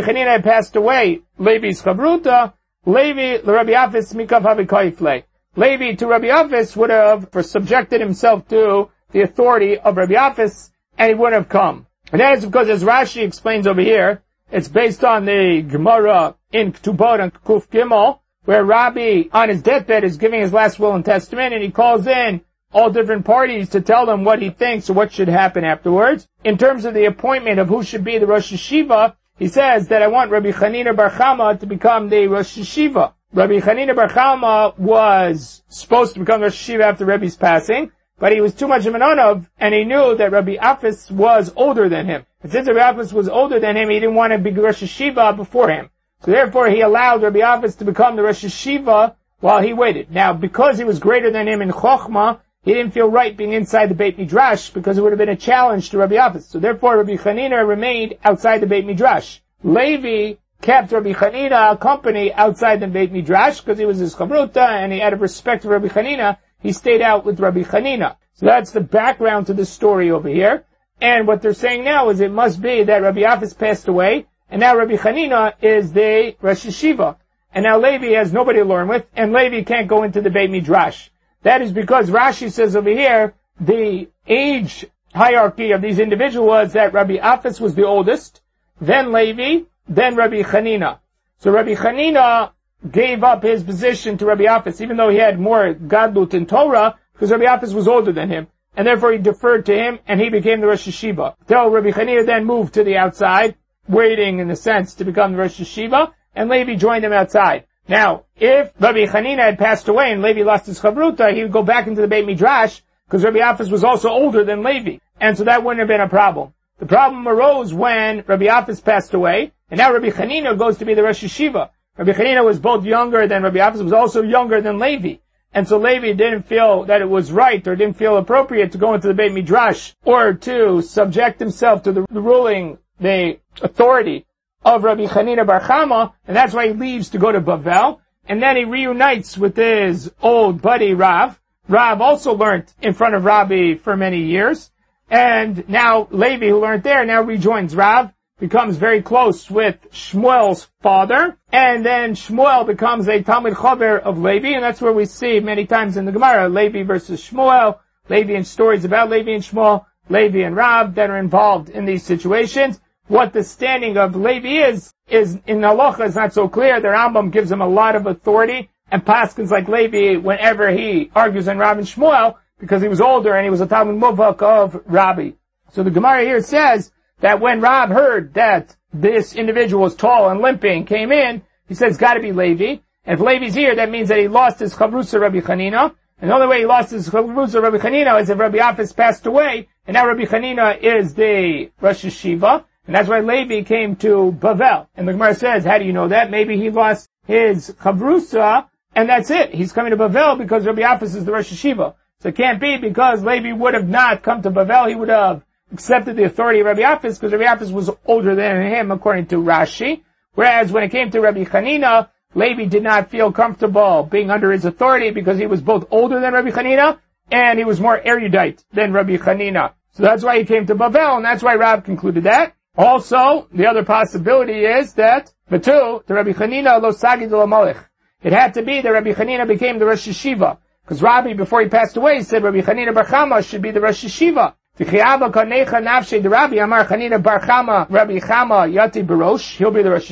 Chanina 0.00 0.26
had 0.26 0.44
passed 0.44 0.76
away, 0.76 1.22
Levi's 1.38 1.80
Chavruta, 1.82 2.52
Levi, 2.86 3.40
Rabbi 3.42 3.72
Afis 3.72 4.14
Mikav. 4.14 5.24
Levi 5.56 5.94
to 5.94 6.06
Rabbi 6.06 6.26
Afis 6.26 6.76
would 6.76 6.90
have 6.90 7.28
subjected 7.44 8.00
himself 8.00 8.46
to 8.48 8.90
the 9.12 9.22
authority 9.22 9.78
of 9.78 9.96
Rabbi 9.96 10.14
Afis, 10.14 10.70
and 10.98 11.08
he 11.08 11.14
wouldn't 11.14 11.34
have 11.34 11.48
come. 11.48 11.86
And 12.12 12.20
that 12.20 12.38
is 12.38 12.44
because, 12.44 12.68
as 12.68 12.84
Rashi 12.84 13.22
explains 13.22 13.66
over 13.66 13.80
here, 13.80 14.22
it's 14.50 14.68
based 14.68 15.04
on 15.04 15.24
the 15.24 15.62
Gemara 15.62 16.36
in 16.52 16.72
Ktubot 16.72 17.20
and 17.20 17.32
Kuf 17.32 17.68
Gimel, 17.68 18.20
where 18.44 18.64
Rabbi 18.64 19.24
on 19.32 19.48
his 19.48 19.62
deathbed 19.62 20.04
is 20.04 20.16
giving 20.16 20.40
his 20.40 20.52
last 20.52 20.78
will 20.78 20.94
and 20.94 21.04
testament 21.04 21.54
and 21.54 21.62
he 21.62 21.70
calls 21.70 22.06
in 22.06 22.42
all 22.72 22.90
different 22.90 23.24
parties 23.24 23.68
to 23.70 23.80
tell 23.80 24.04
them 24.04 24.24
what 24.24 24.42
he 24.42 24.50
thinks 24.50 24.90
or 24.90 24.92
what 24.92 25.12
should 25.12 25.28
happen 25.28 25.64
afterwards. 25.64 26.28
In 26.42 26.58
terms 26.58 26.84
of 26.84 26.92
the 26.92 27.06
appointment 27.06 27.58
of 27.58 27.68
who 27.68 27.82
should 27.82 28.04
be 28.04 28.18
the 28.18 28.26
Rosh 28.26 28.52
HaYeshiva, 28.52 29.16
he 29.38 29.48
says 29.48 29.88
that 29.88 30.00
I 30.00 30.06
want 30.06 30.30
Rabbi 30.30 30.52
Chanina 30.52 30.94
Bar 30.94 31.10
Chama 31.10 31.58
to 31.58 31.66
become 31.66 32.08
the 32.08 32.28
Rosh 32.28 32.56
HaYeshiva. 32.56 33.14
Rabbi 33.32 33.58
Chanina 33.58 33.96
Bar 33.96 34.08
Chama 34.08 34.78
was 34.78 35.64
supposed 35.68 36.14
to 36.14 36.20
become 36.20 36.40
Rosh 36.40 36.70
HaYeshiva 36.70 36.82
after 36.82 37.04
Rabbi's 37.04 37.34
passing, 37.34 37.90
but 38.18 38.32
he 38.32 38.40
was 38.40 38.54
too 38.54 38.68
much 38.68 38.86
of 38.86 38.94
an 38.94 39.00
onav, 39.00 39.48
and 39.58 39.74
he 39.74 39.82
knew 39.82 40.16
that 40.16 40.30
Rabbi 40.30 40.56
Afis 40.56 41.10
was 41.10 41.52
older 41.56 41.88
than 41.88 42.06
him. 42.06 42.24
And 42.42 42.52
since 42.52 42.68
Rabbi 42.68 43.00
Afis 43.00 43.12
was 43.12 43.28
older 43.28 43.58
than 43.58 43.76
him, 43.76 43.90
he 43.90 43.98
didn't 43.98 44.14
want 44.14 44.32
to 44.32 44.38
be 44.38 44.52
Rosh 44.52 44.84
HaYeshiva 44.84 45.36
before 45.36 45.68
him. 45.68 45.90
So 46.24 46.30
therefore 46.30 46.68
he 46.68 46.80
allowed 46.80 47.22
Rabbi 47.22 47.40
Afis 47.40 47.76
to 47.78 47.84
become 47.84 48.14
the 48.14 48.22
Rosh 48.22 48.44
HaYeshiva 48.44 49.16
while 49.40 49.60
he 49.60 49.72
waited. 49.72 50.12
Now, 50.12 50.32
because 50.32 50.78
he 50.78 50.84
was 50.84 51.00
greater 51.00 51.32
than 51.32 51.48
him 51.48 51.60
in 51.60 51.70
Chokhmah, 51.70 52.38
he 52.64 52.72
didn't 52.72 52.92
feel 52.92 53.10
right 53.10 53.36
being 53.36 53.52
inside 53.52 53.90
the 53.90 53.94
Beit 53.94 54.18
Midrash 54.18 54.70
because 54.70 54.96
it 54.96 55.02
would 55.02 55.12
have 55.12 55.18
been 55.18 55.28
a 55.28 55.36
challenge 55.36 55.90
to 55.90 55.98
Rabbi 55.98 56.14
Afis. 56.14 56.44
So 56.44 56.58
therefore 56.58 56.96
Rabbi 56.96 57.16
Chanina 57.16 57.66
remained 57.66 58.14
outside 58.24 58.62
the 58.62 58.66
Beit 58.66 58.86
Midrash. 58.86 59.40
Levi 59.62 60.36
kept 60.62 60.90
Rabbi 60.90 61.12
Chanina 61.12 61.78
company 61.78 62.32
outside 62.32 62.80
the 62.80 62.86
Beit 62.86 63.12
Midrash 63.12 63.60
because 63.60 63.78
he 63.78 63.84
was 63.84 63.98
his 63.98 64.14
chavruta 64.14 64.66
and 64.66 64.94
he 64.94 64.98
had 64.98 65.12
a 65.12 65.16
respect 65.16 65.62
for 65.62 65.68
Rabbi 65.68 65.88
Chanina. 65.88 66.38
He 66.60 66.72
stayed 66.72 67.02
out 67.02 67.26
with 67.26 67.38
Rabbi 67.38 67.64
Chanina. 67.64 68.16
So 68.32 68.46
that's 68.46 68.70
the 68.70 68.80
background 68.80 69.46
to 69.48 69.54
this 69.54 69.68
story 69.68 70.10
over 70.10 70.30
here. 70.30 70.64
And 71.02 71.26
what 71.26 71.42
they're 71.42 71.52
saying 71.52 71.84
now 71.84 72.08
is 72.08 72.20
it 72.20 72.32
must 72.32 72.62
be 72.62 72.82
that 72.82 73.02
Rabbi 73.02 73.20
Afis 73.20 73.56
passed 73.56 73.88
away 73.88 74.26
and 74.48 74.60
now 74.60 74.74
Rabbi 74.74 74.94
Chanina 74.94 75.52
is 75.60 75.92
the 75.92 76.34
Rosh 76.40 76.64
HaYeshiva. 76.64 77.16
And 77.52 77.64
now 77.64 77.78
Levi 77.78 78.14
has 78.14 78.32
nobody 78.32 78.60
to 78.60 78.64
learn 78.64 78.88
with 78.88 79.04
and 79.14 79.34
Levi 79.34 79.64
can't 79.64 79.86
go 79.86 80.02
into 80.02 80.22
the 80.22 80.30
Beit 80.30 80.50
Midrash. 80.50 81.10
That 81.44 81.60
is 81.60 81.72
because 81.72 82.10
Rashi 82.10 82.50
says 82.50 82.74
over 82.74 82.90
here, 82.90 83.34
the 83.60 84.08
age 84.26 84.86
hierarchy 85.14 85.70
of 85.72 85.82
these 85.82 85.98
individuals 85.98 86.48
was 86.48 86.72
that 86.72 86.92
Rabbi 86.92 87.18
Afis 87.18 87.60
was 87.60 87.74
the 87.74 87.86
oldest, 87.86 88.40
then 88.80 89.12
Levi, 89.12 89.64
then 89.86 90.16
Rabbi 90.16 90.42
Chanina. 90.42 90.98
So 91.38 91.50
Rabbi 91.50 91.74
Chanina 91.74 92.52
gave 92.90 93.22
up 93.22 93.42
his 93.42 93.62
position 93.62 94.16
to 94.18 94.26
Rabbi 94.26 94.44
Afis, 94.44 94.80
even 94.80 94.96
though 94.96 95.10
he 95.10 95.18
had 95.18 95.38
more 95.38 95.74
gadlut 95.74 96.32
in 96.32 96.46
Torah, 96.46 96.98
because 97.12 97.30
Rabbi 97.30 97.44
Afis 97.44 97.74
was 97.74 97.86
older 97.86 98.12
than 98.12 98.30
him, 98.30 98.48
and 98.74 98.86
therefore 98.86 99.12
he 99.12 99.18
deferred 99.18 99.66
to 99.66 99.74
him, 99.74 99.98
and 100.08 100.20
he 100.20 100.30
became 100.30 100.62
the 100.62 100.66
Rosh 100.66 100.88
HaYeshiva. 100.88 101.34
Till 101.46 101.68
Rabbi 101.68 101.90
Chanina 101.90 102.24
then 102.24 102.46
moved 102.46 102.72
to 102.74 102.84
the 102.84 102.96
outside, 102.96 103.54
waiting 103.86 104.38
in 104.38 104.48
the 104.48 104.56
sense 104.56 104.94
to 104.94 105.04
become 105.04 105.32
the 105.32 105.38
Rosh 105.38 105.60
HaYeshiva, 105.60 106.10
and 106.34 106.48
Levi 106.48 106.74
joined 106.74 107.04
him 107.04 107.12
outside. 107.12 107.66
Now, 107.88 108.24
if 108.36 108.72
Rabbi 108.80 109.04
Hanina 109.04 109.40
had 109.40 109.58
passed 109.58 109.88
away 109.88 110.10
and 110.10 110.22
Levi 110.22 110.42
lost 110.42 110.66
his 110.66 110.80
chavruta, 110.80 111.34
he 111.34 111.42
would 111.42 111.52
go 111.52 111.62
back 111.62 111.86
into 111.86 112.00
the 112.00 112.08
Beit 112.08 112.24
Midrash 112.24 112.80
because 113.06 113.24
Rabbi 113.24 113.38
Afis 113.38 113.70
was 113.70 113.84
also 113.84 114.08
older 114.08 114.42
than 114.42 114.62
Levi, 114.62 114.98
and 115.20 115.36
so 115.36 115.44
that 115.44 115.62
wouldn't 115.62 115.80
have 115.80 115.88
been 115.88 116.00
a 116.00 116.08
problem. 116.08 116.54
The 116.78 116.86
problem 116.86 117.28
arose 117.28 117.74
when 117.74 118.24
Rabbi 118.26 118.46
Afis 118.46 118.82
passed 118.82 119.12
away, 119.12 119.52
and 119.70 119.78
now 119.78 119.92
Rabbi 119.92 120.08
Hanina 120.08 120.58
goes 120.58 120.78
to 120.78 120.86
be 120.86 120.94
the 120.94 121.02
Rosh 121.02 121.22
HaYeshiva. 121.22 121.68
Rabbi 121.98 122.12
Hanina 122.12 122.42
was 122.42 122.58
both 122.58 122.84
younger 122.84 123.28
than 123.28 123.42
Rabbi 123.42 123.58
Afis, 123.58 123.84
was 123.84 123.92
also 123.92 124.22
younger 124.22 124.62
than 124.62 124.78
Levi. 124.78 125.16
And 125.52 125.68
so 125.68 125.78
Levi 125.78 126.14
didn't 126.14 126.44
feel 126.44 126.84
that 126.84 127.02
it 127.02 127.08
was 127.08 127.30
right 127.30 127.64
or 127.68 127.76
didn't 127.76 127.96
feel 127.96 128.16
appropriate 128.16 128.72
to 128.72 128.78
go 128.78 128.94
into 128.94 129.06
the 129.06 129.14
Beit 129.14 129.32
Midrash 129.32 129.92
or 130.04 130.32
to 130.32 130.82
subject 130.82 131.38
himself 131.38 131.82
to 131.84 131.92
the, 131.92 132.06
the 132.10 132.20
ruling, 132.20 132.78
the 132.98 133.38
authority 133.62 134.26
of 134.64 134.84
Rabbi 134.84 135.06
Chanina 135.06 135.46
Bar 135.46 135.60
Chama, 135.60 136.12
and 136.26 136.36
that's 136.36 136.54
why 136.54 136.68
he 136.68 136.74
leaves 136.74 137.10
to 137.10 137.18
go 137.18 137.30
to 137.30 137.40
Bavel, 137.40 138.00
and 138.26 138.42
then 138.42 138.56
he 138.56 138.64
reunites 138.64 139.36
with 139.36 139.56
his 139.56 140.12
old 140.22 140.62
buddy 140.62 140.94
Rav. 140.94 141.40
Rav 141.68 142.00
also 142.00 142.34
learned 142.34 142.72
in 142.80 142.94
front 142.94 143.14
of 143.14 143.24
Rabbi 143.24 143.74
for 143.76 143.96
many 143.96 144.22
years, 144.22 144.70
and 145.10 145.68
now 145.68 146.08
Levi, 146.10 146.48
who 146.48 146.60
learned 146.60 146.82
there, 146.82 147.04
now 147.04 147.22
rejoins 147.22 147.76
Rav, 147.76 148.12
becomes 148.38 148.76
very 148.76 149.00
close 149.00 149.50
with 149.50 149.76
Shmuel's 149.92 150.68
father, 150.82 151.36
and 151.52 151.84
then 151.84 152.14
Shmuel 152.14 152.66
becomes 152.66 153.08
a 153.08 153.22
Talmid 153.22 153.54
Chaver 153.54 154.00
of 154.00 154.18
Levi, 154.18 154.48
and 154.48 154.64
that's 154.64 154.80
where 154.80 154.92
we 154.92 155.04
see 155.04 155.40
many 155.40 155.66
times 155.66 155.96
in 155.96 156.04
the 156.04 156.12
Gemara, 156.12 156.48
Levi 156.48 156.82
versus 156.82 157.22
Shmuel, 157.22 157.78
Levi 158.08 158.34
and 158.34 158.46
stories 158.46 158.84
about 158.84 159.10
Levi 159.10 159.32
and 159.32 159.42
Shmuel, 159.42 159.84
Levi 160.08 160.40
and 160.40 160.56
Rav 160.56 160.94
that 160.96 161.10
are 161.10 161.18
involved 161.18 161.70
in 161.70 161.86
these 161.86 162.02
situations 162.02 162.80
what 163.06 163.32
the 163.32 163.44
standing 163.44 163.96
of 163.96 164.16
Levi 164.16 164.66
is, 164.68 164.92
is 165.08 165.38
in 165.46 165.58
halacha 165.58 166.06
is 166.06 166.14
not 166.14 166.32
so 166.32 166.48
clear. 166.48 166.80
The 166.80 166.88
Rambam 166.88 167.30
gives 167.30 167.50
him 167.50 167.60
a 167.60 167.68
lot 167.68 167.96
of 167.96 168.06
authority, 168.06 168.70
and 168.90 169.04
Paskins 169.04 169.50
like 169.50 169.68
Levi, 169.68 170.16
whenever 170.16 170.70
he 170.70 171.10
argues 171.14 171.48
in 171.48 171.58
Rabbi 171.58 171.80
Shmuel, 171.80 172.36
because 172.58 172.82
he 172.82 172.88
was 172.88 173.00
older 173.00 173.34
and 173.34 173.44
he 173.44 173.50
was 173.50 173.60
a 173.60 173.66
Talmid 173.66 173.98
Muvhak 173.98 174.40
of 174.42 174.80
Rabbi. 174.86 175.32
So 175.72 175.82
the 175.82 175.90
Gemara 175.90 176.22
here 176.22 176.40
says 176.40 176.92
that 177.20 177.40
when 177.40 177.60
Rav 177.60 177.90
heard 177.90 178.34
that 178.34 178.76
this 178.92 179.34
individual 179.34 179.82
was 179.82 179.94
tall 179.94 180.30
and 180.30 180.40
limping, 180.40 180.86
came 180.86 181.12
in, 181.12 181.42
he 181.66 181.74
says 181.74 181.92
it's 181.92 181.98
gotta 181.98 182.20
be 182.20 182.32
Levi. 182.32 182.80
And 183.04 183.18
if 183.18 183.20
Levi's 183.20 183.54
here, 183.54 183.74
that 183.74 183.90
means 183.90 184.08
that 184.08 184.18
he 184.18 184.28
lost 184.28 184.60
his 184.60 184.74
Chavrusa 184.74 185.20
Rabbi 185.20 185.40
Chanina. 185.40 185.94
And 186.20 186.30
the 186.30 186.34
only 186.34 186.46
way 186.46 186.60
he 186.60 186.66
lost 186.66 186.90
his 186.92 187.08
Chavrusa 187.08 187.60
Rabbi 187.60 187.78
Chanina 187.78 188.20
is 188.20 188.30
if 188.30 188.38
Rabbi 188.38 188.58
Afis 188.58 188.96
passed 188.96 189.26
away, 189.26 189.68
and 189.86 189.94
now 189.94 190.06
Rabbi 190.06 190.24
Chanina 190.24 190.80
is 190.80 191.14
the 191.14 191.70
Rosh 191.80 192.04
HaYeshiva. 192.04 192.64
And 192.86 192.94
that's 192.94 193.08
why 193.08 193.20
Levi 193.20 193.62
came 193.62 193.96
to 193.96 194.36
Bavel. 194.38 194.88
And 194.94 195.08
the 195.08 195.12
Gemara 195.12 195.34
says, 195.34 195.64
how 195.64 195.78
do 195.78 195.84
you 195.84 195.92
know 195.92 196.08
that? 196.08 196.30
Maybe 196.30 196.56
he 196.56 196.70
lost 196.70 197.08
his 197.26 197.70
Chavrusa, 197.80 198.68
and 198.94 199.08
that's 199.08 199.30
it. 199.30 199.54
He's 199.54 199.72
coming 199.72 199.90
to 199.90 199.96
Bavel 199.96 200.36
because 200.38 200.66
Rabbi 200.66 200.82
Afis 200.82 201.14
is 201.14 201.24
the 201.24 201.32
Rosh 201.32 201.52
HaYeshiva. 201.52 201.94
So 202.20 202.28
it 202.28 202.36
can't 202.36 202.60
be 202.60 202.76
because 202.76 203.22
Levi 203.22 203.52
would 203.52 203.74
have 203.74 203.88
not 203.88 204.22
come 204.22 204.42
to 204.42 204.50
Bavel, 204.50 204.88
he 204.88 204.94
would 204.94 205.08
have 205.08 205.44
accepted 205.72 206.16
the 206.16 206.24
authority 206.24 206.60
of 206.60 206.66
Rabbi 206.66 206.82
Afis 206.82 207.18
because 207.20 207.32
Rabbi 207.32 207.44
Afis 207.44 207.72
was 207.72 207.90
older 208.06 208.34
than 208.34 208.62
him 208.62 208.90
according 208.90 209.26
to 209.26 209.36
Rashi. 209.36 210.02
Whereas 210.34 210.72
when 210.72 210.84
it 210.84 210.90
came 210.90 211.10
to 211.10 211.20
Rabbi 211.20 211.44
Chanina, 211.44 212.10
Levi 212.34 212.64
did 212.66 212.82
not 212.82 213.10
feel 213.10 213.32
comfortable 213.32 214.08
being 214.10 214.30
under 214.30 214.52
his 214.52 214.64
authority 214.64 215.10
because 215.10 215.38
he 215.38 215.46
was 215.46 215.60
both 215.60 215.86
older 215.90 216.20
than 216.20 216.32
Rabbi 216.32 216.50
Chanina 216.50 216.98
and 217.30 217.58
he 217.58 217.64
was 217.64 217.80
more 217.80 218.00
erudite 218.00 218.64
than 218.72 218.92
Rabbi 218.92 219.16
Chanina. 219.16 219.72
So 219.92 220.02
that's 220.02 220.24
why 220.24 220.38
he 220.38 220.44
came 220.44 220.66
to 220.66 220.74
Bavel, 220.74 221.16
and 221.16 221.24
that's 221.24 221.42
why 221.42 221.54
Rav 221.54 221.84
concluded 221.84 222.24
that. 222.24 222.54
Also, 222.76 223.48
the 223.52 223.66
other 223.66 223.84
possibility 223.84 224.64
is 224.64 224.94
that 224.94 225.32
the 225.48 225.58
two, 225.58 226.02
the 226.06 226.14
Rabbi 226.14 226.32
Chanina 226.32 226.80
lo 226.80 226.90
sagid 226.90 227.30
malich. 227.30 227.84
It 228.22 228.32
had 228.32 228.54
to 228.54 228.62
be 228.62 228.80
that 228.80 228.90
Rabbi 228.90 229.12
Chanina 229.12 229.46
became 229.46 229.78
the 229.78 229.86
Rosh 229.86 230.08
HaYeshiva. 230.08 230.58
Because 230.82 231.02
Rabbi, 231.02 231.34
before 231.34 231.60
he 231.60 231.68
passed 231.68 231.96
away, 231.96 232.22
said 232.22 232.42
Rabbi 232.42 232.60
Chanina 232.60 232.92
Bar 232.92 233.04
Chama 233.06 233.46
should 233.46 233.62
be 233.62 233.70
the 233.70 233.80
Rosh 233.80 234.04
HaYeshiva. 234.04 234.54
Tichiyava 234.78 235.30
kanecha 235.30 235.80
nafshe 235.80 236.22
the 236.22 236.28
Rabbi 236.28 236.56
Amar 236.56 236.86
Chanina 236.86 237.22
Bar 237.22 237.40
Chama 237.40 237.88
Rabbi 237.90 238.18
Chama 238.18 238.68
Yati 238.72 239.06
Barosh. 239.06 239.56
He'll 239.56 239.70
be 239.70 239.82
the 239.82 239.90
Rosh 239.90 240.10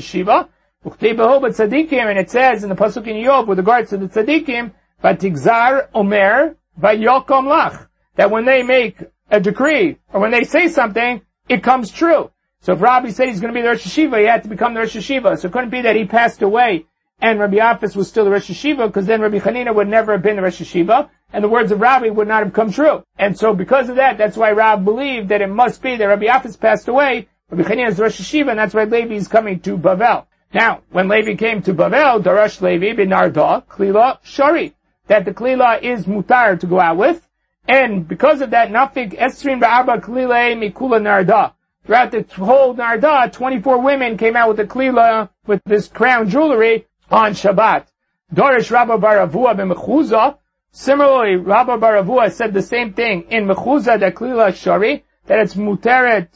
tzadikim, 0.84 2.04
and 2.10 2.18
it 2.18 2.30
says 2.30 2.64
in 2.64 2.68
the 2.68 2.74
pasuk 2.74 3.06
in 3.06 3.16
Yov 3.16 3.46
with 3.46 3.58
regards 3.58 3.90
to 3.90 3.96
the 3.96 4.06
tzadikim, 4.06 4.72
Vatigzar 5.02 5.88
Omer 5.94 6.56
Vayokom 6.80 7.46
Lach. 7.46 7.86
That 8.16 8.30
when 8.30 8.44
they 8.44 8.62
make 8.62 8.98
a 9.30 9.40
decree, 9.40 9.98
or 10.12 10.20
when 10.20 10.32
they 10.32 10.44
say 10.44 10.68
something, 10.68 11.22
it 11.48 11.62
comes 11.62 11.90
true. 11.90 12.30
So 12.62 12.72
if 12.72 12.80
Rabbi 12.80 13.10
said 13.10 13.28
he's 13.28 13.40
going 13.40 13.52
to 13.52 13.58
be 13.58 13.62
the 13.62 13.68
Rosh 13.68 13.86
HaYeshiva, 13.86 14.18
he 14.18 14.26
had 14.26 14.42
to 14.44 14.48
become 14.48 14.74
the 14.74 14.80
Rosh 14.80 14.96
HaYeshiva. 14.96 15.38
So 15.38 15.48
it 15.48 15.52
couldn't 15.52 15.70
be 15.70 15.82
that 15.82 15.96
he 15.96 16.04
passed 16.04 16.42
away 16.42 16.86
and 17.22 17.38
Rabbi 17.38 17.58
Afis 17.58 17.94
was 17.94 18.08
still 18.08 18.24
the 18.24 18.32
Rosh 18.32 18.50
HaYeshiva, 18.50 18.88
because 18.88 19.06
then 19.06 19.20
Rabbi 19.20 19.38
Hanina 19.38 19.72
would 19.72 19.86
never 19.86 20.12
have 20.12 20.22
been 20.22 20.36
the 20.36 20.42
Rosh 20.42 20.60
HaYeshiva, 20.60 21.08
and 21.32 21.44
the 21.44 21.48
words 21.48 21.70
of 21.70 21.80
Rabbi 21.80 22.08
would 22.08 22.26
not 22.26 22.42
have 22.42 22.52
come 22.52 22.72
true. 22.72 23.04
And 23.16 23.38
so 23.38 23.54
because 23.54 23.88
of 23.88 23.96
that, 23.96 24.18
that's 24.18 24.36
why 24.36 24.50
Rav 24.50 24.84
believed 24.84 25.28
that 25.28 25.40
it 25.40 25.46
must 25.46 25.80
be 25.80 25.96
that 25.96 26.04
Rabbi 26.04 26.26
Afis 26.26 26.58
passed 26.58 26.88
away, 26.88 27.28
Rabbi 27.48 27.62
Hanina 27.62 27.88
is 27.90 27.96
the 27.96 28.02
Rosh 28.02 28.20
HaYeshiva, 28.20 28.50
and 28.50 28.58
that's 28.58 28.74
why 28.74 28.84
Levi 28.84 29.14
is 29.14 29.28
coming 29.28 29.60
to 29.60 29.78
Bavel. 29.78 30.26
Now, 30.52 30.82
when 30.90 31.08
Levi 31.08 31.36
came 31.36 31.62
to 31.62 31.72
Bavel, 31.72 32.22
Darash 32.22 32.60
Levi 32.60 32.92
bin 32.94 33.10
Narda, 33.10 33.64
Klila 33.66 34.18
Shari, 34.24 34.74
that 35.06 35.24
the 35.24 35.32
Klila 35.32 35.80
is 35.80 36.06
mutar 36.06 36.58
to 36.58 36.66
go 36.66 36.80
out 36.80 36.96
with, 36.96 37.26
and 37.68 38.08
because 38.08 38.40
of 38.40 38.50
that, 38.50 38.70
Nafik 38.70 39.16
Esrin 39.16 39.62
Ba'aba 39.62 40.00
Klila 40.02 40.58
Mikula 40.58 41.00
Narda. 41.00 41.52
Throughout 41.84 42.12
the 42.12 42.24
whole 42.36 42.76
Narda, 42.76 43.32
24 43.32 43.80
women 43.80 44.16
came 44.16 44.36
out 44.36 44.48
with 44.48 44.56
the 44.56 44.64
klila, 44.64 45.30
with 45.48 45.60
this 45.64 45.88
crown 45.88 46.30
jewelry 46.30 46.86
on 47.10 47.32
Shabbat. 47.32 47.86
Dorish 48.32 48.70
Rabba 48.70 48.98
Bar 48.98 49.26
Avua 49.26 49.56
ben 49.56 49.68
Mechuza. 49.68 50.38
Similarly, 50.70 51.36
Rabba 51.36 51.78
Bar 51.78 51.94
Avua 51.94 52.30
said 52.30 52.54
the 52.54 52.62
same 52.62 52.92
thing 52.92 53.22
in 53.30 53.46
Mechuza, 53.46 53.98
the 53.98 54.12
klila 54.12 54.54
shari, 54.54 55.04
that 55.26 55.40
it's 55.40 55.54
muteret 55.54 56.28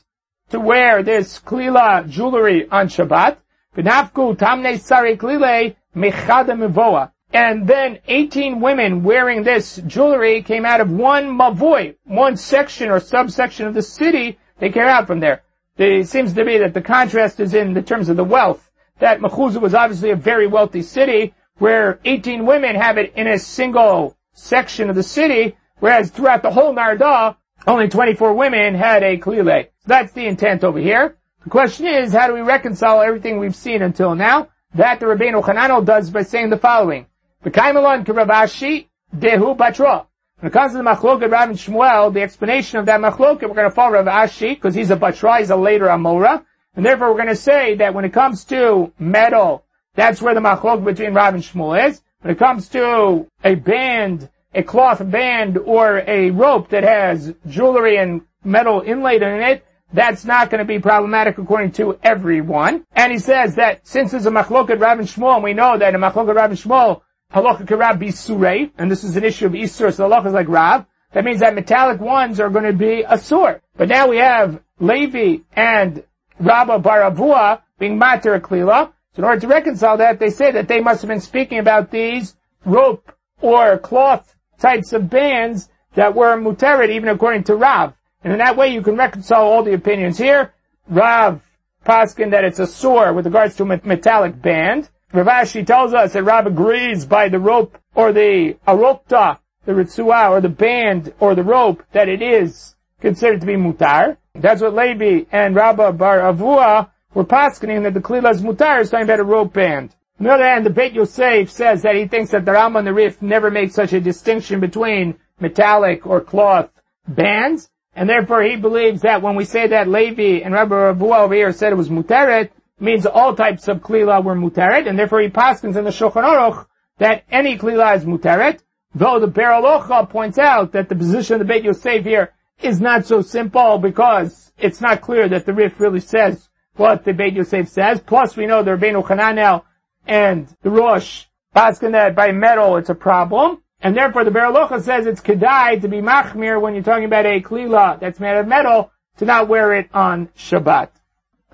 to 0.50 0.58
wear 0.58 1.04
this 1.04 1.38
klila 1.38 2.08
jewelry 2.08 2.68
on 2.68 2.88
Shabbat. 2.88 3.36
V'nafku 3.76 4.36
tamne 4.36 4.80
sari 4.80 5.16
klile 5.16 5.76
mechada 5.94 6.56
mevoa. 6.56 7.12
And 7.32 7.68
then 7.68 8.00
18 8.08 8.60
women 8.60 9.04
wearing 9.04 9.44
this 9.44 9.76
jewelry 9.86 10.42
came 10.42 10.64
out 10.64 10.80
of 10.80 10.90
one 10.90 11.26
mavoi, 11.38 11.94
one 12.04 12.36
section 12.36 12.88
or 12.88 12.98
subsection 12.98 13.66
of 13.66 13.74
the 13.74 13.82
city 13.82 14.38
they 14.58 14.70
came 14.70 14.84
out 14.84 15.06
from 15.06 15.20
there. 15.20 15.42
It 15.76 16.08
seems 16.08 16.32
to 16.32 16.44
be 16.44 16.58
that 16.58 16.74
the 16.74 16.80
contrast 16.80 17.38
is 17.40 17.52
in 17.52 17.74
the 17.74 17.82
terms 17.82 18.08
of 18.08 18.16
the 18.16 18.24
wealth. 18.24 18.70
That 18.98 19.20
Mechuzah 19.20 19.60
was 19.60 19.74
obviously 19.74 20.10
a 20.10 20.16
very 20.16 20.46
wealthy 20.46 20.82
city, 20.82 21.34
where 21.58 22.00
18 22.04 22.46
women 22.46 22.74
have 22.76 22.98
it 22.98 23.12
in 23.14 23.26
a 23.26 23.38
single 23.38 24.16
section 24.32 24.88
of 24.88 24.96
the 24.96 25.02
city, 25.02 25.56
whereas 25.80 26.10
throughout 26.10 26.42
the 26.42 26.50
whole 26.50 26.74
Narda, 26.74 27.36
only 27.66 27.88
24 27.88 28.34
women 28.34 28.74
had 28.74 29.02
a 29.02 29.18
klile. 29.18 29.64
So 29.64 29.86
that's 29.86 30.12
the 30.12 30.26
intent 30.26 30.64
over 30.64 30.78
here. 30.78 31.16
The 31.44 31.50
question 31.50 31.86
is, 31.86 32.12
how 32.12 32.26
do 32.26 32.34
we 32.34 32.40
reconcile 32.40 33.02
everything 33.02 33.38
we've 33.38 33.54
seen 33.54 33.82
until 33.82 34.14
now? 34.14 34.48
That 34.74 35.00
the 35.00 35.06
Rabbeinu 35.06 35.42
Hananel 35.44 35.84
does 35.84 36.10
by 36.10 36.22
saying 36.22 36.50
the 36.50 36.58
following. 36.58 37.06
V'kaimalon 37.44 38.04
k'ravashi 38.04 38.88
dehu 39.14 39.56
batra. 39.56 40.06
When 40.40 40.50
it 40.50 40.52
comes 40.52 40.72
to 40.72 40.78
the 40.78 40.84
machloket 40.84 41.30
Rav 41.30 41.48
and 41.48 41.58
Shmuel, 41.58 42.12
the 42.12 42.20
explanation 42.20 42.78
of 42.78 42.84
that 42.86 43.00
machloket, 43.00 43.44
we're 43.48 43.54
going 43.54 43.70
to 43.70 43.74
follow 43.74 43.92
Rav 43.92 44.04
Ashi, 44.04 44.50
because 44.50 44.74
he's 44.74 44.90
a 44.90 44.96
Batra, 44.96 45.38
he's 45.38 45.48
a 45.48 45.56
later 45.56 45.86
Amora, 45.86 46.44
and 46.74 46.84
therefore 46.84 47.08
we're 47.08 47.16
going 47.16 47.28
to 47.28 47.36
say 47.36 47.74
that 47.76 47.94
when 47.94 48.04
it 48.04 48.12
comes 48.12 48.44
to 48.44 48.92
metal 48.98 49.64
That's 49.94 50.20
where 50.20 50.34
the 50.34 50.40
machlok 50.40 50.84
between 50.84 51.14
Rav 51.14 51.32
and 51.32 51.42
Shmuel 51.42 51.88
is. 51.88 52.02
When 52.20 52.34
it 52.34 52.38
comes 52.38 52.68
to 52.68 53.26
a 53.42 53.54
band, 53.54 54.28
a 54.54 54.62
cloth 54.62 55.10
band, 55.10 55.56
or 55.56 56.02
a 56.06 56.30
rope 56.32 56.68
that 56.68 56.84
has 56.84 57.34
jewelry 57.48 57.96
and 57.96 58.20
metal 58.44 58.82
inlaid 58.82 59.22
in 59.22 59.40
it, 59.40 59.64
that's 59.94 60.26
not 60.26 60.50
going 60.50 60.58
to 60.58 60.66
be 60.66 60.78
problematic 60.78 61.38
according 61.38 61.72
to 61.72 61.98
everyone. 62.02 62.84
And 62.92 63.10
he 63.10 63.18
says 63.18 63.54
that 63.54 63.86
since 63.86 64.10
there's 64.10 64.26
a 64.26 64.30
machloket 64.30 64.80
Rav 64.80 64.98
and 64.98 65.08
Shmuel, 65.08 65.36
and 65.36 65.44
we 65.44 65.54
know 65.54 65.78
that 65.78 65.94
a 65.94 65.98
machloket 65.98 66.34
Rav 66.34 66.50
and 66.50 66.58
Shmuel, 66.58 67.00
halacha 67.32 67.78
Rav 67.78 67.98
be 67.98 68.08
surei, 68.08 68.70
and 68.78 68.90
this 68.90 69.04
is 69.04 69.16
an 69.16 69.24
issue 69.24 69.46
of 69.46 69.52
Isur, 69.52 69.92
so 69.92 70.08
halacha 70.08 70.26
is 70.26 70.32
like 70.32 70.48
Rav. 70.48 70.86
That 71.12 71.24
means 71.24 71.40
that 71.40 71.54
metallic 71.54 72.00
ones 72.00 72.40
are 72.40 72.50
going 72.50 72.64
to 72.64 72.72
be 72.72 73.02
asur. 73.02 73.60
But 73.76 73.88
now 73.88 74.08
we 74.08 74.18
have 74.18 74.60
Levi 74.80 75.44
and 75.52 76.04
Rabba 76.38 76.78
Bar 76.78 77.10
Avua 77.10 77.62
being 77.78 77.96
mater 77.96 78.38
klila. 78.40 78.92
So 79.14 79.20
in 79.20 79.24
order 79.24 79.40
to 79.40 79.48
reconcile 79.48 79.96
that, 79.96 80.18
they 80.18 80.30
say 80.30 80.50
that 80.50 80.68
they 80.68 80.80
must 80.80 81.00
have 81.00 81.08
been 81.08 81.20
speaking 81.20 81.58
about 81.58 81.90
these 81.90 82.36
rope 82.66 83.10
or 83.40 83.78
cloth 83.78 84.36
types 84.58 84.92
of 84.92 85.08
bands 85.08 85.70
that 85.94 86.14
were 86.14 86.36
muteret 86.36 86.90
even 86.90 87.08
according 87.08 87.44
to 87.44 87.54
Rav. 87.54 87.94
And 88.22 88.32
in 88.32 88.38
that 88.40 88.56
way 88.56 88.68
you 88.68 88.82
can 88.82 88.96
reconcile 88.96 89.42
all 89.42 89.62
the 89.62 89.72
opinions 89.72 90.18
here. 90.18 90.52
Rav 90.88 91.40
Paskin 91.84 92.32
that 92.32 92.44
it's 92.44 92.58
asur 92.58 93.14
with 93.14 93.26
regards 93.26 93.56
to 93.56 93.62
a 93.62 93.80
metallic 93.84 94.40
band. 94.42 94.90
Rav 95.12 95.26
Ashi 95.26 95.64
tells 95.64 95.94
us 95.94 96.12
that 96.12 96.24
Rav 96.24 96.46
agrees 96.46 97.06
by 97.06 97.28
the 97.28 97.38
rope 97.38 97.78
or 97.94 98.12
the 98.12 98.56
arokta, 98.66 99.38
the 99.64 99.72
ritzua 99.72 100.30
or 100.30 100.40
the 100.40 100.48
band 100.48 101.14
or 101.20 101.34
the 101.34 101.44
rope 101.44 101.82
that 101.92 102.08
it 102.08 102.20
is 102.20 102.74
considered 103.00 103.40
to 103.40 103.46
be 103.46 103.54
mutar. 103.54 104.16
That's 104.34 104.60
what 104.60 104.74
Levi 104.74 105.26
and 105.30 105.54
Rabba 105.54 105.92
Bar 105.92 106.18
Avua 106.18 106.90
were 107.14 107.24
paskening 107.24 107.84
that 107.84 107.94
the 107.94 108.00
klilas 108.00 108.42
mutar 108.42 108.80
is 108.80 108.90
talking 108.90 109.04
about 109.04 109.20
a 109.20 109.24
rope 109.24 109.52
band. 109.52 109.94
On 110.18 110.24
the 110.24 110.32
other 110.32 110.46
hand, 110.46 110.66
the 110.66 110.70
Beit 110.70 110.94
Yosef 110.94 111.50
says 111.50 111.82
that 111.82 111.94
he 111.94 112.06
thinks 112.06 112.30
that 112.30 112.44
the 112.44 112.52
Rambam 112.52 112.78
and 112.78 112.86
the 112.86 112.94
Rif 112.94 113.20
never 113.20 113.50
make 113.50 113.70
such 113.70 113.92
a 113.92 114.00
distinction 114.00 114.60
between 114.60 115.18
metallic 115.40 116.06
or 116.06 116.20
cloth 116.20 116.70
bands, 117.06 117.68
and 117.94 118.08
therefore 118.08 118.42
he 118.42 118.56
believes 118.56 119.02
that 119.02 119.22
when 119.22 119.36
we 119.36 119.44
say 119.44 119.66
that 119.68 119.88
Levi 119.88 120.42
and 120.42 120.54
Rabbi 120.54 120.74
Ravua 120.74 121.20
over 121.20 121.34
here 121.34 121.52
said 121.52 121.72
it 121.72 121.76
was 121.76 121.90
muteret, 121.90 122.50
means 122.78 123.06
all 123.06 123.34
types 123.34 123.68
of 123.68 123.80
klila 123.80 124.22
were 124.22 124.34
muteret, 124.34 124.86
and 124.86 124.98
therefore 124.98 125.20
he 125.20 125.28
paskins 125.28 125.76
in 125.76 125.84
the 125.84 125.90
Shulchan 125.90 126.24
Aruch 126.24 126.66
that 126.98 127.24
any 127.30 127.56
klila 127.56 127.96
is 127.96 128.04
muteret, 128.04 128.60
though 128.94 129.18
the 129.18 129.28
Biur 129.28 129.62
Halacha 129.62 130.08
points 130.08 130.38
out 130.38 130.72
that 130.72 130.88
the 130.88 130.94
position 130.94 131.34
of 131.34 131.38
the 131.40 131.52
Beit 131.52 131.64
Yosef 131.64 132.04
here 132.04 132.32
is 132.60 132.80
not 132.80 133.06
so 133.06 133.22
simple 133.22 133.78
because 133.78 134.52
it's 134.58 134.80
not 134.80 135.00
clear 135.00 135.28
that 135.28 135.46
the 135.46 135.52
Rif 135.52 135.78
really 135.80 136.00
says 136.00 136.48
what 136.76 137.04
the 137.04 137.12
Beit 137.12 137.34
Yosef 137.34 137.68
says. 137.68 138.00
Plus, 138.00 138.36
we 138.36 138.46
know 138.46 138.62
the 138.62 138.72
Rabbeinu 138.72 139.06
Hananel 139.06 139.64
and 140.06 140.48
the 140.62 140.70
Rosh 140.70 141.24
paskin 141.54 141.92
that 141.92 142.14
by 142.14 142.32
metal 142.32 142.76
it's 142.76 142.90
a 142.90 142.94
problem. 142.94 143.62
And 143.80 143.96
therefore 143.96 144.24
the 144.24 144.30
Biur 144.30 144.52
Halacha 144.52 144.82
says 144.82 145.06
it's 145.06 145.20
kedai 145.20 145.80
to 145.80 145.88
be 145.88 145.98
machmir 145.98 146.60
when 146.60 146.74
you're 146.74 146.82
talking 146.82 147.04
about 147.04 147.26
a 147.26 147.40
klila 147.40 148.00
that's 148.00 148.20
made 148.20 148.36
of 148.36 148.46
metal 148.46 148.90
to 149.18 149.24
not 149.24 149.48
wear 149.48 149.74
it 149.74 149.88
on 149.92 150.28
Shabbat. 150.28 150.88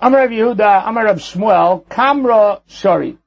Amar 0.03 0.19
Rav 0.19 0.31
Yehuda, 0.31 0.85
Amar 0.85 1.05
Rav 1.05 1.17
Shmuel, 1.17 1.85
Kamra 1.85 2.59
Shari. 2.67 3.17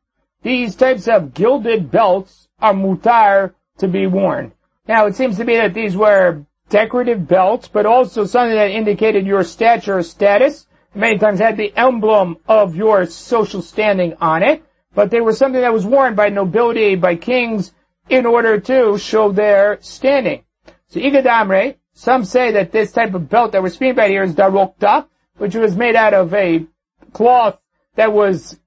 These 0.42 0.76
types 0.76 1.08
of 1.08 1.32
gilded 1.32 1.90
belts 1.90 2.48
are 2.60 2.74
mutar 2.74 3.54
to 3.78 3.88
be 3.88 4.06
worn. 4.06 4.52
Now 4.86 5.06
it 5.06 5.16
seems 5.16 5.38
to 5.38 5.46
be 5.46 5.56
that 5.56 5.72
these 5.72 5.96
were 5.96 6.44
decorative 6.68 7.26
belts, 7.26 7.66
but 7.66 7.86
also 7.86 8.26
something 8.26 8.54
that 8.54 8.70
indicated 8.72 9.26
your 9.26 9.42
stature 9.42 9.96
or 9.96 10.02
status. 10.02 10.66
Many 10.94 11.16
times 11.16 11.40
had 11.40 11.56
the 11.56 11.74
emblem 11.78 12.36
of 12.46 12.76
your 12.76 13.06
social 13.06 13.62
standing 13.62 14.12
on 14.20 14.42
it, 14.42 14.62
but 14.94 15.10
they 15.10 15.22
were 15.22 15.32
something 15.32 15.62
that 15.62 15.72
was 15.72 15.86
worn 15.86 16.14
by 16.14 16.28
nobility, 16.28 16.94
by 16.94 17.16
kings, 17.16 17.72
in 18.10 18.26
order 18.26 18.60
to 18.60 18.98
show 18.98 19.32
their 19.32 19.78
standing. 19.80 20.44
So 20.88 21.00
Igadamre, 21.00 21.76
some 21.94 22.26
say 22.26 22.52
that 22.52 22.70
this 22.70 22.92
type 22.92 23.14
of 23.14 23.30
belt 23.30 23.52
that 23.52 23.62
we're 23.62 23.70
speaking 23.70 23.92
about 23.92 24.10
here 24.10 24.24
is 24.24 24.34
darokta, 24.34 25.06
which 25.38 25.54
was 25.54 25.76
made 25.76 25.96
out 25.96 26.14
of 26.14 26.32
a 26.34 26.66
cloth 27.12 27.58
that 27.94 28.12
was 28.12 28.58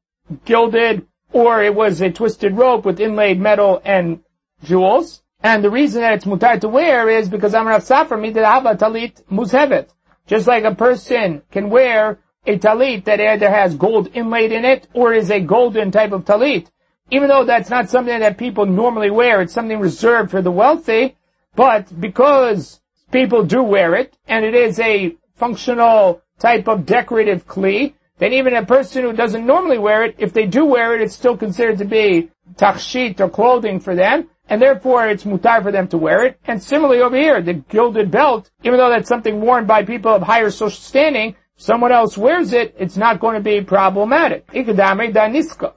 gilded, 0.46 1.06
or 1.32 1.64
it 1.64 1.76
was 1.76 2.02
a 2.02 2.12
twisted 2.12 2.58
rope 2.58 2.86
with 2.86 3.00
inlaid 3.00 3.40
metal 3.40 3.82
and 3.86 4.22
jewels. 4.64 5.22
And 5.42 5.64
the 5.64 5.70
reason 5.70 6.02
that 6.02 6.14
it's 6.14 6.26
mutar 6.26 6.60
to 6.60 6.68
wear 6.68 7.10
is 7.10 7.30
because 7.30 7.54
Amar 7.54 7.80
Safra 7.80 8.18
mitahava 8.18 8.78
talit 8.78 9.24
mushevet. 9.32 9.90
Just 10.28 10.48
like 10.48 10.64
a 10.64 10.76
person 10.76 11.42
can 11.52 11.70
wear 11.70 12.20
a 12.46 12.58
talit 12.58 13.06
that 13.06 13.20
either 13.20 13.50
has 13.50 13.76
gold 13.76 14.10
inlaid 14.14 14.52
in 14.52 14.66
it 14.66 14.88
or 14.94 15.14
is 15.14 15.32
a 15.32 15.40
golden 15.40 15.92
type 15.92 16.12
of 16.12 16.26
talit. 16.26 16.68
Even 17.12 17.30
though 17.30 17.46
that's 17.46 17.70
not 17.70 17.90
something 17.90 18.20
that 18.20 18.38
people 18.38 18.66
normally 18.66 19.10
wear, 19.10 19.42
it's 19.42 19.54
something 19.54 19.80
reserved 19.80 20.30
for 20.30 20.42
the 20.42 20.52
wealthy, 20.52 21.16
but 21.56 22.00
because 22.00 22.80
people 23.12 23.44
do 23.44 23.64
wear 23.64 23.96
it, 23.96 24.16
and 24.28 24.46
it 24.46 24.54
is 24.54 24.80
a 24.80 25.16
functional 25.34 26.22
type 26.40 26.68
of 26.68 26.86
decorative 26.86 27.46
kli, 27.48 27.94
then 28.18 28.34
even 28.34 28.56
a 28.56 28.66
person 28.66 29.04
who 29.04 29.14
doesn't 29.14 29.46
normally 29.46 29.78
wear 29.78 30.04
it, 30.04 30.16
if 30.18 30.34
they 30.34 30.46
do 30.46 30.66
wear 30.66 30.96
it, 30.96 31.02
it's 31.02 31.16
still 31.16 31.38
considered 31.38 31.78
to 31.78 31.86
be 31.86 32.30
tachshit 32.56 33.20
or 33.20 33.30
clothing 33.30 33.80
for 33.80 33.96
them, 33.96 34.30
and 34.50 34.62
therefore 34.62 35.08
it's 35.08 35.24
mutar 35.24 35.62
for 35.64 35.72
them 35.72 35.88
to 35.88 35.98
wear 35.98 36.26
it. 36.26 36.38
And 36.46 36.62
similarly 36.62 37.02
over 37.02 37.16
here, 37.16 37.42
the 37.42 37.54
gilded 37.54 38.12
belt, 38.12 38.52
even 38.64 38.78
though 38.78 38.90
that's 38.90 39.08
something 39.08 39.40
worn 39.40 39.66
by 39.66 39.84
people 39.84 40.14
of 40.14 40.22
higher 40.24 40.50
social 40.50 40.82
standing, 40.82 41.36
someone 41.56 41.92
else 41.92 42.18
wears 42.18 42.52
it, 42.52 42.76
it's 42.78 42.98
not 42.98 43.20
going 43.20 43.36
to 43.36 43.42
be 43.42 43.62
problematic. 43.62 44.46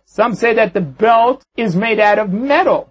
Some 0.04 0.34
say 0.34 0.54
that 0.54 0.72
the 0.74 0.80
belt 0.80 1.44
is 1.56 1.76
made 1.76 2.00
out 2.00 2.18
of 2.18 2.32
metal. 2.32 2.88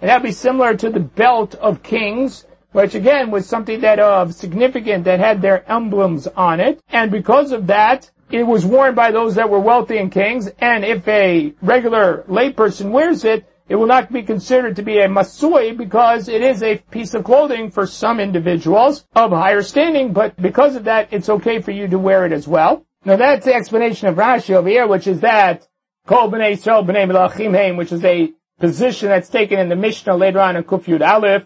And 0.00 0.10
that 0.10 0.16
would 0.20 0.26
be 0.26 0.32
similar 0.32 0.74
to 0.74 0.90
the 0.90 1.00
belt 1.00 1.54
of 1.54 1.82
kings, 1.82 2.44
which 2.74 2.96
again 2.96 3.30
was 3.30 3.46
something 3.46 3.80
that 3.80 4.00
of 4.00 4.34
significant 4.34 5.04
that 5.04 5.20
had 5.20 5.40
their 5.40 5.64
emblems 5.70 6.26
on 6.36 6.58
it. 6.58 6.82
And 6.88 7.08
because 7.08 7.52
of 7.52 7.68
that, 7.68 8.10
it 8.32 8.42
was 8.42 8.66
worn 8.66 8.96
by 8.96 9.12
those 9.12 9.36
that 9.36 9.48
were 9.48 9.60
wealthy 9.60 9.96
and 9.98 10.10
kings, 10.10 10.50
and 10.58 10.84
if 10.84 11.06
a 11.06 11.54
regular 11.62 12.24
layperson 12.28 12.90
wears 12.90 13.24
it, 13.24 13.46
it 13.68 13.76
will 13.76 13.86
not 13.86 14.12
be 14.12 14.24
considered 14.24 14.74
to 14.76 14.82
be 14.82 14.98
a 14.98 15.08
masui 15.08 15.76
because 15.76 16.28
it 16.28 16.42
is 16.42 16.64
a 16.64 16.78
piece 16.90 17.14
of 17.14 17.22
clothing 17.22 17.70
for 17.70 17.86
some 17.86 18.18
individuals 18.18 19.06
of 19.14 19.30
higher 19.30 19.62
standing, 19.62 20.12
but 20.12 20.36
because 20.42 20.74
of 20.74 20.84
that, 20.84 21.08
it's 21.12 21.28
okay 21.28 21.60
for 21.60 21.70
you 21.70 21.86
to 21.86 21.98
wear 21.98 22.26
it 22.26 22.32
as 22.32 22.48
well. 22.48 22.84
Now 23.04 23.16
that's 23.16 23.44
the 23.44 23.54
explanation 23.54 24.08
of 24.08 24.16
Rashi 24.16 24.54
over 24.54 24.68
here, 24.68 24.88
which 24.88 25.06
is 25.06 25.20
that 25.20 25.68
Kol 26.08 26.28
b'nei 26.28 26.54
Yisrael 26.54 26.84
b'nei 26.84 27.54
Heim, 27.54 27.76
which 27.76 27.92
is 27.92 28.04
a 28.04 28.32
position 28.58 29.10
that's 29.10 29.28
taken 29.28 29.60
in 29.60 29.68
the 29.68 29.76
Mishnah 29.76 30.16
later 30.16 30.40
on 30.40 30.56
in 30.56 30.64
Kuf 30.64 30.86
Yud 30.86 31.06
Aleph. 31.06 31.44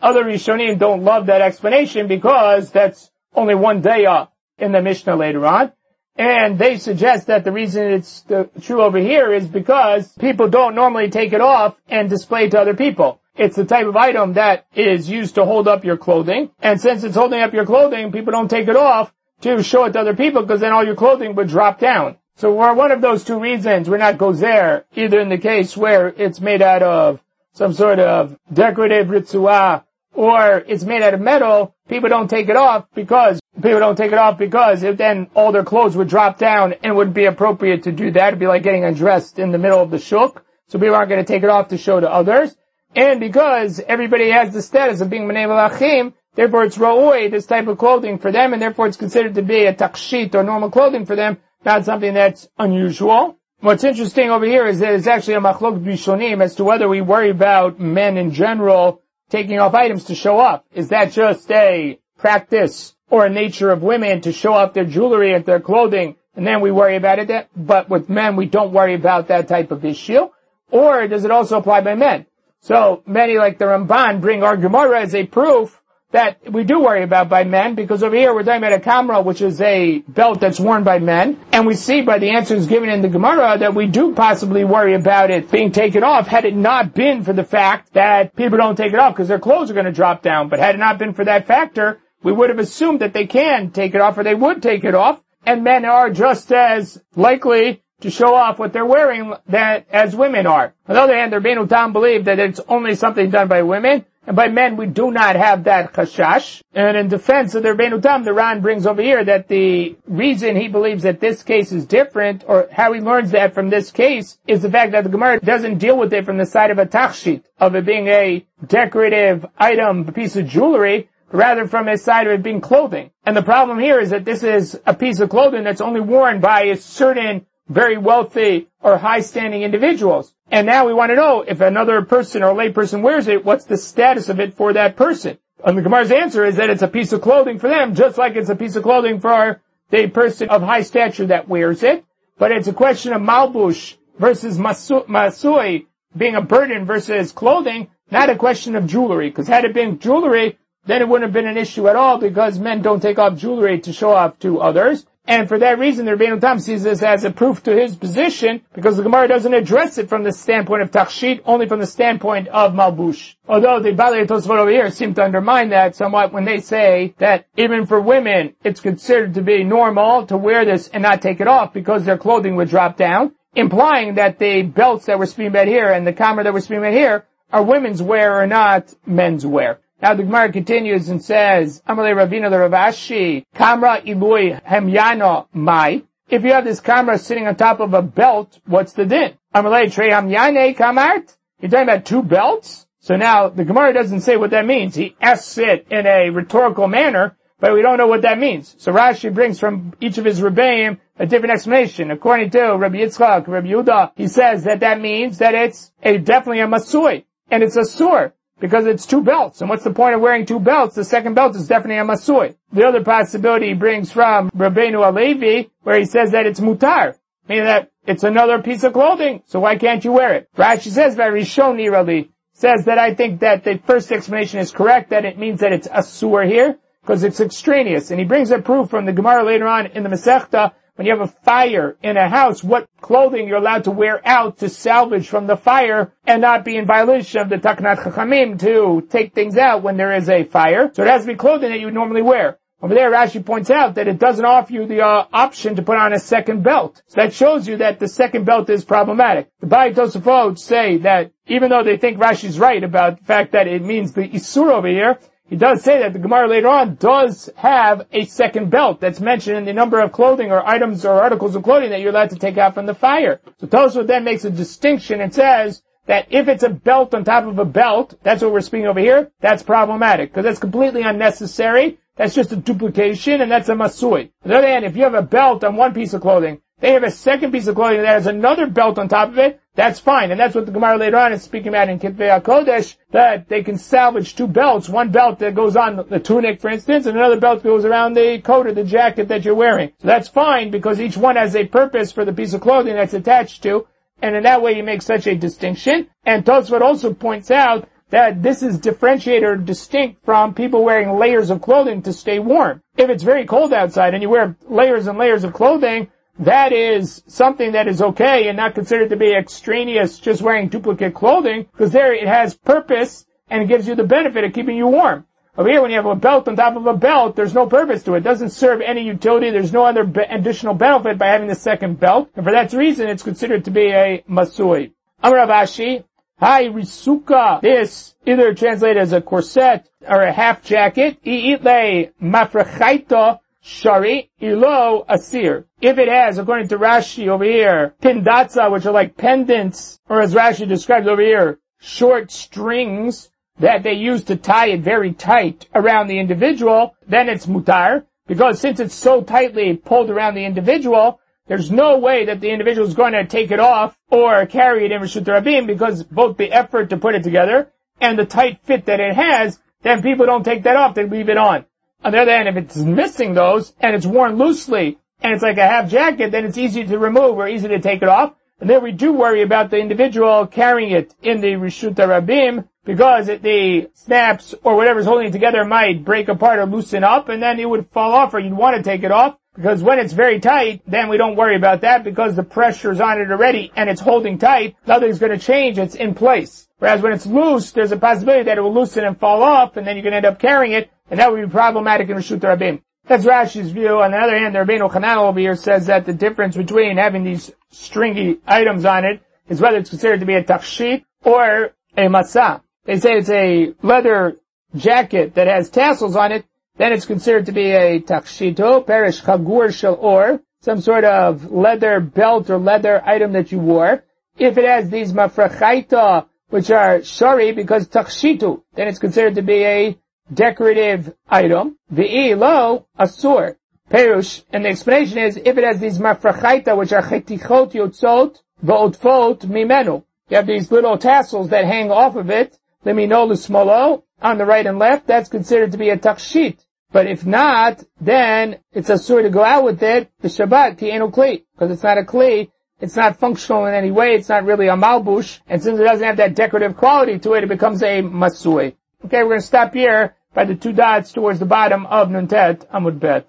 Other 0.00 0.24
Rishonim 0.24 0.78
don't 0.78 1.02
love 1.02 1.26
that 1.26 1.40
explanation 1.40 2.06
because 2.06 2.70
that's 2.70 3.10
only 3.34 3.54
one 3.54 3.80
day 3.80 4.06
up 4.06 4.32
in 4.58 4.72
the 4.72 4.82
Mishnah 4.82 5.16
later 5.16 5.44
on. 5.46 5.72
And 6.16 6.58
they 6.58 6.78
suggest 6.78 7.28
that 7.28 7.44
the 7.44 7.52
reason 7.52 7.92
it's 7.92 8.24
true 8.60 8.82
over 8.82 8.98
here 8.98 9.32
is 9.32 9.46
because 9.46 10.12
people 10.18 10.48
don't 10.48 10.74
normally 10.74 11.10
take 11.10 11.32
it 11.32 11.40
off 11.40 11.76
and 11.88 12.10
display 12.10 12.46
it 12.46 12.50
to 12.52 12.60
other 12.60 12.74
people. 12.74 13.20
It's 13.36 13.54
the 13.54 13.64
type 13.64 13.86
of 13.86 13.96
item 13.96 14.32
that 14.32 14.66
is 14.74 15.08
used 15.08 15.36
to 15.36 15.44
hold 15.44 15.68
up 15.68 15.84
your 15.84 15.96
clothing. 15.96 16.50
And 16.60 16.80
since 16.80 17.04
it's 17.04 17.14
holding 17.14 17.40
up 17.40 17.52
your 17.52 17.64
clothing, 17.64 18.10
people 18.10 18.32
don't 18.32 18.50
take 18.50 18.66
it 18.66 18.76
off 18.76 19.12
to 19.42 19.62
show 19.62 19.84
it 19.84 19.92
to 19.92 20.00
other 20.00 20.16
people 20.16 20.42
because 20.42 20.60
then 20.60 20.72
all 20.72 20.84
your 20.84 20.96
clothing 20.96 21.36
would 21.36 21.48
drop 21.48 21.78
down. 21.78 22.16
So 22.34 22.52
for 22.54 22.74
one 22.74 22.90
of 22.90 23.00
those 23.00 23.22
two 23.24 23.38
reasons, 23.38 23.88
we're 23.88 23.98
not 23.98 24.18
gozer, 24.18 24.84
either 24.96 25.20
in 25.20 25.28
the 25.28 25.38
case 25.38 25.76
where 25.76 26.08
it's 26.08 26.40
made 26.40 26.62
out 26.62 26.82
of 26.82 27.22
some 27.52 27.72
sort 27.72 28.00
of 28.00 28.36
decorative 28.52 29.08
ritzua 29.08 29.84
or 30.18 30.64
it's 30.66 30.82
made 30.82 31.00
out 31.00 31.14
of 31.14 31.20
metal, 31.20 31.76
people 31.88 32.08
don't 32.08 32.28
take 32.28 32.48
it 32.48 32.56
off 32.56 32.86
because 32.92 33.38
people 33.54 33.78
don't 33.78 33.94
take 33.94 34.10
it 34.10 34.18
off 34.18 34.36
because 34.36 34.82
if 34.82 34.96
then 34.96 35.28
all 35.32 35.52
their 35.52 35.62
clothes 35.62 35.96
would 35.96 36.08
drop 36.08 36.38
down 36.38 36.72
and 36.72 36.86
it 36.86 36.92
would 36.92 37.14
be 37.14 37.26
appropriate 37.26 37.84
to 37.84 37.92
do 37.92 38.10
that. 38.10 38.26
It'd 38.26 38.40
be 38.40 38.48
like 38.48 38.64
getting 38.64 38.84
undressed 38.84 39.38
in 39.38 39.52
the 39.52 39.58
middle 39.58 39.80
of 39.80 39.92
the 39.92 39.98
shuk. 40.00 40.44
So 40.66 40.80
people 40.80 40.96
aren't 40.96 41.08
going 41.08 41.24
to 41.24 41.32
take 41.32 41.44
it 41.44 41.48
off 41.48 41.68
to 41.68 41.78
show 41.78 42.00
to 42.00 42.10
others. 42.10 42.56
And 42.96 43.20
because 43.20 43.78
everybody 43.78 44.30
has 44.30 44.52
the 44.52 44.60
status 44.60 45.00
of 45.00 45.08
being 45.08 45.28
Menei 45.28 45.46
Malachim, 45.46 46.14
therefore 46.34 46.64
it's 46.64 46.78
Ra'oi, 46.78 47.30
this 47.30 47.46
type 47.46 47.68
of 47.68 47.78
clothing 47.78 48.18
for 48.18 48.32
them, 48.32 48.52
and 48.52 48.60
therefore 48.60 48.88
it's 48.88 48.96
considered 48.96 49.36
to 49.36 49.42
be 49.42 49.66
a 49.66 49.72
takshit 49.72 50.34
or 50.34 50.42
normal 50.42 50.72
clothing 50.72 51.06
for 51.06 51.14
them, 51.14 51.38
not 51.64 51.84
something 51.84 52.12
that's 52.12 52.48
unusual. 52.58 53.38
What's 53.60 53.84
interesting 53.84 54.30
over 54.30 54.46
here 54.46 54.66
is 54.66 54.80
that 54.80 54.94
it's 54.94 55.06
actually 55.06 55.34
a 55.34 55.40
machlok 55.40 55.84
bishonim 55.84 56.42
as 56.42 56.56
to 56.56 56.64
whether 56.64 56.88
we 56.88 57.02
worry 57.02 57.30
about 57.30 57.78
men 57.78 58.16
in 58.16 58.32
general 58.32 59.00
taking 59.30 59.58
off 59.58 59.74
items 59.74 60.04
to 60.04 60.14
show 60.14 60.38
up. 60.38 60.66
Is 60.72 60.88
that 60.88 61.12
just 61.12 61.50
a 61.50 61.98
practice 62.18 62.94
or 63.10 63.26
a 63.26 63.30
nature 63.30 63.70
of 63.70 63.82
women 63.82 64.20
to 64.22 64.32
show 64.32 64.52
off 64.52 64.74
their 64.74 64.84
jewelry 64.84 65.34
and 65.34 65.44
their 65.44 65.60
clothing 65.60 66.16
and 66.34 66.46
then 66.46 66.60
we 66.60 66.70
worry 66.70 66.96
about 66.96 67.18
it? 67.18 67.48
But 67.56 67.88
with 67.88 68.08
men, 68.08 68.36
we 68.36 68.46
don't 68.46 68.72
worry 68.72 68.94
about 68.94 69.28
that 69.28 69.48
type 69.48 69.70
of 69.70 69.84
issue. 69.84 70.28
Or 70.70 71.08
does 71.08 71.24
it 71.24 71.30
also 71.30 71.58
apply 71.58 71.80
by 71.80 71.94
men? 71.94 72.26
So 72.60 73.02
many 73.06 73.38
like 73.38 73.58
the 73.58 73.66
Ramban 73.66 74.20
bring 74.20 74.42
our 74.42 74.56
Gemara 74.56 75.00
as 75.00 75.14
a 75.14 75.26
proof 75.26 75.77
that 76.10 76.38
we 76.50 76.64
do 76.64 76.80
worry 76.80 77.02
about 77.02 77.28
by 77.28 77.44
men 77.44 77.74
because 77.74 78.02
over 78.02 78.16
here 78.16 78.34
we're 78.34 78.42
talking 78.42 78.62
about 78.62 78.72
a 78.72 78.80
kamra, 78.80 79.22
which 79.22 79.42
is 79.42 79.60
a 79.60 79.98
belt 80.08 80.40
that's 80.40 80.58
worn 80.58 80.82
by 80.82 80.98
men, 80.98 81.38
and 81.52 81.66
we 81.66 81.74
see 81.74 82.00
by 82.00 82.18
the 82.18 82.30
answers 82.30 82.66
given 82.66 82.88
in 82.88 83.02
the 83.02 83.08
Gemara 83.08 83.58
that 83.58 83.74
we 83.74 83.86
do 83.86 84.14
possibly 84.14 84.64
worry 84.64 84.94
about 84.94 85.30
it 85.30 85.50
being 85.50 85.70
taken 85.70 86.02
off 86.02 86.26
had 86.26 86.46
it 86.46 86.56
not 86.56 86.94
been 86.94 87.22
for 87.22 87.34
the 87.34 87.44
fact 87.44 87.92
that 87.92 88.34
people 88.36 88.56
don't 88.56 88.76
take 88.76 88.92
it 88.92 88.98
off 88.98 89.14
because 89.14 89.28
their 89.28 89.38
clothes 89.38 89.70
are 89.70 89.74
going 89.74 89.86
to 89.86 89.92
drop 89.92 90.22
down. 90.22 90.48
But 90.48 90.60
had 90.60 90.74
it 90.74 90.78
not 90.78 90.98
been 90.98 91.12
for 91.12 91.26
that 91.26 91.46
factor, 91.46 92.00
we 92.22 92.32
would 92.32 92.48
have 92.48 92.58
assumed 92.58 93.00
that 93.00 93.12
they 93.12 93.26
can 93.26 93.70
take 93.70 93.94
it 93.94 94.00
off 94.00 94.16
or 94.16 94.24
they 94.24 94.34
would 94.34 94.62
take 94.62 94.84
it 94.84 94.94
off, 94.94 95.20
and 95.44 95.62
men 95.62 95.84
are 95.84 96.10
just 96.10 96.50
as 96.52 96.98
likely 97.16 97.82
to 98.00 98.10
show 98.10 98.34
off 98.34 98.58
what 98.58 98.72
they're 98.72 98.86
wearing 98.86 99.34
that 99.48 99.86
as 99.90 100.14
women 100.14 100.46
are. 100.46 100.74
On 100.86 100.94
the 100.94 101.00
other 101.00 101.16
hand, 101.16 101.32
the 101.32 101.38
Rabbeinu 101.38 101.68
Tam 101.68 101.92
believe 101.92 102.24
that 102.26 102.38
it's 102.38 102.60
only 102.68 102.94
something 102.94 103.28
done 103.28 103.48
by 103.48 103.62
women, 103.62 104.06
and 104.28 104.36
by 104.36 104.48
men, 104.48 104.76
we 104.76 104.84
do 104.84 105.10
not 105.10 105.36
have 105.36 105.64
that 105.64 105.94
chashash. 105.94 106.62
And 106.74 106.98
in 106.98 107.08
defense 107.08 107.54
of 107.54 107.62
the 107.62 107.70
Rebbeinu 107.70 108.02
Tam, 108.02 108.24
the 108.24 108.34
Ran 108.34 108.60
brings 108.60 108.86
over 108.86 109.00
here 109.00 109.24
that 109.24 109.48
the 109.48 109.96
reason 110.06 110.54
he 110.54 110.68
believes 110.68 111.04
that 111.04 111.18
this 111.18 111.42
case 111.42 111.72
is 111.72 111.86
different, 111.86 112.44
or 112.46 112.68
how 112.70 112.92
he 112.92 113.00
learns 113.00 113.30
that 113.30 113.54
from 113.54 113.70
this 113.70 113.90
case, 113.90 114.38
is 114.46 114.60
the 114.60 114.70
fact 114.70 114.92
that 114.92 115.04
the 115.04 115.08
Gemara 115.08 115.40
doesn't 115.40 115.78
deal 115.78 115.96
with 115.96 116.12
it 116.12 116.26
from 116.26 116.36
the 116.36 116.44
side 116.44 116.70
of 116.70 116.76
a 116.76 116.84
tachshit, 116.84 117.44
of 117.58 117.74
it 117.74 117.86
being 117.86 118.08
a 118.08 118.44
decorative 118.66 119.46
item, 119.56 120.06
a 120.06 120.12
piece 120.12 120.36
of 120.36 120.46
jewelry, 120.46 121.08
rather 121.32 121.66
from 121.66 121.86
his 121.86 122.04
side 122.04 122.26
of 122.26 122.34
it 122.34 122.42
being 122.42 122.60
clothing. 122.60 123.10
And 123.24 123.34
the 123.34 123.42
problem 123.42 123.78
here 123.78 123.98
is 123.98 124.10
that 124.10 124.26
this 124.26 124.42
is 124.42 124.78
a 124.84 124.92
piece 124.92 125.20
of 125.20 125.30
clothing 125.30 125.64
that's 125.64 125.80
only 125.80 126.02
worn 126.02 126.38
by 126.40 126.64
a 126.64 126.76
certain 126.76 127.46
very 127.66 127.96
wealthy 127.96 128.68
or 128.82 128.98
high-standing 128.98 129.62
individuals. 129.62 130.34
And 130.50 130.66
now 130.66 130.86
we 130.86 130.94
want 130.94 131.10
to 131.10 131.16
know 131.16 131.42
if 131.46 131.60
another 131.60 132.02
person 132.02 132.42
or 132.42 132.54
lay 132.54 132.72
person 132.72 133.02
wears 133.02 133.28
it, 133.28 133.44
what's 133.44 133.66
the 133.66 133.76
status 133.76 134.28
of 134.28 134.40
it 134.40 134.54
for 134.54 134.72
that 134.72 134.96
person? 134.96 135.38
And 135.64 135.76
the 135.76 135.82
Gemara's 135.82 136.12
answer 136.12 136.44
is 136.44 136.56
that 136.56 136.70
it's 136.70 136.82
a 136.82 136.88
piece 136.88 137.12
of 137.12 137.20
clothing 137.20 137.58
for 137.58 137.68
them, 137.68 137.94
just 137.94 138.16
like 138.16 138.36
it's 138.36 138.48
a 138.48 138.56
piece 138.56 138.76
of 138.76 138.82
clothing 138.82 139.20
for 139.20 139.60
the 139.90 140.08
person 140.08 140.48
of 140.48 140.62
high 140.62 140.82
stature 140.82 141.26
that 141.26 141.48
wears 141.48 141.82
it. 141.82 142.04
But 142.38 142.52
it's 142.52 142.68
a 142.68 142.72
question 142.72 143.12
of 143.12 143.20
malbush 143.20 143.96
versus 144.18 144.58
masu- 144.58 145.06
masui 145.06 145.86
being 146.16 146.34
a 146.34 146.42
burden 146.42 146.84
versus 146.84 147.32
clothing, 147.32 147.88
not 148.10 148.30
a 148.30 148.36
question 148.36 148.76
of 148.76 148.86
jewelry. 148.86 149.28
Because 149.28 149.48
had 149.48 149.64
it 149.64 149.74
been 149.74 149.98
jewelry, 149.98 150.58
then 150.86 151.02
it 151.02 151.08
wouldn't 151.08 151.28
have 151.28 151.34
been 151.34 151.50
an 151.50 151.58
issue 151.58 151.88
at 151.88 151.96
all 151.96 152.18
because 152.18 152.58
men 152.58 152.80
don't 152.80 153.00
take 153.00 153.18
off 153.18 153.36
jewelry 153.36 153.80
to 153.80 153.92
show 153.92 154.12
off 154.12 154.38
to 154.38 154.60
others. 154.60 155.04
And 155.28 155.46
for 155.46 155.58
that 155.58 155.78
reason, 155.78 156.06
the 156.06 156.12
Rebbeinu 156.12 156.40
Tam 156.40 156.58
sees 156.58 156.82
this 156.82 157.02
as 157.02 157.22
a 157.22 157.30
proof 157.30 157.62
to 157.64 157.78
his 157.78 157.94
position, 157.94 158.62
because 158.72 158.96
the 158.96 159.02
Gemara 159.02 159.28
doesn't 159.28 159.52
address 159.52 159.98
it 159.98 160.08
from 160.08 160.22
the 160.24 160.32
standpoint 160.32 160.80
of 160.80 160.90
Tachshit, 160.90 161.42
only 161.44 161.68
from 161.68 161.80
the 161.80 161.86
standpoint 161.86 162.48
of 162.48 162.72
Malbush. 162.72 163.34
Although 163.46 163.80
the 163.80 163.90
Baalei 163.90 164.26
Tosfot 164.26 164.56
over 164.56 164.70
here 164.70 164.90
seem 164.90 165.12
to 165.12 165.22
undermine 165.22 165.68
that 165.68 165.94
somewhat 165.94 166.32
when 166.32 166.46
they 166.46 166.60
say 166.60 167.14
that 167.18 167.46
even 167.58 167.84
for 167.84 168.00
women, 168.00 168.54
it's 168.64 168.80
considered 168.80 169.34
to 169.34 169.42
be 169.42 169.64
normal 169.64 170.24
to 170.26 170.38
wear 170.38 170.64
this 170.64 170.88
and 170.88 171.02
not 171.02 171.20
take 171.20 171.42
it 171.42 171.46
off 171.46 171.74
because 171.74 172.06
their 172.06 172.16
clothing 172.16 172.56
would 172.56 172.70
drop 172.70 172.96
down, 172.96 173.34
implying 173.54 174.14
that 174.14 174.38
the 174.38 174.62
belts 174.62 175.04
that 175.06 175.18
were 175.18 175.26
speaking 175.26 175.48
about 175.48 175.68
here 175.68 175.92
and 175.92 176.06
the 176.06 176.14
kamra 176.14 176.42
that 176.44 176.54
we're 176.54 176.60
speaking 176.60 176.78
about 176.78 176.94
here 176.94 177.26
are 177.52 177.62
women's 177.62 178.00
wear 178.00 178.40
or 178.40 178.46
not 178.46 178.94
men's 179.04 179.44
wear. 179.44 179.78
Now 180.00 180.14
the 180.14 180.22
Gemara 180.22 180.52
continues 180.52 181.08
and 181.08 181.22
says, 181.22 181.82
Amalei 181.88 182.14
Ravina 182.14 182.50
the 182.50 182.58
Rav 182.58 182.70
Ashi, 182.70 183.44
Kamra 183.54 184.04
Ilui 184.04 184.62
Hemyana 184.62 185.48
Mai. 185.52 186.02
If 186.28 186.44
you 186.44 186.52
have 186.52 186.64
this 186.64 186.80
kamra 186.80 187.18
sitting 187.18 187.48
on 187.48 187.56
top 187.56 187.80
of 187.80 187.94
a 187.94 188.02
belt, 188.02 188.60
what's 188.66 188.92
the 188.92 189.06
din? 189.06 189.34
Amalei 189.52 189.92
Trey 189.92 190.10
Hamyane 190.10 190.76
Kamart? 190.76 191.36
You're 191.60 191.70
talking 191.70 191.88
about 191.88 192.04
two 192.04 192.22
belts? 192.22 192.86
So 193.00 193.16
now 193.16 193.48
the 193.48 193.64
Gemara 193.64 193.92
doesn't 193.92 194.20
say 194.20 194.36
what 194.36 194.50
that 194.50 194.66
means. 194.66 194.94
He 194.94 195.16
asks 195.20 195.58
it 195.58 195.88
in 195.90 196.06
a 196.06 196.30
rhetorical 196.30 196.86
manner, 196.86 197.36
but 197.58 197.74
we 197.74 197.82
don't 197.82 197.98
know 197.98 198.06
what 198.06 198.22
that 198.22 198.38
means. 198.38 198.76
So 198.78 198.92
Rashi 198.92 199.34
brings 199.34 199.58
from 199.58 199.94
each 200.00 200.18
of 200.18 200.24
his 200.24 200.40
Rebbeim 200.40 201.00
a 201.18 201.26
different 201.26 201.54
explanation. 201.54 202.12
According 202.12 202.50
to 202.50 202.76
Rabbi 202.76 202.98
Yitzchak, 202.98 203.48
Rabbi 203.48 203.66
Yehuda, 203.66 204.12
he 204.14 204.28
says 204.28 204.62
that 204.62 204.80
that 204.80 205.00
means 205.00 205.38
that 205.38 205.56
it's 205.56 205.90
a 206.04 206.18
definitely 206.18 206.60
a 206.60 206.68
masui, 206.68 207.24
and 207.50 207.64
it's 207.64 207.76
asur 207.76 208.32
because 208.60 208.86
it's 208.86 209.06
two 209.06 209.22
belts. 209.22 209.60
And 209.60 209.70
what's 209.70 209.84
the 209.84 209.92
point 209.92 210.14
of 210.14 210.20
wearing 210.20 210.46
two 210.46 210.60
belts? 210.60 210.94
The 210.94 211.04
second 211.04 211.34
belt 211.34 211.56
is 211.56 211.68
definitely 211.68 211.98
a 211.98 212.04
masui. 212.04 212.56
The 212.72 212.86
other 212.86 213.02
possibility 213.02 213.68
he 213.68 213.74
brings 213.74 214.12
from 214.12 214.50
Rabbeinu 214.50 214.96
HaLevi, 214.96 215.70
where 215.82 215.98
he 215.98 216.04
says 216.04 216.32
that 216.32 216.46
it's 216.46 216.60
mutar, 216.60 217.16
meaning 217.48 217.64
that 217.64 217.90
it's 218.06 218.24
another 218.24 218.62
piece 218.62 218.84
of 218.84 218.92
clothing, 218.92 219.42
so 219.46 219.60
why 219.60 219.76
can't 219.76 220.04
you 220.04 220.12
wear 220.12 220.34
it? 220.34 220.48
Rashi 220.56 220.90
says 220.90 221.16
that 221.16 221.30
Rishon 221.32 222.28
says 222.52 222.86
that 222.86 222.98
I 222.98 223.14
think 223.14 223.40
that 223.40 223.64
the 223.64 223.78
first 223.86 224.10
explanation 224.10 224.58
is 224.60 224.72
correct, 224.72 225.10
that 225.10 225.24
it 225.24 225.38
means 225.38 225.60
that 225.60 225.72
it's 225.72 225.86
asur 225.88 226.46
here, 226.46 226.78
because 227.02 227.22
it's 227.22 227.40
extraneous. 227.40 228.10
And 228.10 228.18
he 228.18 228.26
brings 228.26 228.50
a 228.50 228.58
proof 228.58 228.90
from 228.90 229.06
the 229.06 229.12
Gemara 229.12 229.44
later 229.44 229.66
on 229.66 229.86
in 229.86 230.02
the 230.02 230.08
Masechta 230.08 230.72
when 230.98 231.06
you 231.06 231.16
have 231.16 231.28
a 231.28 231.32
fire 231.44 231.96
in 232.02 232.16
a 232.16 232.28
house, 232.28 232.64
what 232.64 232.88
clothing 233.00 233.46
you're 233.46 233.58
allowed 233.58 233.84
to 233.84 233.92
wear 233.92 234.20
out 234.26 234.58
to 234.58 234.68
salvage 234.68 235.28
from 235.28 235.46
the 235.46 235.56
fire 235.56 236.12
and 236.26 236.42
not 236.42 236.64
be 236.64 236.76
in 236.76 236.86
violation 236.86 237.40
of 237.40 237.48
the 237.48 237.56
Taknat 237.56 237.98
Chachamim 237.98 238.58
to 238.58 239.06
take 239.08 239.32
things 239.32 239.56
out 239.56 239.84
when 239.84 239.96
there 239.96 240.12
is 240.12 240.28
a 240.28 240.42
fire. 240.42 240.90
So 240.92 241.04
it 241.04 241.08
has 241.08 241.22
to 241.22 241.28
be 241.28 241.36
clothing 241.36 241.70
that 241.70 241.78
you 241.78 241.86
would 241.86 241.94
normally 241.94 242.22
wear. 242.22 242.58
Over 242.82 242.94
there, 242.94 243.12
Rashi 243.12 243.44
points 243.44 243.70
out 243.70 243.94
that 243.94 244.08
it 244.08 244.18
doesn't 244.18 244.44
offer 244.44 244.72
you 244.72 244.86
the 244.86 245.02
uh, 245.02 245.26
option 245.32 245.76
to 245.76 245.82
put 245.82 245.96
on 245.96 246.12
a 246.12 246.18
second 246.18 246.64
belt. 246.64 247.00
So 247.06 247.20
that 247.20 247.32
shows 247.32 247.68
you 247.68 247.76
that 247.76 248.00
the 248.00 248.08
second 248.08 248.44
belt 248.44 248.68
is 248.68 248.84
problematic. 248.84 249.50
The 249.60 249.68
Baalei 249.68 249.94
Tosafot 249.94 250.58
say 250.58 250.98
that 250.98 251.30
even 251.46 251.70
though 251.70 251.84
they 251.84 251.96
think 251.96 252.18
Rashi's 252.18 252.58
right 252.58 252.82
about 252.82 253.18
the 253.18 253.24
fact 253.24 253.52
that 253.52 253.68
it 253.68 253.84
means 253.84 254.14
the 254.14 254.28
Isur 254.28 254.72
over 254.72 254.88
here, 254.88 255.18
he 255.48 255.56
does 255.56 255.82
say 255.82 256.00
that 256.00 256.12
the 256.12 256.18
Gemara 256.18 256.46
later 256.46 256.68
on 256.68 256.96
does 256.96 257.48
have 257.56 258.06
a 258.12 258.26
second 258.26 258.70
belt 258.70 259.00
that's 259.00 259.18
mentioned 259.18 259.56
in 259.56 259.64
the 259.64 259.72
number 259.72 259.98
of 259.98 260.12
clothing 260.12 260.52
or 260.52 260.66
items 260.66 261.06
or 261.06 261.22
articles 261.22 261.56
of 261.56 261.62
clothing 261.62 261.88
that 261.90 262.00
you're 262.00 262.10
allowed 262.10 262.30
to 262.30 262.36
take 262.36 262.58
out 262.58 262.74
from 262.74 262.84
the 262.84 262.94
fire. 262.94 263.40
So 263.58 263.66
Tosfot 263.66 264.06
then 264.06 264.24
makes 264.24 264.44
a 264.44 264.50
distinction 264.50 265.22
and 265.22 265.34
says 265.34 265.82
that 266.04 266.26
if 266.30 266.48
it's 266.48 266.62
a 266.62 266.68
belt 266.68 267.14
on 267.14 267.24
top 267.24 267.44
of 267.44 267.58
a 267.58 267.64
belt, 267.64 268.14
that's 268.22 268.42
what 268.42 268.52
we're 268.52 268.60
speaking 268.60 268.86
over 268.86 269.00
here, 269.00 269.30
that's 269.40 269.62
problematic 269.62 270.30
because 270.30 270.44
that's 270.44 270.58
completely 270.58 271.02
unnecessary. 271.02 271.98
That's 272.16 272.34
just 272.34 272.52
a 272.52 272.56
duplication 272.56 273.40
and 273.40 273.50
that's 273.50 273.70
a 273.70 273.74
masui. 273.74 274.30
On 274.44 274.50
the 274.50 274.58
other 274.58 274.66
hand, 274.66 274.84
if 274.84 274.96
you 274.96 275.04
have 275.04 275.14
a 275.14 275.22
belt 275.22 275.64
on 275.64 275.76
one 275.76 275.94
piece 275.94 276.12
of 276.12 276.20
clothing 276.20 276.60
they 276.80 276.92
have 276.92 277.02
a 277.02 277.10
second 277.10 277.52
piece 277.52 277.66
of 277.66 277.74
clothing 277.74 278.02
that 278.02 278.06
has 278.06 278.26
another 278.26 278.66
belt 278.66 278.98
on 278.98 279.08
top 279.08 279.30
of 279.30 279.38
it. 279.38 279.60
That's 279.74 280.00
fine. 280.00 280.30
And 280.30 280.40
that's 280.40 280.54
what 280.54 280.66
the 280.66 280.72
Gemara 280.72 280.96
later 280.96 281.16
on 281.16 281.32
is 281.32 281.42
speaking 281.42 281.68
about 281.68 281.88
in 281.88 281.98
Kitvei 281.98 282.40
HaKodesh, 282.40 282.96
that 283.12 283.48
they 283.48 283.62
can 283.62 283.78
salvage 283.78 284.34
two 284.34 284.46
belts. 284.46 284.88
One 284.88 285.10
belt 285.10 285.38
that 285.38 285.54
goes 285.54 285.76
on 285.76 286.04
the 286.08 286.18
tunic, 286.20 286.60
for 286.60 286.68
instance, 286.68 287.06
and 287.06 287.16
another 287.16 287.38
belt 287.38 287.62
goes 287.62 287.84
around 287.84 288.14
the 288.14 288.40
coat 288.40 288.66
or 288.66 288.72
the 288.72 288.84
jacket 288.84 289.28
that 289.28 289.44
you're 289.44 289.54
wearing. 289.54 289.92
So 290.00 290.08
that's 290.08 290.28
fine 290.28 290.70
because 290.70 291.00
each 291.00 291.16
one 291.16 291.36
has 291.36 291.54
a 291.54 291.66
purpose 291.66 292.10
for 292.12 292.24
the 292.24 292.32
piece 292.32 292.54
of 292.54 292.60
clothing 292.60 292.94
that's 292.94 293.14
attached 293.14 293.62
to. 293.64 293.86
And 294.20 294.34
in 294.34 294.42
that 294.44 294.62
way 294.62 294.76
you 294.76 294.82
make 294.82 295.02
such 295.02 295.26
a 295.26 295.36
distinction. 295.36 296.08
And 296.24 296.44
Tosfot 296.44 296.80
also 296.80 297.14
points 297.14 297.50
out 297.50 297.88
that 298.10 298.42
this 298.42 298.62
is 298.62 298.78
differentiated 298.78 299.44
or 299.44 299.56
distinct 299.56 300.24
from 300.24 300.54
people 300.54 300.82
wearing 300.82 301.18
layers 301.18 301.50
of 301.50 301.60
clothing 301.60 302.02
to 302.02 302.12
stay 302.12 302.38
warm. 302.38 302.82
If 302.96 303.10
it's 303.10 303.22
very 303.22 303.44
cold 303.44 303.72
outside 303.72 304.14
and 304.14 304.22
you 304.22 304.30
wear 304.30 304.56
layers 304.68 305.06
and 305.06 305.18
layers 305.18 305.44
of 305.44 305.52
clothing, 305.52 306.10
that 306.38 306.72
is 306.72 307.22
something 307.26 307.72
that 307.72 307.88
is 307.88 308.00
okay 308.00 308.48
and 308.48 308.56
not 308.56 308.74
considered 308.74 309.10
to 309.10 309.16
be 309.16 309.34
extraneous 309.34 310.18
just 310.18 310.42
wearing 310.42 310.68
duplicate 310.68 311.14
clothing 311.14 311.66
because 311.72 311.90
there 311.90 312.12
it 312.12 312.26
has 312.26 312.54
purpose 312.54 313.26
and 313.50 313.62
it 313.62 313.68
gives 313.68 313.88
you 313.88 313.94
the 313.94 314.04
benefit 314.04 314.44
of 314.44 314.52
keeping 314.52 314.76
you 314.76 314.86
warm. 314.86 315.24
Over 315.56 315.68
here, 315.70 315.82
when 315.82 315.90
you 315.90 315.96
have 315.96 316.06
a 316.06 316.14
belt 316.14 316.46
on 316.46 316.54
top 316.54 316.76
of 316.76 316.86
a 316.86 316.94
belt, 316.94 317.34
there's 317.34 317.54
no 317.54 317.66
purpose 317.66 318.04
to 318.04 318.14
it. 318.14 318.18
It 318.18 318.24
doesn't 318.24 318.50
serve 318.50 318.80
any 318.80 319.02
utility. 319.02 319.50
There's 319.50 319.72
no 319.72 319.84
other 319.84 320.04
be- 320.04 320.20
additional 320.20 320.74
benefit 320.74 321.18
by 321.18 321.26
having 321.26 321.48
the 321.48 321.56
second 321.56 321.98
belt. 321.98 322.30
And 322.36 322.44
for 322.44 322.52
that 322.52 322.72
reason, 322.72 323.08
it's 323.08 323.24
considered 323.24 323.64
to 323.64 323.72
be 323.72 323.88
a 323.88 324.22
masui. 324.30 324.92
Amar 325.20 325.38
Rav 325.38 325.48
Ashi, 325.48 326.04
Hi 326.38 326.66
Risuka. 326.66 327.60
This 327.60 328.14
either 328.24 328.54
translated 328.54 329.02
as 329.02 329.12
a 329.12 329.20
corset 329.20 329.88
or 330.08 330.22
a 330.22 330.32
half 330.32 330.62
jacket. 330.62 331.20
Iitle 331.24 332.12
mafrachaito 332.22 333.40
shari 333.60 334.30
ilo 334.40 335.04
asir. 335.08 335.66
If 335.80 335.98
it 335.98 336.08
has, 336.08 336.38
according 336.38 336.68
to 336.68 336.78
Rashi 336.78 337.28
over 337.28 337.44
here, 337.44 337.94
pindatza, 338.00 338.70
which 338.70 338.86
are 338.86 338.92
like 338.92 339.16
pendants, 339.16 340.00
or 340.08 340.20
as 340.20 340.34
Rashi 340.34 340.66
describes 340.66 341.06
over 341.06 341.22
here, 341.22 341.58
short 341.78 342.30
strings 342.30 343.30
that 343.58 343.82
they 343.82 343.92
use 343.92 344.24
to 344.24 344.36
tie 344.36 344.68
it 344.68 344.80
very 344.80 345.12
tight 345.12 345.66
around 345.74 346.06
the 346.06 346.18
individual, 346.18 346.94
then 347.06 347.28
it's 347.28 347.46
mutar. 347.46 348.04
Because 348.26 348.60
since 348.60 348.78
it's 348.78 348.94
so 348.94 349.22
tightly 349.22 349.74
pulled 349.74 350.10
around 350.10 350.34
the 350.34 350.44
individual, 350.44 351.20
there's 351.46 351.70
no 351.70 351.98
way 351.98 352.26
that 352.26 352.40
the 352.40 352.50
individual 352.50 352.86
is 352.86 352.94
going 352.94 353.14
to 353.14 353.24
take 353.24 353.50
it 353.50 353.58
off 353.58 353.98
or 354.10 354.44
carry 354.46 354.84
it 354.84 354.92
in 354.92 355.00
Rishut 355.00 355.24
Rabim 355.24 355.66
because 355.66 356.04
both 356.04 356.36
the 356.36 356.52
effort 356.52 356.90
to 356.90 356.98
put 356.98 357.14
it 357.14 357.22
together 357.22 357.72
and 358.00 358.18
the 358.18 358.26
tight 358.26 358.60
fit 358.64 358.84
that 358.84 359.00
it 359.00 359.14
has, 359.14 359.58
then 359.82 360.02
people 360.02 360.26
don't 360.26 360.44
take 360.44 360.64
that 360.64 360.76
off, 360.76 360.94
they 360.94 361.06
leave 361.06 361.30
it 361.30 361.38
on. 361.38 361.64
On 362.04 362.12
the 362.12 362.18
other 362.18 362.30
hand, 362.30 362.48
if 362.48 362.56
it's 362.56 362.76
missing 362.76 363.34
those 363.34 363.72
and 363.80 363.94
it's 363.94 364.06
worn 364.06 364.36
loosely 364.36 364.98
and 365.20 365.32
it's 365.32 365.42
like 365.42 365.58
a 365.58 365.66
half 365.66 365.90
jacket, 365.90 366.30
then 366.30 366.44
it's 366.44 366.58
easy 366.58 366.84
to 366.84 366.98
remove 366.98 367.36
or 367.36 367.48
easy 367.48 367.68
to 367.68 367.80
take 367.80 368.02
it 368.02 368.08
off. 368.08 368.34
And 368.60 368.70
then 368.70 368.82
we 368.82 368.92
do 368.92 369.12
worry 369.12 369.42
about 369.42 369.70
the 369.70 369.78
individual 369.78 370.46
carrying 370.46 370.92
it 370.92 371.14
in 371.22 371.40
the 371.40 371.52
Rishut 371.52 371.94
Rabim 371.94 372.68
because 372.84 373.28
it, 373.28 373.42
the 373.42 373.90
snaps 373.94 374.54
or 374.62 374.76
whatever's 374.76 375.06
holding 375.06 375.28
it 375.28 375.32
together 375.32 375.64
might 375.64 376.04
break 376.04 376.28
apart 376.28 376.58
or 376.58 376.66
loosen 376.66 377.04
up 377.04 377.28
and 377.28 377.42
then 377.42 377.58
it 377.58 377.68
would 377.68 377.90
fall 377.90 378.12
off 378.12 378.32
or 378.32 378.38
you'd 378.38 378.52
want 378.52 378.76
to 378.76 378.82
take 378.82 379.02
it 379.02 379.12
off. 379.12 379.36
Because 379.54 379.82
when 379.82 379.98
it's 379.98 380.12
very 380.12 380.38
tight, 380.38 380.82
then 380.86 381.08
we 381.08 381.16
don't 381.16 381.34
worry 381.34 381.56
about 381.56 381.80
that 381.80 382.04
because 382.04 382.36
the 382.36 382.44
pressure's 382.44 383.00
on 383.00 383.20
it 383.20 383.30
already 383.30 383.72
and 383.74 383.90
it's 383.90 384.00
holding 384.00 384.38
tight. 384.38 384.76
Nothing's 384.86 385.18
going 385.18 385.36
to 385.36 385.44
change. 385.44 385.78
It's 385.78 385.96
in 385.96 386.14
place. 386.14 386.68
Whereas 386.78 387.02
when 387.02 387.12
it's 387.12 387.26
loose, 387.26 387.72
there's 387.72 387.90
a 387.90 387.96
possibility 387.96 388.44
that 388.44 388.56
it 388.56 388.60
will 388.60 388.74
loosen 388.74 389.04
and 389.04 389.18
fall 389.18 389.42
off 389.42 389.76
and 389.76 389.84
then 389.84 389.96
you 389.96 390.02
can 390.02 390.14
end 390.14 390.26
up 390.26 390.38
carrying 390.38 390.72
it 390.72 390.90
and 391.10 391.20
that 391.20 391.30
would 391.30 391.44
be 391.44 391.50
problematic 391.50 392.08
in 392.08 392.16
Rishut 392.16 392.40
Rabim. 392.40 392.82
That's 393.06 393.24
Rashi's 393.24 393.70
view. 393.70 394.00
On 394.00 394.10
the 394.10 394.18
other 394.18 394.38
hand, 394.38 394.54
the 394.54 394.60
Rabbeinu 394.60 394.92
Hanan 394.92 395.18
over 395.18 395.40
here 395.40 395.56
says 395.56 395.86
that 395.86 396.04
the 396.04 396.12
difference 396.12 396.56
between 396.56 396.98
having 396.98 397.24
these 397.24 397.50
stringy 397.70 398.38
items 398.46 398.84
on 398.84 399.04
it 399.04 399.22
is 399.48 399.60
whether 399.60 399.78
it's 399.78 399.90
considered 399.90 400.20
to 400.20 400.26
be 400.26 400.34
a 400.34 400.44
takshit 400.44 401.04
or 401.24 401.72
a 401.96 402.06
masa. 402.08 402.60
They 402.84 402.98
say 402.98 403.18
it's 403.18 403.30
a 403.30 403.74
leather 403.82 404.36
jacket 404.76 405.34
that 405.34 405.46
has 405.46 405.70
tassels 405.70 406.16
on 406.16 406.32
it 406.32 406.44
then 406.78 406.92
it's 406.92 407.06
considered 407.06 407.46
to 407.46 407.52
be 407.52 407.72
a 407.72 408.00
takshito, 408.00 408.60
oh, 408.60 408.80
perish 408.80 409.20
chagur 409.20 409.74
shel 409.74 409.94
or, 409.94 410.40
some 410.60 410.80
sort 410.80 411.04
of 411.04 411.50
leather 411.50 412.00
belt 412.00 412.48
or 412.50 412.58
leather 412.58 413.02
item 413.04 413.32
that 413.32 413.52
you 413.52 413.58
wore. 413.58 414.04
If 414.38 414.56
it 414.56 414.64
has 414.64 414.88
these 414.88 415.12
mafrachaita, 415.12 416.26
which 416.50 416.70
are 416.70 417.02
shari 417.02 417.52
because 417.52 417.88
takshitu, 417.88 418.62
then 418.74 418.86
it's 418.88 419.00
considered 419.00 419.34
to 419.34 419.42
be 419.42 419.64
a 419.64 419.98
decorative 420.32 421.14
item. 421.28 421.78
V'i 421.92 422.36
lo, 422.36 422.86
asur. 422.98 423.56
Perush, 423.90 424.44
and 424.52 424.64
the 424.64 424.68
explanation 424.68 425.18
is, 425.18 425.38
if 425.38 425.56
it 425.56 425.64
has 425.64 425.80
these 425.80 425.98
mafrachaita, 425.98 426.76
which 426.76 426.92
are 426.92 427.02
chetichot 427.02 427.72
yotzot, 427.72 428.42
v'otfot 428.64 429.40
mimenu. 429.46 430.04
You 430.28 430.36
have 430.36 430.46
these 430.46 430.70
little 430.70 430.98
tassels 430.98 431.48
that 431.48 431.64
hang 431.64 431.90
off 431.90 432.16
of 432.16 432.28
it, 432.28 432.58
limino 432.84 433.26
l'smolo, 433.26 434.02
on 434.20 434.36
the 434.36 434.44
right 434.44 434.66
and 434.66 434.78
left, 434.78 435.06
that's 435.06 435.30
considered 435.30 435.72
to 435.72 435.78
be 435.78 435.88
a 435.88 435.96
takshit. 435.96 436.58
But 436.90 437.06
if 437.06 437.24
not, 437.24 437.82
then 438.00 438.58
it's 438.72 438.90
asur 438.90 439.22
to 439.22 439.30
go 439.30 439.42
out 439.42 439.64
with 439.64 439.82
it, 439.82 440.10
the 440.20 440.28
Shabbat, 440.28 440.78
ti'enu 440.78 441.10
kli, 441.10 441.44
because 441.54 441.72
it's 441.72 441.82
not 441.82 441.98
a 441.98 442.02
kli, 442.02 442.50
it's 442.80 442.96
not 442.96 443.18
functional 443.18 443.66
in 443.66 443.74
any 443.74 443.90
way, 443.90 444.14
it's 444.14 444.28
not 444.28 444.44
really 444.44 444.68
a 444.68 444.76
malbush, 444.76 445.40
and 445.48 445.62
since 445.62 445.78
it 445.78 445.84
doesn't 445.84 446.06
have 446.06 446.16
that 446.18 446.34
decorative 446.34 446.76
quality 446.76 447.18
to 447.18 447.32
it, 447.34 447.44
it 447.44 447.48
becomes 447.48 447.82
a 447.82 448.02
masui. 448.02 448.74
Okay, 449.04 449.22
we're 449.22 449.28
going 449.28 449.40
to 449.40 449.46
stop 449.46 449.74
here 449.74 450.16
by 450.34 450.44
the 450.44 450.56
two 450.56 450.72
dots 450.72 451.12
towards 451.12 451.38
the 451.38 451.46
bottom 451.46 451.86
of 451.86 452.10
Nun 452.10 452.26
Tet 452.26 452.68
Amud 452.72 452.98
Bet. 452.98 453.28